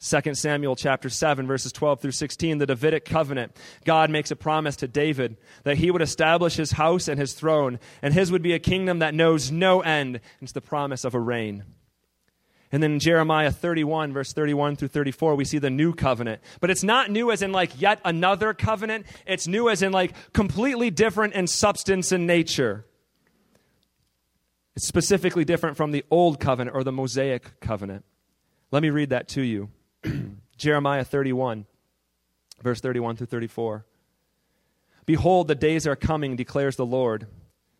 2 0.00 0.34
Samuel 0.34 0.76
chapter 0.76 1.08
7 1.08 1.48
verses 1.48 1.72
12 1.72 2.00
through 2.00 2.12
16 2.12 2.58
the 2.58 2.66
Davidic 2.66 3.04
covenant 3.04 3.56
God 3.84 4.10
makes 4.10 4.30
a 4.30 4.36
promise 4.36 4.76
to 4.76 4.86
David 4.86 5.36
that 5.64 5.78
he 5.78 5.90
would 5.90 6.02
establish 6.02 6.54
his 6.54 6.70
house 6.70 7.08
and 7.08 7.18
his 7.18 7.32
throne 7.32 7.80
and 8.00 8.14
his 8.14 8.30
would 8.30 8.42
be 8.42 8.52
a 8.52 8.60
kingdom 8.60 9.00
that 9.00 9.12
knows 9.12 9.50
no 9.50 9.80
end 9.80 10.20
it's 10.40 10.52
the 10.52 10.60
promise 10.60 11.04
of 11.04 11.16
a 11.16 11.20
reign 11.20 11.64
and 12.70 12.82
then 12.82 12.92
in 12.92 12.98
Jeremiah 12.98 13.50
31, 13.50 14.12
verse 14.12 14.32
31 14.32 14.76
through 14.76 14.88
34, 14.88 15.34
we 15.34 15.44
see 15.44 15.58
the 15.58 15.70
new 15.70 15.94
covenant. 15.94 16.42
But 16.60 16.70
it's 16.70 16.82
not 16.82 17.10
new 17.10 17.30
as 17.30 17.40
in 17.40 17.50
like 17.50 17.80
yet 17.80 18.00
another 18.04 18.52
covenant. 18.52 19.06
It's 19.26 19.46
new 19.46 19.70
as 19.70 19.82
in 19.82 19.92
like 19.92 20.12
completely 20.34 20.90
different 20.90 21.32
in 21.34 21.46
substance 21.46 22.12
and 22.12 22.26
nature. 22.26 22.84
It's 24.76 24.86
specifically 24.86 25.46
different 25.46 25.76
from 25.76 25.92
the 25.92 26.04
old 26.10 26.40
covenant 26.40 26.76
or 26.76 26.84
the 26.84 26.92
Mosaic 26.92 27.58
covenant. 27.60 28.04
Let 28.70 28.82
me 28.82 28.90
read 28.90 29.10
that 29.10 29.28
to 29.28 29.40
you. 29.40 29.70
Jeremiah 30.58 31.04
31, 31.04 31.64
verse 32.62 32.80
31 32.80 33.16
through 33.16 33.26
34. 33.28 33.86
Behold, 35.06 35.48
the 35.48 35.54
days 35.54 35.86
are 35.86 35.96
coming, 35.96 36.36
declares 36.36 36.76
the 36.76 36.84
Lord, 36.84 37.26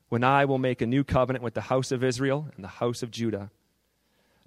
when 0.09 0.25
I 0.25 0.47
will 0.47 0.57
make 0.57 0.81
a 0.81 0.87
new 0.87 1.05
covenant 1.05 1.45
with 1.45 1.53
the 1.53 1.61
house 1.61 1.93
of 1.93 2.03
Israel 2.03 2.49
and 2.57 2.65
the 2.65 2.69
house 2.69 3.03
of 3.03 3.11
Judah 3.11 3.51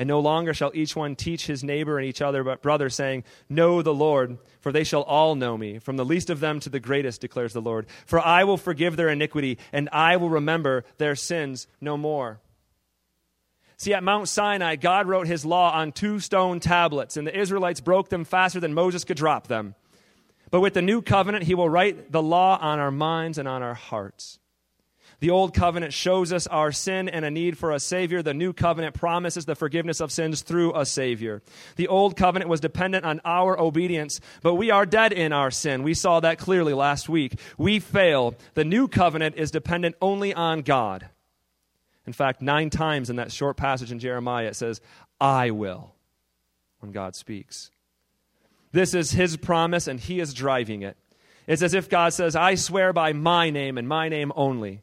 And 0.00 0.08
no 0.08 0.20
longer 0.20 0.54
shall 0.54 0.70
each 0.72 0.96
one 0.96 1.14
teach 1.14 1.46
his 1.46 1.62
neighbor 1.62 1.98
and 1.98 2.08
each 2.08 2.22
other 2.22 2.42
but 2.42 2.62
brother, 2.62 2.88
saying, 2.88 3.22
Know 3.50 3.82
the 3.82 3.92
Lord, 3.92 4.38
for 4.62 4.72
they 4.72 4.82
shall 4.82 5.02
all 5.02 5.34
know 5.34 5.58
me, 5.58 5.78
from 5.78 5.98
the 5.98 6.06
least 6.06 6.30
of 6.30 6.40
them 6.40 6.58
to 6.60 6.70
the 6.70 6.80
greatest, 6.80 7.20
declares 7.20 7.52
the 7.52 7.60
Lord. 7.60 7.86
For 8.06 8.18
I 8.18 8.44
will 8.44 8.56
forgive 8.56 8.96
their 8.96 9.10
iniquity, 9.10 9.58
and 9.74 9.90
I 9.92 10.16
will 10.16 10.30
remember 10.30 10.86
their 10.96 11.14
sins 11.14 11.66
no 11.82 11.98
more. 11.98 12.40
See, 13.76 13.92
at 13.92 14.02
Mount 14.02 14.30
Sinai, 14.30 14.76
God 14.76 15.06
wrote 15.06 15.26
his 15.26 15.44
law 15.44 15.70
on 15.70 15.92
two 15.92 16.18
stone 16.18 16.60
tablets, 16.60 17.18
and 17.18 17.26
the 17.26 17.38
Israelites 17.38 17.82
broke 17.82 18.08
them 18.08 18.24
faster 18.24 18.58
than 18.58 18.72
Moses 18.72 19.04
could 19.04 19.18
drop 19.18 19.48
them. 19.48 19.74
But 20.50 20.60
with 20.60 20.72
the 20.72 20.80
new 20.80 21.02
covenant, 21.02 21.44
he 21.44 21.54
will 21.54 21.68
write 21.68 22.10
the 22.10 22.22
law 22.22 22.58
on 22.58 22.78
our 22.78 22.90
minds 22.90 23.36
and 23.36 23.46
on 23.46 23.62
our 23.62 23.74
hearts. 23.74 24.38
The 25.20 25.30
old 25.30 25.52
covenant 25.54 25.92
shows 25.92 26.32
us 26.32 26.46
our 26.46 26.72
sin 26.72 27.08
and 27.08 27.24
a 27.24 27.30
need 27.30 27.58
for 27.58 27.72
a 27.72 27.80
Savior. 27.80 28.22
The 28.22 28.34
new 28.34 28.54
covenant 28.54 28.94
promises 28.94 29.44
the 29.44 29.54
forgiveness 29.54 30.00
of 30.00 30.10
sins 30.10 30.40
through 30.40 30.74
a 30.74 30.86
Savior. 30.86 31.42
The 31.76 31.88
old 31.88 32.16
covenant 32.16 32.48
was 32.48 32.60
dependent 32.60 33.04
on 33.04 33.20
our 33.24 33.58
obedience, 33.60 34.20
but 34.42 34.54
we 34.54 34.70
are 34.70 34.86
dead 34.86 35.12
in 35.12 35.32
our 35.32 35.50
sin. 35.50 35.82
We 35.82 35.92
saw 35.92 36.20
that 36.20 36.38
clearly 36.38 36.72
last 36.72 37.08
week. 37.08 37.38
We 37.58 37.80
fail. 37.80 38.34
The 38.54 38.64
new 38.64 38.88
covenant 38.88 39.36
is 39.36 39.50
dependent 39.50 39.96
only 40.00 40.32
on 40.32 40.62
God. 40.62 41.08
In 42.06 42.14
fact, 42.14 42.40
nine 42.40 42.70
times 42.70 43.10
in 43.10 43.16
that 43.16 43.30
short 43.30 43.58
passage 43.58 43.92
in 43.92 43.98
Jeremiah, 43.98 44.46
it 44.46 44.56
says, 44.56 44.80
I 45.20 45.50
will, 45.50 45.94
when 46.78 46.92
God 46.92 47.14
speaks. 47.14 47.70
This 48.72 48.94
is 48.94 49.12
his 49.12 49.36
promise, 49.36 49.86
and 49.86 50.00
he 50.00 50.18
is 50.18 50.32
driving 50.32 50.80
it. 50.80 50.96
It's 51.46 51.62
as 51.62 51.74
if 51.74 51.90
God 51.90 52.14
says, 52.14 52.34
I 52.34 52.54
swear 52.54 52.94
by 52.94 53.12
my 53.12 53.50
name 53.50 53.76
and 53.76 53.86
my 53.86 54.08
name 54.08 54.32
only, 54.34 54.82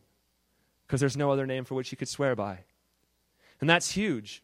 because 0.87 1.01
there's 1.01 1.17
no 1.17 1.31
other 1.31 1.45
name 1.45 1.65
for 1.65 1.75
which 1.75 1.89
he 1.89 1.95
could 1.95 2.07
swear 2.07 2.35
by. 2.35 2.59
And 3.59 3.69
that's 3.69 3.91
huge. 3.91 4.41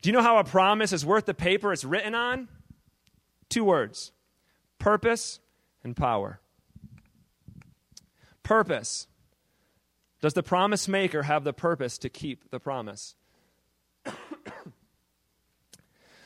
Do 0.00 0.08
you 0.08 0.12
know 0.12 0.22
how 0.22 0.38
a 0.38 0.44
promise 0.44 0.92
is 0.92 1.04
worth 1.04 1.26
the 1.26 1.34
paper 1.34 1.72
it's 1.72 1.84
written 1.84 2.14
on? 2.14 2.48
Two 3.48 3.64
words 3.64 4.12
purpose 4.78 5.40
and 5.84 5.96
power. 5.96 6.40
Purpose. 8.42 9.06
Does 10.20 10.34
the 10.34 10.42
promise 10.42 10.88
maker 10.88 11.22
have 11.24 11.44
the 11.44 11.52
purpose 11.52 11.98
to 11.98 12.08
keep 12.08 12.50
the 12.50 12.58
promise? 12.58 13.14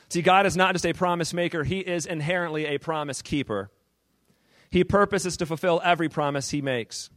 See, 0.09 0.21
God 0.21 0.45
is 0.45 0.55
not 0.55 0.73
just 0.73 0.85
a 0.85 0.93
promise 0.93 1.33
maker, 1.33 1.63
He 1.63 1.79
is 1.79 2.05
inherently 2.05 2.65
a 2.65 2.77
promise 2.77 3.21
keeper. 3.21 3.71
He 4.69 4.83
purposes 4.83 5.37
to 5.37 5.45
fulfill 5.45 5.81
every 5.83 6.09
promise 6.09 6.49
He 6.49 6.61
makes. 6.61 7.09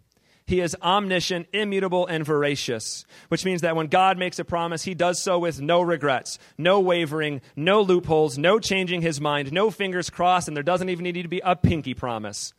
He 0.47 0.61
is 0.61 0.77
omniscient, 0.81 1.49
immutable, 1.53 2.07
and 2.07 2.25
veracious, 2.25 3.05
which 3.29 3.45
means 3.45 3.63
that 3.63 3.75
when 3.75 3.89
God 3.89 4.17
makes 4.17 4.39
a 4.39 4.45
promise, 4.45 4.85
he 4.85 4.95
does 4.95 5.21
so 5.21 5.41
with 5.41 5.61
no 5.61 5.83
regrets, 5.83 6.39
no 6.57 6.79
wavering, 6.79 7.41
no 7.57 7.83
loopholes, 7.83 8.39
no 8.39 8.61
changing 8.61 9.03
his 9.03 9.21
mind, 9.21 9.53
no 9.53 9.73
fingers 9.73 10.09
crossed, 10.09 10.47
and 10.47 10.57
there 10.57 10.63
doesn't 10.63 10.89
even 10.89 11.03
need 11.03 11.21
to 11.21 11.29
be 11.29 11.43
a 11.45 11.57
pinky 11.57 11.95
promise. 11.95 12.55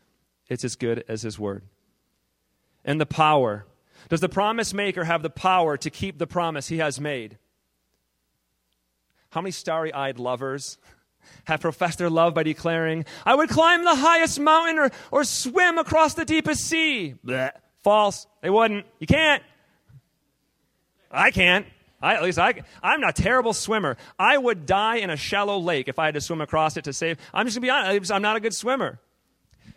It's 0.50 0.66
as 0.66 0.76
good 0.76 1.06
as 1.08 1.22
his 1.22 1.40
word. 1.40 1.64
And 2.84 3.00
the 3.00 3.06
power. 3.06 3.66
Does 4.10 4.20
the 4.20 4.30
promise 4.30 4.74
maker 4.74 5.06
have 5.06 5.22
the 5.22 5.30
power 5.30 5.78
to 5.78 5.90
keep 5.90 6.18
the 6.18 6.28
promise 6.28 6.68
he 6.68 6.80
has 6.80 7.00
made? 7.00 7.38
How 9.30 9.40
many 9.40 9.52
starry 9.52 9.94
eyed 9.94 10.20
lovers 10.20 10.78
have 11.46 11.62
professed 11.62 12.00
their 12.00 12.10
love 12.10 12.34
by 12.34 12.44
declaring, 12.44 13.06
I 13.26 13.36
would 13.36 13.50
climb 13.50 13.86
the 13.86 13.96
highest 13.96 14.42
mountain 14.42 14.78
or, 14.78 14.92
or 15.10 15.24
swim 15.24 15.78
across 15.78 16.16
the 16.16 16.26
deepest 16.26 16.66
sea? 16.66 17.16
Blech. 17.26 17.54
False. 17.88 18.28
They 18.42 18.50
wouldn't. 18.50 18.86
You 19.00 19.08
can't. 19.08 19.42
I 21.10 21.32
can't. 21.32 21.66
I, 22.02 22.16
at 22.16 22.22
least 22.22 22.38
I, 22.38 22.64
I'm 22.84 23.00
not 23.00 23.18
a 23.18 23.22
terrible 23.24 23.54
swimmer. 23.54 23.96
I 24.20 24.38
would 24.38 24.66
die 24.66 24.98
in 24.98 25.10
a 25.10 25.16
shallow 25.16 25.58
lake 25.58 25.88
if 25.88 25.98
I 25.98 26.04
had 26.04 26.16
to 26.16 26.20
swim 26.20 26.42
across 26.42 26.76
it 26.76 26.84
to 26.84 26.92
save. 26.92 27.18
I'm 27.34 27.46
just 27.46 27.56
going 27.56 27.62
to 27.62 27.66
be 27.68 27.70
honest. 27.70 28.12
I'm 28.12 28.22
not 28.22 28.36
a 28.36 28.42
good 28.42 28.54
swimmer. 28.54 29.00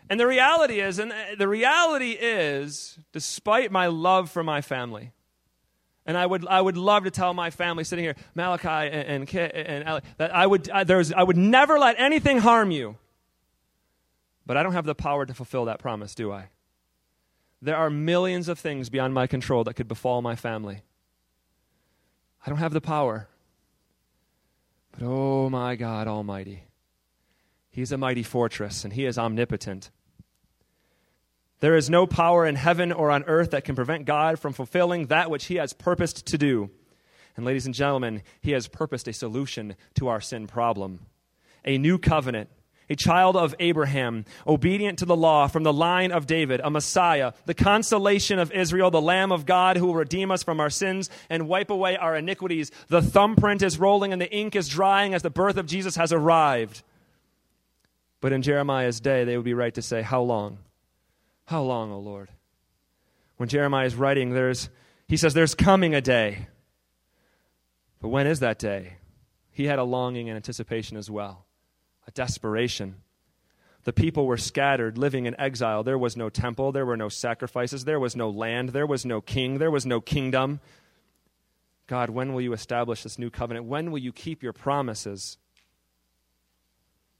And 0.09 0.19
the 0.19 0.27
reality 0.27 0.81
is, 0.81 0.99
and 0.99 1.13
uh, 1.13 1.15
the 1.37 1.47
reality 1.47 2.11
is, 2.11 2.99
despite 3.13 3.71
my 3.71 3.87
love 3.87 4.29
for 4.29 4.43
my 4.43 4.59
family, 4.59 5.13
and 6.05 6.17
I 6.17 6.25
would, 6.25 6.45
I 6.45 6.59
would 6.59 6.75
love 6.75 7.05
to 7.05 7.11
tell 7.11 7.33
my 7.33 7.49
family 7.49 7.85
sitting 7.85 8.03
here, 8.03 8.17
Malachi 8.35 8.67
and, 8.67 9.33
and, 9.33 9.35
and 9.55 10.01
that 10.17 10.35
I 10.35 10.45
would, 10.45 10.69
I, 10.69 10.83
there's, 10.83 11.13
I 11.13 11.23
would 11.23 11.37
never 11.37 11.79
let 11.79 11.97
anything 11.97 12.39
harm 12.39 12.71
you. 12.71 12.97
But 14.45 14.57
I 14.57 14.63
don't 14.63 14.73
have 14.73 14.85
the 14.85 14.95
power 14.95 15.25
to 15.25 15.33
fulfill 15.33 15.63
that 15.63 15.79
promise, 15.79 16.13
do 16.13 16.33
I? 16.33 16.49
There 17.61 17.77
are 17.77 17.89
millions 17.89 18.47
of 18.47 18.57
things 18.57 18.89
beyond 18.89 19.13
my 19.13 19.27
control 19.27 19.63
that 19.65 19.75
could 19.75 19.87
befall 19.87 20.21
my 20.21 20.35
family. 20.35 20.81
I 22.45 22.49
don't 22.49 22.59
have 22.59 22.73
the 22.73 22.81
power. 22.81 23.27
But 24.91 25.03
oh 25.03 25.49
my 25.49 25.75
God 25.75 26.07
Almighty, 26.07 26.63
He's 27.69 27.91
a 27.91 27.97
mighty 27.97 28.23
fortress 28.23 28.83
and 28.83 28.93
He 28.93 29.05
is 29.05 29.17
omnipotent. 29.17 29.91
There 31.59 31.75
is 31.75 31.89
no 31.89 32.07
power 32.07 32.45
in 32.45 32.55
heaven 32.55 32.91
or 32.91 33.11
on 33.11 33.23
earth 33.25 33.51
that 33.51 33.63
can 33.63 33.75
prevent 33.75 34.05
God 34.05 34.39
from 34.39 34.53
fulfilling 34.53 35.07
that 35.07 35.29
which 35.29 35.45
He 35.45 35.55
has 35.55 35.73
purposed 35.73 36.25
to 36.25 36.37
do. 36.37 36.71
And, 37.37 37.45
ladies 37.45 37.67
and 37.67 37.75
gentlemen, 37.75 38.23
He 38.41 38.51
has 38.51 38.67
purposed 38.67 39.07
a 39.07 39.13
solution 39.13 39.75
to 39.95 40.07
our 40.07 40.19
sin 40.19 40.47
problem 40.47 41.05
a 41.63 41.77
new 41.77 41.99
covenant 41.99 42.49
a 42.91 42.95
child 42.95 43.37
of 43.37 43.55
Abraham, 43.59 44.25
obedient 44.45 44.99
to 44.99 45.05
the 45.05 45.15
law 45.15 45.47
from 45.47 45.63
the 45.63 45.71
line 45.71 46.11
of 46.11 46.27
David, 46.27 46.59
a 46.61 46.69
Messiah, 46.69 47.31
the 47.45 47.53
consolation 47.53 48.37
of 48.37 48.51
Israel, 48.51 48.91
the 48.91 49.01
Lamb 49.01 49.31
of 49.31 49.45
God 49.45 49.77
who 49.77 49.85
will 49.85 49.95
redeem 49.95 50.29
us 50.29 50.43
from 50.43 50.59
our 50.59 50.69
sins 50.69 51.09
and 51.29 51.47
wipe 51.47 51.69
away 51.69 51.95
our 51.95 52.17
iniquities. 52.17 52.69
The 52.89 53.01
thumbprint 53.01 53.61
is 53.61 53.79
rolling 53.79 54.11
and 54.11 54.21
the 54.21 54.29
ink 54.29 54.57
is 54.57 54.67
drying 54.67 55.13
as 55.13 55.21
the 55.21 55.29
birth 55.29 55.55
of 55.55 55.67
Jesus 55.67 55.95
has 55.95 56.11
arrived. 56.11 56.83
But 58.19 58.33
in 58.33 58.41
Jeremiah's 58.41 58.99
day, 58.99 59.23
they 59.23 59.37
would 59.37 59.45
be 59.45 59.53
right 59.53 59.73
to 59.73 59.81
say, 59.81 60.01
How 60.01 60.21
long? 60.21 60.57
How 61.45 61.63
long, 61.63 61.93
O 61.93 61.99
Lord? 61.99 62.27
When 63.37 63.47
Jeremiah 63.47 63.85
is 63.85 63.95
writing, 63.95 64.31
there's, 64.31 64.69
he 65.07 65.15
says, 65.15 65.33
There's 65.33 65.55
coming 65.55 65.95
a 65.95 66.01
day. 66.01 66.49
But 68.01 68.09
when 68.09 68.27
is 68.27 68.41
that 68.41 68.59
day? 68.59 68.97
He 69.53 69.65
had 69.65 69.79
a 69.79 69.85
longing 69.85 70.27
and 70.27 70.35
anticipation 70.35 70.97
as 70.97 71.09
well 71.09 71.45
a 72.07 72.11
desperation. 72.11 72.95
The 73.83 73.93
people 73.93 74.27
were 74.27 74.37
scattered, 74.37 74.97
living 74.97 75.25
in 75.25 75.39
exile. 75.39 75.83
There 75.83 75.97
was 75.97 76.15
no 76.15 76.29
temple, 76.29 76.71
there 76.71 76.85
were 76.85 76.97
no 76.97 77.09
sacrifices, 77.09 77.85
there 77.85 77.99
was 77.99 78.15
no 78.15 78.29
land, 78.29 78.69
there 78.69 78.85
was 78.85 79.05
no 79.05 79.21
king, 79.21 79.57
there 79.57 79.71
was 79.71 79.85
no 79.85 79.99
kingdom. 79.99 80.59
God, 81.87 82.09
when 82.09 82.33
will 82.33 82.41
you 82.41 82.53
establish 82.53 83.03
this 83.03 83.17
new 83.17 83.29
covenant? 83.29 83.65
When 83.65 83.91
will 83.91 83.99
you 83.99 84.13
keep 84.13 84.43
your 84.43 84.53
promises? 84.53 85.37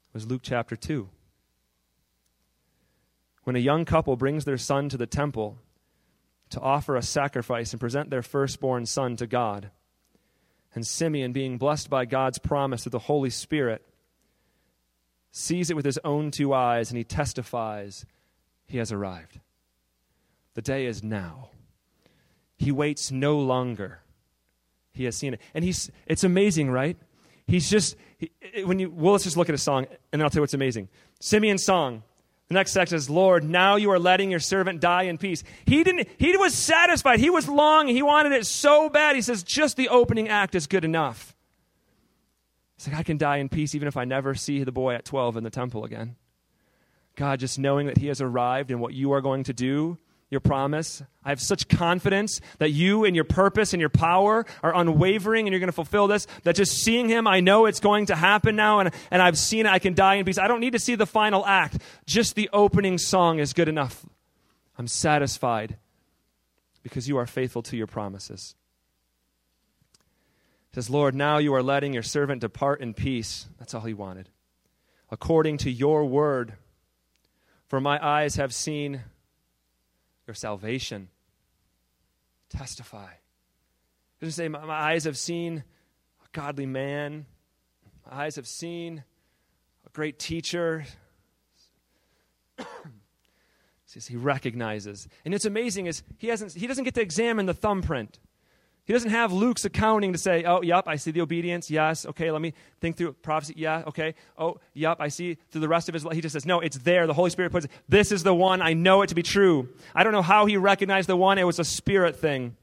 It 0.10 0.14
was 0.14 0.28
Luke 0.28 0.42
chapter 0.44 0.76
2. 0.76 1.10
When 3.44 3.56
a 3.56 3.60
young 3.60 3.86
couple 3.86 4.16
brings 4.16 4.46
their 4.46 4.58
son 4.58 4.88
to 4.90 4.98
the 4.98 5.08
temple 5.08 5.58
to 6.52 6.60
offer 6.60 6.96
a 6.96 7.02
sacrifice 7.02 7.74
and 7.74 7.80
present 7.80 8.10
their 8.10 8.22
firstborn 8.22 8.86
son 8.86 9.16
to 9.16 9.26
God, 9.26 9.72
and 10.76 10.86
Simeon, 10.86 11.34
being 11.34 11.58
blessed 11.58 11.90
by 11.90 12.06
God's 12.06 12.38
promise 12.38 12.84
through 12.84 12.92
the 12.92 13.00
Holy 13.00 13.30
Spirit, 13.30 13.86
sees 15.32 15.70
it 15.70 15.76
with 15.76 15.86
his 15.86 16.00
own 16.04 16.32
two 16.32 16.54
eyes, 16.54 16.90
and 16.90 16.98
he 16.98 17.04
testifies 17.04 18.06
he 18.68 18.78
has 18.78 18.92
arrived. 18.92 19.40
The 20.54 20.62
day 20.62 20.86
is 20.86 21.04
now. 21.04 21.50
He 22.58 22.72
waits 22.72 23.12
no 23.12 23.40
longer. 23.40 24.00
He 24.92 25.06
has 25.06 25.16
seen 25.16 25.34
it. 25.34 25.42
And 25.54 25.64
he's, 25.64 25.90
it's 26.06 26.24
amazing, 26.24 26.70
right? 26.70 26.98
He's 27.48 27.70
just, 27.70 27.96
he, 28.18 28.32
when 28.64 28.80
you, 28.80 28.90
well, 28.90 29.14
let's 29.14 29.24
just 29.24 29.38
look 29.38 29.50
at 29.50 29.56
a 29.56 29.58
song, 29.58 29.86
and 29.86 30.20
then 30.20 30.22
I'll 30.22 30.30
tell 30.30 30.40
you 30.40 30.44
what's 30.44 30.54
amazing. 30.54 30.90
Simeon's 31.20 31.64
song. 31.64 32.04
The 32.50 32.56
next 32.56 32.74
section 32.74 32.98
is, 32.98 33.10
Lord, 33.10 33.46
now 33.46 33.78
you 33.78 33.92
are 33.92 34.00
letting 34.00 34.30
your 34.30 34.42
servant 34.42 34.82
die 34.82 35.04
in 35.04 35.18
peace. 35.18 35.42
He 35.66 35.86
didn't, 35.86 36.10
he 36.18 36.36
was 36.36 36.54
satisfied. 36.54 37.22
He 37.22 37.30
was 37.30 37.48
longing. 37.48 37.96
He 37.96 38.04
wanted 38.04 38.34
it 38.34 38.46
so 38.46 38.90
bad. 38.90 39.16
He 39.16 39.22
says, 39.22 39.42
just 39.42 39.78
the 39.78 39.88
opening 39.88 40.28
act 40.28 40.54
is 40.54 40.68
good 40.68 40.84
enough. 40.84 41.34
It's 42.82 42.88
like 42.88 42.98
I 42.98 43.04
can 43.04 43.20
die 43.20 43.38
in 43.38 43.48
peace 43.48 43.76
even 43.76 43.88
if 43.88 43.96
I 43.96 44.06
never 44.06 44.34
see 44.34 44.64
the 44.64 44.72
boy 44.72 44.96
at 44.96 45.06
12 45.06 45.38
in 45.38 45.44
the 45.44 45.52
temple 45.52 45.86
again. 45.86 46.16
God, 47.16 47.40
just 47.40 47.60
knowing 47.60 47.86
that 47.86 48.00
He 48.00 48.08
has 48.08 48.22
arrived 48.22 48.72
and 48.72 48.82
what 48.82 48.96
you 48.96 49.12
are 49.12 49.22
going 49.22 49.44
to 49.44 49.54
do, 49.54 50.00
your 50.32 50.40
promise. 50.40 51.04
I 51.24 51.30
have 51.30 51.40
such 51.40 51.68
confidence 51.68 52.42
that 52.58 52.72
you 52.72 53.06
and 53.06 53.16
your 53.16 53.24
purpose 53.24 53.74
and 53.74 53.80
your 53.80 53.92
power 53.92 54.48
are 54.64 54.76
unwavering 54.76 55.46
and 55.46 55.54
you're 55.54 55.60
going 55.60 55.68
to 55.68 55.74
fulfill 55.74 56.08
this. 56.08 56.26
That 56.42 56.56
just 56.56 56.72
seeing 56.72 57.08
Him, 57.08 57.28
I 57.28 57.40
know 57.40 57.68
it's 57.68 57.80
going 57.80 58.08
to 58.08 58.16
happen 58.16 58.56
now 58.56 58.80
and, 58.80 58.92
and 59.12 59.22
I've 59.22 59.38
seen 59.38 59.68
it. 59.68 59.72
I 59.72 59.78
can 59.78 59.94
die 59.94 60.16
in 60.16 60.26
peace. 60.26 60.40
I 60.40 60.48
don't 60.48 60.60
need 60.60 60.74
to 60.74 60.80
see 60.80 60.96
the 60.96 61.06
final 61.06 61.46
act. 61.46 61.78
Just 62.08 62.34
the 62.34 62.50
opening 62.52 62.98
song 62.98 63.38
is 63.38 63.54
good 63.54 63.70
enough. 63.70 64.04
I'm 64.80 64.88
satisfied 64.88 65.78
because 66.82 67.08
you 67.08 67.18
are 67.18 67.28
faithful 67.28 67.62
to 67.62 67.78
your 67.78 67.86
promises 67.86 68.56
says, 70.74 70.90
Lord, 70.90 71.16
now 71.16 71.38
you 71.38 71.54
are 71.54 71.64
letting 71.64 71.94
your 71.94 72.04
servant 72.04 72.42
depart 72.42 72.82
in 72.82 72.94
peace. 72.94 73.48
That's 73.60 73.74
all 73.74 73.82
he 73.82 73.94
wanted. 73.94 74.30
According 75.10 75.58
to 75.60 75.72
your 75.72 76.06
word. 76.06 76.54
For 77.68 77.82
my 77.82 78.06
eyes 78.06 78.36
have 78.36 78.54
seen 78.54 79.02
your 80.28 80.34
salvation. 80.34 81.10
Testify. 82.50 83.10
Doesn't 84.20 84.34
say, 84.34 84.48
My 84.48 84.60
eyes 84.70 85.06
have 85.06 85.18
seen 85.18 85.64
a 86.24 86.28
godly 86.32 86.66
man. 86.66 87.26
My 88.10 88.26
eyes 88.26 88.36
have 88.36 88.48
seen 88.48 89.04
a 89.86 89.90
great 89.90 90.20
teacher. 90.20 90.86
says 93.92 94.08
he 94.08 94.16
recognizes. 94.16 95.08
And 95.26 95.34
it's 95.34 95.46
amazing 95.46 95.88
is 95.88 96.04
he 96.18 96.28
hasn't 96.28 96.54
he 96.54 96.68
doesn't 96.68 96.86
get 96.86 96.96
to 96.96 97.02
examine 97.02 97.46
the 97.46 97.54
thumbprint. 97.54 98.20
He 98.86 98.94
doesn't 98.94 99.12
have 99.12 99.32
Luke's 99.32 99.64
accounting 99.64 100.12
to 100.14 100.18
say, 100.18 100.44
oh, 100.44 100.62
yep, 100.62 100.88
I 100.88 100.96
see 100.96 101.12
the 101.12 101.22
obedience. 101.22 101.70
Yes. 101.70 102.06
Okay, 102.06 102.32
let 102.32 102.42
me 102.42 102.54
think 102.80 102.98
through 102.98 103.14
prophecy. 103.14 103.54
Yeah. 103.56 103.84
Okay. 103.88 104.16
Oh, 104.38 104.60
yep, 104.74 104.98
I 105.00 105.08
see 105.10 105.38
through 105.52 105.62
the 105.62 105.68
rest 105.68 105.88
of 105.88 105.94
his 105.94 106.04
life. 106.04 106.16
He 106.16 106.22
just 106.22 106.34
says, 106.34 106.46
no, 106.46 106.60
it's 106.60 106.78
there. 106.80 107.06
The 107.06 107.14
Holy 107.14 107.30
Spirit 107.30 107.52
puts 107.52 107.66
it. 107.66 107.72
This 107.88 108.12
is 108.12 108.24
the 108.24 108.34
one. 108.34 108.62
I 108.62 108.74
know 108.74 109.04
it 109.04 109.08
to 109.08 109.16
be 109.16 109.24
true. 109.24 109.70
I 109.94 110.04
don't 110.04 110.14
know 110.14 110.24
how 110.24 110.46
he 110.48 110.58
recognized 110.58 111.08
the 111.08 111.16
one. 111.16 111.38
It 111.38 111.44
was 111.44 111.60
a 111.60 111.64
spirit 111.64 112.16
thing. 112.16 112.56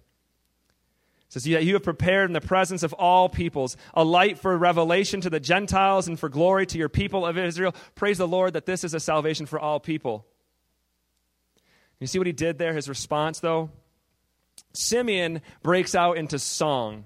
It 1.29 1.33
says, 1.33 1.47
You 1.47 1.75
have 1.75 1.83
prepared 1.83 2.29
in 2.29 2.33
the 2.33 2.41
presence 2.41 2.83
of 2.83 2.95
all 2.95 3.29
peoples 3.29 3.77
a 3.95 4.03
light 4.03 4.39
for 4.39 4.57
revelation 4.57 5.21
to 5.21 5.31
the 5.31 5.41
Gentiles 5.41 6.09
and 6.09 6.19
for 6.19 6.29
glory 6.29 6.67
to 6.67 6.79
your 6.79 6.89
people 6.89 7.27
of 7.27 7.39
Israel. 7.39 7.75
Praise 7.95 8.19
the 8.19 8.27
Lord 8.27 8.55
that 8.55 8.67
this 8.67 8.83
is 8.83 8.93
a 8.93 9.01
salvation 9.01 9.47
for 9.47 9.61
all 9.61 9.79
people. 9.79 10.27
You 12.01 12.07
see 12.07 12.19
what 12.19 12.27
he 12.27 12.33
did 12.33 12.59
there? 12.59 12.73
His 12.73 12.89
response, 12.89 13.41
though? 13.41 13.71
Simeon 14.79 15.43
breaks 15.63 15.95
out 15.97 16.17
into 16.17 16.39
song. 16.39 17.05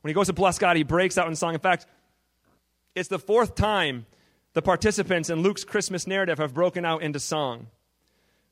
When 0.00 0.08
he 0.08 0.14
goes 0.14 0.28
to 0.28 0.32
bless 0.32 0.58
God, 0.58 0.76
he 0.76 0.82
breaks 0.82 1.18
out 1.18 1.28
in 1.28 1.36
song. 1.36 1.52
In 1.52 1.60
fact, 1.60 1.86
it's 2.94 3.08
the 3.08 3.18
fourth 3.18 3.54
time 3.54 4.06
the 4.54 4.62
participants 4.62 5.28
in 5.28 5.42
Luke's 5.42 5.62
Christmas 5.62 6.06
narrative 6.06 6.38
have 6.38 6.54
broken 6.54 6.84
out 6.84 7.02
into 7.02 7.20
song. 7.20 7.66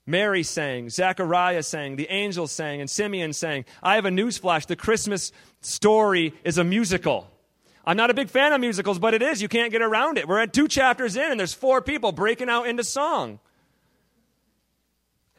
Mary 0.06 0.42
sang, 0.42 0.90
Zechariah 0.90 1.62
sang, 1.62 1.96
the 1.96 2.10
angels 2.10 2.52
sang, 2.52 2.80
and 2.80 2.90
Simeon 2.90 3.32
sang. 3.32 3.64
I 3.82 3.94
have 3.94 4.04
a 4.04 4.10
news 4.10 4.36
flash. 4.36 4.66
The 4.66 4.76
Christmas 4.76 5.32
story 5.62 6.34
is 6.44 6.58
a 6.58 6.64
musical. 6.64 7.30
I'm 7.84 7.96
not 7.96 8.10
a 8.10 8.14
big 8.14 8.28
fan 8.28 8.52
of 8.52 8.60
musicals, 8.60 8.98
but 8.98 9.14
it 9.14 9.22
is. 9.22 9.40
You 9.40 9.48
can't 9.48 9.72
get 9.72 9.82
around 9.82 10.18
it. 10.18 10.28
We're 10.28 10.40
at 10.40 10.52
two 10.52 10.68
chapters 10.68 11.16
in, 11.16 11.30
and 11.30 11.40
there's 11.40 11.54
four 11.54 11.80
people 11.80 12.12
breaking 12.12 12.50
out 12.50 12.66
into 12.66 12.84
song. 12.84 13.40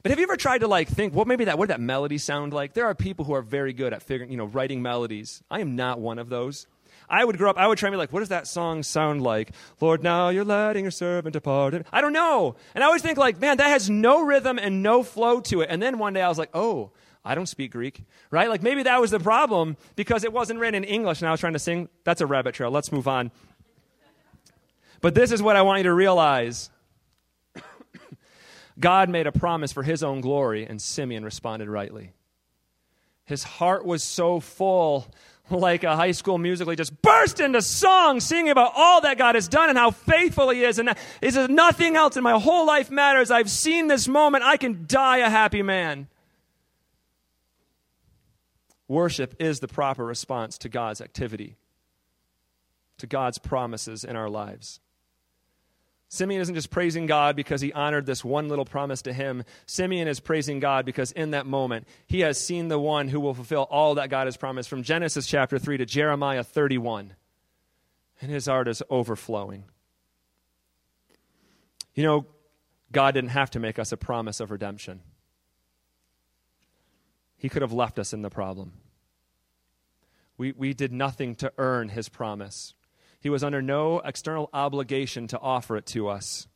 But 0.03 0.11
have 0.11 0.19
you 0.19 0.23
ever 0.23 0.37
tried 0.37 0.59
to 0.59 0.67
like 0.67 0.87
think 0.87 1.13
what 1.13 1.27
maybe 1.27 1.45
that 1.45 1.57
what 1.57 1.67
did 1.67 1.75
that 1.75 1.81
melody 1.81 2.17
sound 2.17 2.53
like? 2.53 2.73
There 2.73 2.85
are 2.85 2.95
people 2.95 3.25
who 3.25 3.33
are 3.33 3.41
very 3.41 3.73
good 3.73 3.93
at 3.93 4.01
figuring, 4.01 4.31
you 4.31 4.37
know, 4.37 4.45
writing 4.45 4.81
melodies. 4.81 5.43
I 5.49 5.59
am 5.59 5.75
not 5.75 5.99
one 5.99 6.19
of 6.19 6.29
those. 6.29 6.67
I 7.09 7.25
would 7.25 7.37
grow 7.37 7.49
up, 7.49 7.57
I 7.57 7.67
would 7.67 7.77
try 7.77 7.87
and 7.87 7.93
be 7.93 7.97
like, 7.97 8.13
what 8.13 8.21
does 8.21 8.29
that 8.29 8.47
song 8.47 8.83
sound 8.83 9.21
like? 9.21 9.51
Lord, 9.81 10.01
now 10.01 10.29
you're 10.29 10.45
letting 10.45 10.85
your 10.85 10.91
servant 10.91 11.33
depart. 11.33 11.85
I 11.91 11.99
don't 11.99 12.13
know. 12.13 12.55
And 12.73 12.83
I 12.83 12.87
always 12.87 13.01
think 13.01 13.17
like, 13.17 13.39
man, 13.39 13.57
that 13.57 13.67
has 13.67 13.89
no 13.89 14.23
rhythm 14.23 14.57
and 14.57 14.81
no 14.81 15.03
flow 15.03 15.41
to 15.41 15.61
it. 15.61 15.67
And 15.69 15.81
then 15.81 15.99
one 15.99 16.13
day 16.13 16.21
I 16.21 16.29
was 16.29 16.37
like, 16.37 16.51
oh, 16.53 16.91
I 17.25 17.35
don't 17.35 17.47
speak 17.47 17.73
Greek, 17.73 18.03
right? 18.31 18.49
Like 18.49 18.63
maybe 18.63 18.83
that 18.83 19.01
was 19.01 19.11
the 19.11 19.19
problem 19.19 19.75
because 19.95 20.23
it 20.23 20.31
wasn't 20.31 20.59
written 20.59 20.83
in 20.83 20.89
English 20.89 21.21
and 21.21 21.27
I 21.27 21.31
was 21.31 21.39
trying 21.41 21.53
to 21.53 21.59
sing. 21.59 21.89
That's 22.05 22.21
a 22.21 22.25
rabbit 22.25 22.55
trail. 22.55 22.71
Let's 22.71 22.91
move 22.93 23.07
on. 23.07 23.29
But 25.01 25.13
this 25.13 25.31
is 25.31 25.41
what 25.41 25.55
I 25.55 25.63
want 25.63 25.79
you 25.79 25.83
to 25.83 25.93
realize. 25.93 26.69
God 28.79 29.09
made 29.09 29.27
a 29.27 29.31
promise 29.31 29.71
for 29.71 29.83
his 29.83 30.03
own 30.03 30.21
glory, 30.21 30.65
and 30.65 30.81
Simeon 30.81 31.23
responded 31.23 31.69
rightly. 31.69 32.13
His 33.25 33.43
heart 33.43 33.85
was 33.85 34.03
so 34.03 34.39
full 34.39 35.07
like 35.49 35.83
a 35.83 35.95
high 35.95 36.11
school 36.11 36.37
musical. 36.37 36.71
He 36.71 36.77
just 36.77 37.01
burst 37.01 37.39
into 37.39 37.61
song, 37.61 38.19
singing 38.19 38.51
about 38.51 38.73
all 38.75 39.01
that 39.01 39.17
God 39.17 39.35
has 39.35 39.47
done 39.47 39.69
and 39.69 39.77
how 39.77 39.91
faithful 39.91 40.49
He 40.49 40.63
is. 40.63 40.79
And 40.79 40.93
he 41.21 41.31
says, 41.31 41.49
Nothing 41.49 41.95
else 41.95 42.17
in 42.17 42.23
my 42.23 42.39
whole 42.39 42.65
life 42.65 42.89
matters. 42.89 43.31
I've 43.31 43.49
seen 43.49 43.87
this 43.87 44.07
moment. 44.07 44.43
I 44.43 44.57
can 44.57 44.85
die 44.87 45.17
a 45.17 45.29
happy 45.29 45.61
man. 45.61 46.07
Worship 48.87 49.35
is 49.39 49.59
the 49.59 49.67
proper 49.67 50.05
response 50.05 50.57
to 50.59 50.69
God's 50.69 50.99
activity, 50.99 51.55
to 52.97 53.07
God's 53.07 53.37
promises 53.37 54.03
in 54.03 54.15
our 54.15 54.29
lives. 54.29 54.81
Simeon 56.13 56.41
isn't 56.41 56.55
just 56.55 56.69
praising 56.69 57.05
God 57.05 57.37
because 57.37 57.61
he 57.61 57.71
honored 57.71 58.05
this 58.05 58.21
one 58.21 58.49
little 58.49 58.65
promise 58.65 59.01
to 59.03 59.13
him. 59.13 59.45
Simeon 59.65 60.09
is 60.09 60.19
praising 60.19 60.59
God 60.59 60.85
because 60.85 61.13
in 61.13 61.31
that 61.31 61.45
moment, 61.45 61.87
he 62.05 62.19
has 62.19 62.37
seen 62.37 62.67
the 62.67 62.77
one 62.77 63.07
who 63.07 63.21
will 63.21 63.33
fulfill 63.33 63.65
all 63.71 63.95
that 63.95 64.09
God 64.09 64.27
has 64.27 64.35
promised 64.35 64.67
from 64.67 64.83
Genesis 64.83 65.25
chapter 65.25 65.57
3 65.57 65.77
to 65.77 65.85
Jeremiah 65.85 66.43
31. 66.43 67.13
And 68.21 68.29
his 68.29 68.47
heart 68.47 68.67
is 68.67 68.83
overflowing. 68.89 69.63
You 71.95 72.03
know, 72.03 72.25
God 72.91 73.13
didn't 73.13 73.29
have 73.29 73.51
to 73.51 73.61
make 73.61 73.79
us 73.79 73.93
a 73.93 73.97
promise 73.97 74.41
of 74.41 74.51
redemption, 74.51 74.99
He 77.37 77.47
could 77.47 77.61
have 77.61 77.71
left 77.71 77.97
us 77.99 78.11
in 78.11 78.21
the 78.21 78.29
problem. 78.29 78.73
We, 80.37 80.51
we 80.51 80.73
did 80.73 80.91
nothing 80.91 81.35
to 81.35 81.53
earn 81.57 81.87
His 81.87 82.09
promise. 82.09 82.73
He 83.21 83.29
was 83.29 83.43
under 83.43 83.61
no 83.61 83.99
external 83.99 84.49
obligation 84.51 85.27
to 85.27 85.39
offer 85.39 85.77
it 85.77 85.85
to 85.87 86.09
us. 86.09 86.47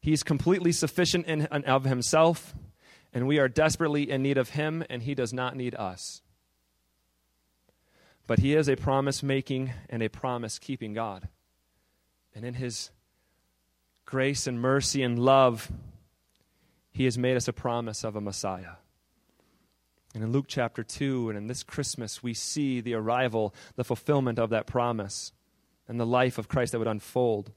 He's 0.00 0.22
completely 0.22 0.72
sufficient 0.72 1.26
in 1.26 1.48
and 1.50 1.64
of 1.64 1.84
himself, 1.84 2.54
and 3.12 3.26
we 3.26 3.38
are 3.38 3.48
desperately 3.48 4.08
in 4.10 4.22
need 4.22 4.38
of 4.38 4.50
him, 4.50 4.84
and 4.88 5.02
he 5.02 5.14
does 5.14 5.32
not 5.32 5.56
need 5.56 5.74
us. 5.74 6.22
But 8.26 8.38
he 8.38 8.54
is 8.54 8.68
a 8.68 8.76
promise 8.76 9.22
making 9.22 9.72
and 9.90 10.00
a 10.00 10.08
promise 10.08 10.60
keeping 10.60 10.92
God. 10.92 11.28
And 12.34 12.44
in 12.44 12.54
his 12.54 12.90
grace 14.04 14.46
and 14.46 14.60
mercy 14.60 15.02
and 15.02 15.18
love, 15.18 15.70
he 16.92 17.04
has 17.04 17.18
made 17.18 17.36
us 17.36 17.48
a 17.48 17.52
promise 17.52 18.04
of 18.04 18.14
a 18.14 18.20
Messiah. 18.20 18.76
And 20.14 20.22
in 20.22 20.32
Luke 20.32 20.46
chapter 20.46 20.82
2, 20.82 21.30
and 21.30 21.38
in 21.38 21.46
this 21.46 21.62
Christmas, 21.62 22.22
we 22.22 22.34
see 22.34 22.80
the 22.80 22.94
arrival, 22.94 23.54
the 23.76 23.84
fulfillment 23.84 24.38
of 24.38 24.50
that 24.50 24.66
promise, 24.66 25.32
and 25.88 25.98
the 25.98 26.06
life 26.06 26.38
of 26.38 26.48
Christ 26.48 26.72
that 26.72 26.78
would 26.78 26.88
unfold. 26.88 27.52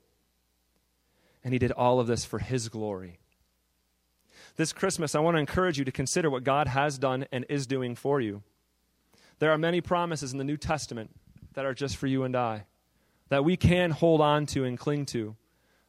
And 1.44 1.54
he 1.54 1.60
did 1.60 1.72
all 1.72 2.00
of 2.00 2.08
this 2.08 2.24
for 2.24 2.40
his 2.40 2.70
glory. 2.70 3.20
This 4.56 4.72
Christmas, 4.72 5.16
I 5.16 5.20
want 5.20 5.36
to 5.36 5.40
encourage 5.40 5.78
you 5.78 5.86
to 5.86 5.92
consider 5.92 6.30
what 6.30 6.46
God 6.46 6.68
has 6.68 6.98
done 6.98 7.26
and 7.32 7.46
is 7.50 7.68
doing 7.68 7.94
for 7.94 8.22
you. 8.22 8.42
There 9.40 9.52
are 9.52 9.58
many 9.58 9.82
promises 9.82 10.32
in 10.32 10.38
the 10.38 10.46
New 10.46 10.58
Testament 10.58 11.12
that 11.54 11.66
are 11.66 11.74
just 11.74 11.98
for 11.98 12.08
you 12.08 12.24
and 12.24 12.36
I, 12.36 12.66
that 13.28 13.44
we 13.44 13.58
can 13.58 13.92
hold 13.92 14.22
on 14.22 14.46
to 14.48 14.64
and 14.64 14.78
cling 14.78 15.06
to. 15.08 15.36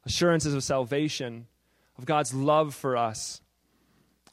Assurances 0.05 0.53
of 0.53 0.65
salvation, 0.65 1.47
of 1.97 2.07
God's 2.07 2.35
love 2.35 2.75
for 2.75 2.97
us, 2.97 3.41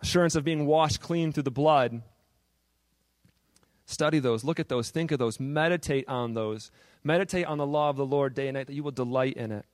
assurance 0.02 0.36
of 0.36 0.44
being 0.44 0.66
washed 0.66 1.00
clean 1.00 1.32
through 1.32 1.44
the 1.44 1.52
blood 1.52 2.02
Study 3.86 4.20
those, 4.20 4.44
look 4.44 4.60
at 4.60 4.70
those, 4.70 4.90
think 4.90 5.12
of 5.12 5.20
those, 5.20 5.40
meditate 5.40 6.08
on 6.08 6.34
those. 6.34 6.72
Meditate 7.04 7.46
on 7.46 7.58
the 7.58 7.66
law 7.66 7.90
of 7.90 7.98
the 7.98 8.06
Lord 8.06 8.34
day 8.34 8.48
and 8.48 8.56
night 8.56 8.68
that 8.68 8.74
you 8.74 8.84
will 8.84 8.92
delight 8.92 9.36
in 9.36 9.52
it. 9.52 9.66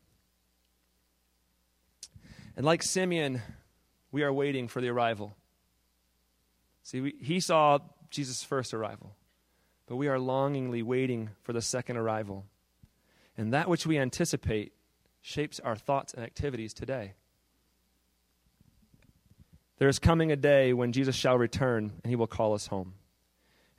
And 2.55 2.65
like 2.65 2.81
Simeon, 2.81 3.41
we 4.11 4.23
are 4.23 4.33
waiting 4.33 4.67
for 4.67 4.81
the 4.81 4.89
arrival. 4.89 5.35
See, 6.83 7.01
we, 7.01 7.15
he 7.21 7.39
saw 7.39 7.79
Jesus' 8.09 8.43
first 8.43 8.73
arrival, 8.73 9.15
but 9.85 9.95
we 9.95 10.07
are 10.07 10.17
longingly 10.17 10.81
waiting 10.81 11.29
for 11.43 11.53
the 11.53 11.61
second 11.61 11.97
arrival. 11.97 12.45
And 13.37 13.53
that 13.53 13.69
which 13.69 13.85
we 13.85 13.99
anticipate 13.99 14.73
shapes 15.21 15.59
our 15.59 15.75
thoughts 15.75 16.13
and 16.13 16.23
activities 16.23 16.73
today. 16.73 17.13
There 19.77 19.87
is 19.87 19.99
coming 19.99 20.31
a 20.31 20.35
day 20.35 20.73
when 20.73 20.91
Jesus 20.91 21.15
shall 21.15 21.37
return 21.37 21.93
and 22.03 22.09
he 22.09 22.15
will 22.15 22.27
call 22.27 22.53
us 22.53 22.67
home 22.67 22.95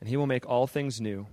and 0.01 0.09
he 0.09 0.17
will 0.17 0.27
make 0.27 0.49
all 0.49 0.67
things 0.67 1.01
new. 1.01 1.27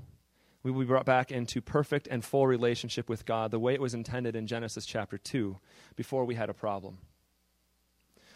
We 0.64 0.72
will 0.72 0.82
be 0.82 0.88
brought 0.88 1.06
back 1.06 1.32
into 1.32 1.62
perfect 1.62 2.08
and 2.08 2.24
full 2.24 2.46
relationship 2.46 3.08
with 3.08 3.26
God 3.26 3.52
the 3.52 3.60
way 3.60 3.74
it 3.74 3.82
was 3.82 3.94
intended 3.94 4.36
in 4.36 4.48
Genesis 4.48 4.86
chapter 4.86 5.18
2 5.18 5.58
before 5.96 6.26
we 6.26 6.36
had 6.36 6.50
a 6.50 6.54
problem. 6.54 6.98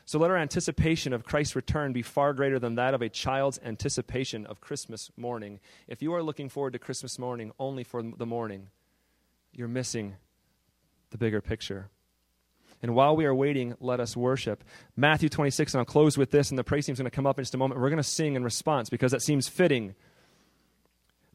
So 0.06 0.20
let 0.20 0.32
our 0.32 0.38
anticipation 0.38 1.14
of 1.14 1.24
Christ's 1.24 1.56
return 1.56 1.94
be 1.94 2.02
far 2.02 2.34
greater 2.34 2.60
than 2.60 2.76
that 2.76 2.94
of 2.94 3.02
a 3.02 3.10
child's 3.10 3.60
anticipation 3.64 4.46
of 4.46 4.62
Christmas 4.62 5.12
morning. 5.16 5.60
If 5.88 6.02
you 6.02 6.14
are 6.14 6.24
looking 6.24 6.50
forward 6.50 6.74
to 6.74 6.80
Christmas 6.80 7.20
morning 7.20 7.52
only 7.60 7.84
for 7.84 8.02
the 8.02 8.26
morning, 8.26 8.68
you're 9.54 9.68
missing 9.68 10.16
the 11.12 11.18
bigger 11.18 11.42
picture. 11.42 11.90
And 12.82 12.96
while 12.96 13.16
we 13.16 13.26
are 13.26 13.36
waiting, 13.36 13.76
let 13.80 14.00
us 14.00 14.18
worship. 14.18 14.64
Matthew 14.96 15.30
26, 15.30 15.74
and 15.74 15.80
I'll 15.80 15.86
close 15.86 16.18
with 16.18 16.32
this, 16.32 16.50
and 16.50 16.58
the 16.58 16.64
praise 16.64 16.88
team's 16.88 16.98
going 16.98 17.10
to 17.10 17.16
come 17.16 17.28
up 17.28 17.38
in 17.38 17.44
just 17.44 17.54
a 17.54 17.58
moment. 17.58 17.80
We're 17.80 17.90
going 17.90 17.98
to 17.98 18.04
sing 18.04 18.36
in 18.36 18.44
response 18.44 18.90
because 18.90 19.12
that 19.12 19.22
seems 19.22 19.48
fitting 19.48 19.96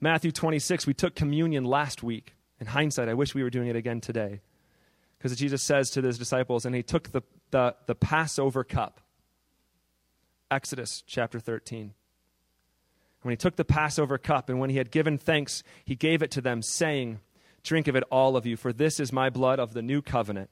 Matthew 0.01 0.31
26, 0.31 0.87
we 0.87 0.95
took 0.95 1.15
communion 1.15 1.65
last 1.65 2.03
week. 2.03 2.35
In 2.61 2.67
hindsight, 2.67 3.09
I 3.09 3.15
wish 3.15 3.35
we 3.35 3.43
were 3.43 3.51
doing 3.51 3.69
it 3.69 3.77
again 3.77 4.01
today. 4.01 4.41
Because 5.19 5.37
Jesus 5.37 5.63
says 5.63 5.91
to 5.91 6.03
his 6.03 6.19
disciples, 6.19 6.67
and 6.67 6.75
he 6.75 6.83
took 6.83 7.13
the, 7.13 7.23
the, 7.51 7.75
the 7.87 7.95
Passover 7.95 8.65
cup. 8.65 9.01
Exodus 10.51 11.03
chapter 11.07 11.41
13. 11.41 11.95
When 13.23 13.33
he 13.33 13.37
took 13.37 13.57
the 13.57 13.65
Passover 13.65 14.19
cup, 14.19 14.49
and 14.49 14.61
when 14.61 14.71
he 14.71 14.77
had 14.77 14.91
given 14.91 15.19
thanks, 15.19 15.63
he 15.85 15.97
gave 15.97 16.23
it 16.23 16.31
to 16.33 16.41
them, 16.41 16.63
saying, 16.63 17.21
Drink 17.63 17.89
of 17.89 17.97
it, 17.97 18.05
all 18.11 18.37
of 18.37 18.47
you, 18.47 18.57
for 18.57 18.73
this 18.73 19.01
is 19.01 19.13
my 19.13 19.31
blood 19.31 19.59
of 19.59 19.73
the 19.73 19.83
new 19.83 20.01
covenant, 20.01 20.51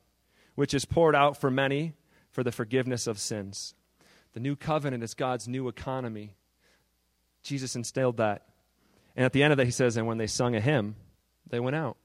which 0.57 0.75
is 0.75 0.85
poured 0.85 1.15
out 1.15 1.41
for 1.41 1.51
many 1.51 1.93
for 2.31 2.43
the 2.43 2.51
forgiveness 2.51 3.07
of 3.07 3.21
sins. 3.21 3.75
The 4.33 4.41
new 4.41 4.57
covenant 4.57 5.05
is 5.05 5.15
God's 5.15 5.47
new 5.47 5.69
economy. 5.69 6.35
Jesus 7.45 7.77
instilled 7.77 8.17
that 8.17 8.43
and 9.17 9.25
at 9.25 9.33
the 9.33 9.43
end 9.43 9.53
of 9.53 9.57
that, 9.59 9.65
he 9.65 9.71
says, 9.71 9.97
And 9.97 10.07
when 10.07 10.19
they 10.19 10.27
sung 10.27 10.55
a 10.55 10.61
hymn, 10.61 10.97
they 11.49 11.61
went 11.61 11.77
out. 11.77 11.97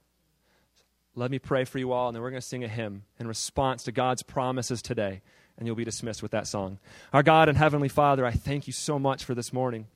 Let 1.15 1.31
me 1.31 1.39
pray 1.39 1.65
for 1.65 1.79
you 1.79 1.91
all, 1.91 2.07
and 2.07 2.15
then 2.15 2.21
we're 2.21 2.29
going 2.29 2.41
to 2.41 2.47
sing 2.47 2.63
a 2.63 2.67
hymn 2.67 3.03
in 3.19 3.27
response 3.27 3.83
to 3.83 3.91
God's 3.91 4.23
promises 4.23 4.81
today, 4.81 5.21
and 5.57 5.67
you'll 5.67 5.75
be 5.75 5.83
dismissed 5.83 6.21
with 6.21 6.31
that 6.31 6.47
song. 6.47 6.79
Our 7.11 7.23
God 7.23 7.49
and 7.49 7.57
Heavenly 7.57 7.89
Father, 7.89 8.25
I 8.25 8.31
thank 8.31 8.67
you 8.67 8.73
so 8.73 8.99
much 8.99 9.23
for 9.25 9.33
this 9.33 9.51
morning. 9.51 9.87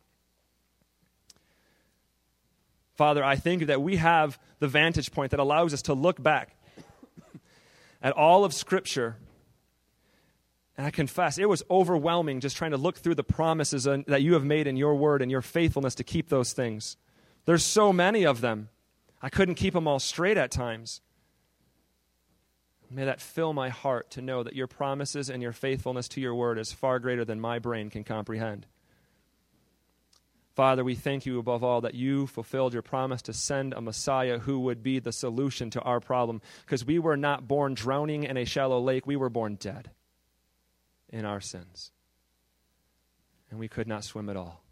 Father, 2.96 3.24
I 3.24 3.36
think 3.36 3.68
that 3.68 3.82
we 3.82 3.98
have 3.98 4.40
the 4.60 4.68
vantage 4.68 5.12
point 5.12 5.32
that 5.32 5.40
allows 5.40 5.74
us 5.74 5.84
to 5.84 5.94
look 5.94 6.22
back 6.22 6.56
at 8.02 8.14
all 8.14 8.44
of 8.44 8.54
Scripture 8.54 9.16
and 10.78 10.88
I 10.88 10.92
confess, 10.92 11.38
it 11.38 11.48
was 11.48 11.64
overwhelming 11.70 12.40
just 12.40 12.58
trying 12.58 12.72
to 12.72 12.78
look 12.78 12.98
through 12.98 13.16
the 13.16 13.24
promises 13.24 13.84
that 13.84 14.24
you 14.24 14.34
have 14.34 14.44
made 14.44 14.66
in 14.66 14.76
your 14.76 14.96
word 14.96 15.22
and 15.22 15.30
your 15.30 15.42
faithfulness 15.42 15.96
to 15.96 16.04
keep 16.04 16.30
those 16.30 16.54
things. 16.54 16.98
There's 17.46 17.66
so 17.66 17.94
many 17.94 18.26
of 18.26 18.42
them. 18.42 18.70
I 19.22 19.30
couldn't 19.30 19.56
keep 19.56 19.74
them 19.74 19.88
all 19.88 20.00
straight 20.00 20.38
at 20.38 20.50
times. 20.50 21.02
May 22.90 23.06
that 23.06 23.22
fill 23.22 23.54
my 23.54 23.70
heart 23.70 24.12
to 24.12 24.22
know 24.22 24.44
that 24.44 24.56
your 24.56 24.68
promises 24.68 25.30
and 25.30 25.42
your 25.42 25.52
faithfulness 25.52 26.08
to 26.10 26.22
your 26.22 26.36
word 26.36 26.58
is 26.58 26.72
far 26.72 27.00
greater 27.00 27.26
than 27.26 27.40
my 27.40 27.60
brain 27.60 27.90
can 27.90 28.04
comprehend. 28.04 28.66
Father, 30.56 30.84
we 30.84 30.94
thank 30.94 31.26
you 31.26 31.40
above 31.40 31.64
all 31.64 31.82
that 31.82 31.96
you 31.96 32.28
fulfilled 32.28 32.74
your 32.74 32.84
promise 32.84 33.24
to 33.24 33.34
send 33.34 33.74
a 33.74 33.82
Messiah 33.82 34.38
who 34.40 34.60
would 34.60 34.84
be 34.84 35.00
the 35.00 35.12
solution 35.12 35.72
to 35.72 35.82
our 35.82 36.00
problem. 36.00 36.42
Because 36.66 36.86
we 36.86 37.00
were 37.00 37.18
not 37.18 37.48
born 37.48 37.74
drowning 37.74 38.24
in 38.24 38.38
a 38.38 38.46
shallow 38.46 38.80
lake, 38.80 39.08
we 39.08 39.16
were 39.16 39.30
born 39.30 39.56
dead 39.56 39.90
in 41.14 41.24
our 41.24 41.40
sins. 41.40 41.92
And 43.50 43.60
we 43.60 43.70
could 43.70 43.88
not 43.88 44.04
swim 44.04 44.30
at 44.30 44.36
all. 44.36 44.64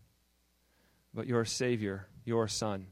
But 1.14 1.28
your 1.28 1.46
Savior, 1.46 2.08
your 2.26 2.48
Son, 2.48 2.88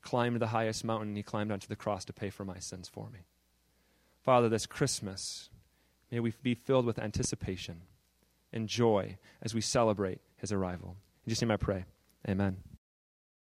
climbed 0.00 0.40
the 0.40 0.48
highest 0.48 0.84
mountain. 0.84 1.08
And 1.08 1.16
he 1.16 1.22
climbed 1.22 1.52
onto 1.52 1.68
the 1.68 1.76
cross 1.76 2.04
to 2.06 2.12
pay 2.12 2.30
for 2.30 2.44
my 2.44 2.58
sins 2.58 2.88
for 2.88 3.10
me. 3.10 3.20
Father, 4.24 4.48
this 4.48 4.66
Christmas, 4.66 5.50
may 6.10 6.18
we 6.18 6.32
be 6.42 6.54
filled 6.54 6.86
with 6.86 6.98
anticipation 6.98 7.82
and 8.52 8.68
joy 8.68 9.18
as 9.42 9.54
we 9.54 9.60
celebrate 9.60 10.20
his 10.36 10.50
arrival. 10.50 10.96
In 11.24 11.30
Jesus' 11.30 11.42
name 11.42 11.50
I 11.50 11.56
pray. 11.56 11.84
Amen. 12.28 12.56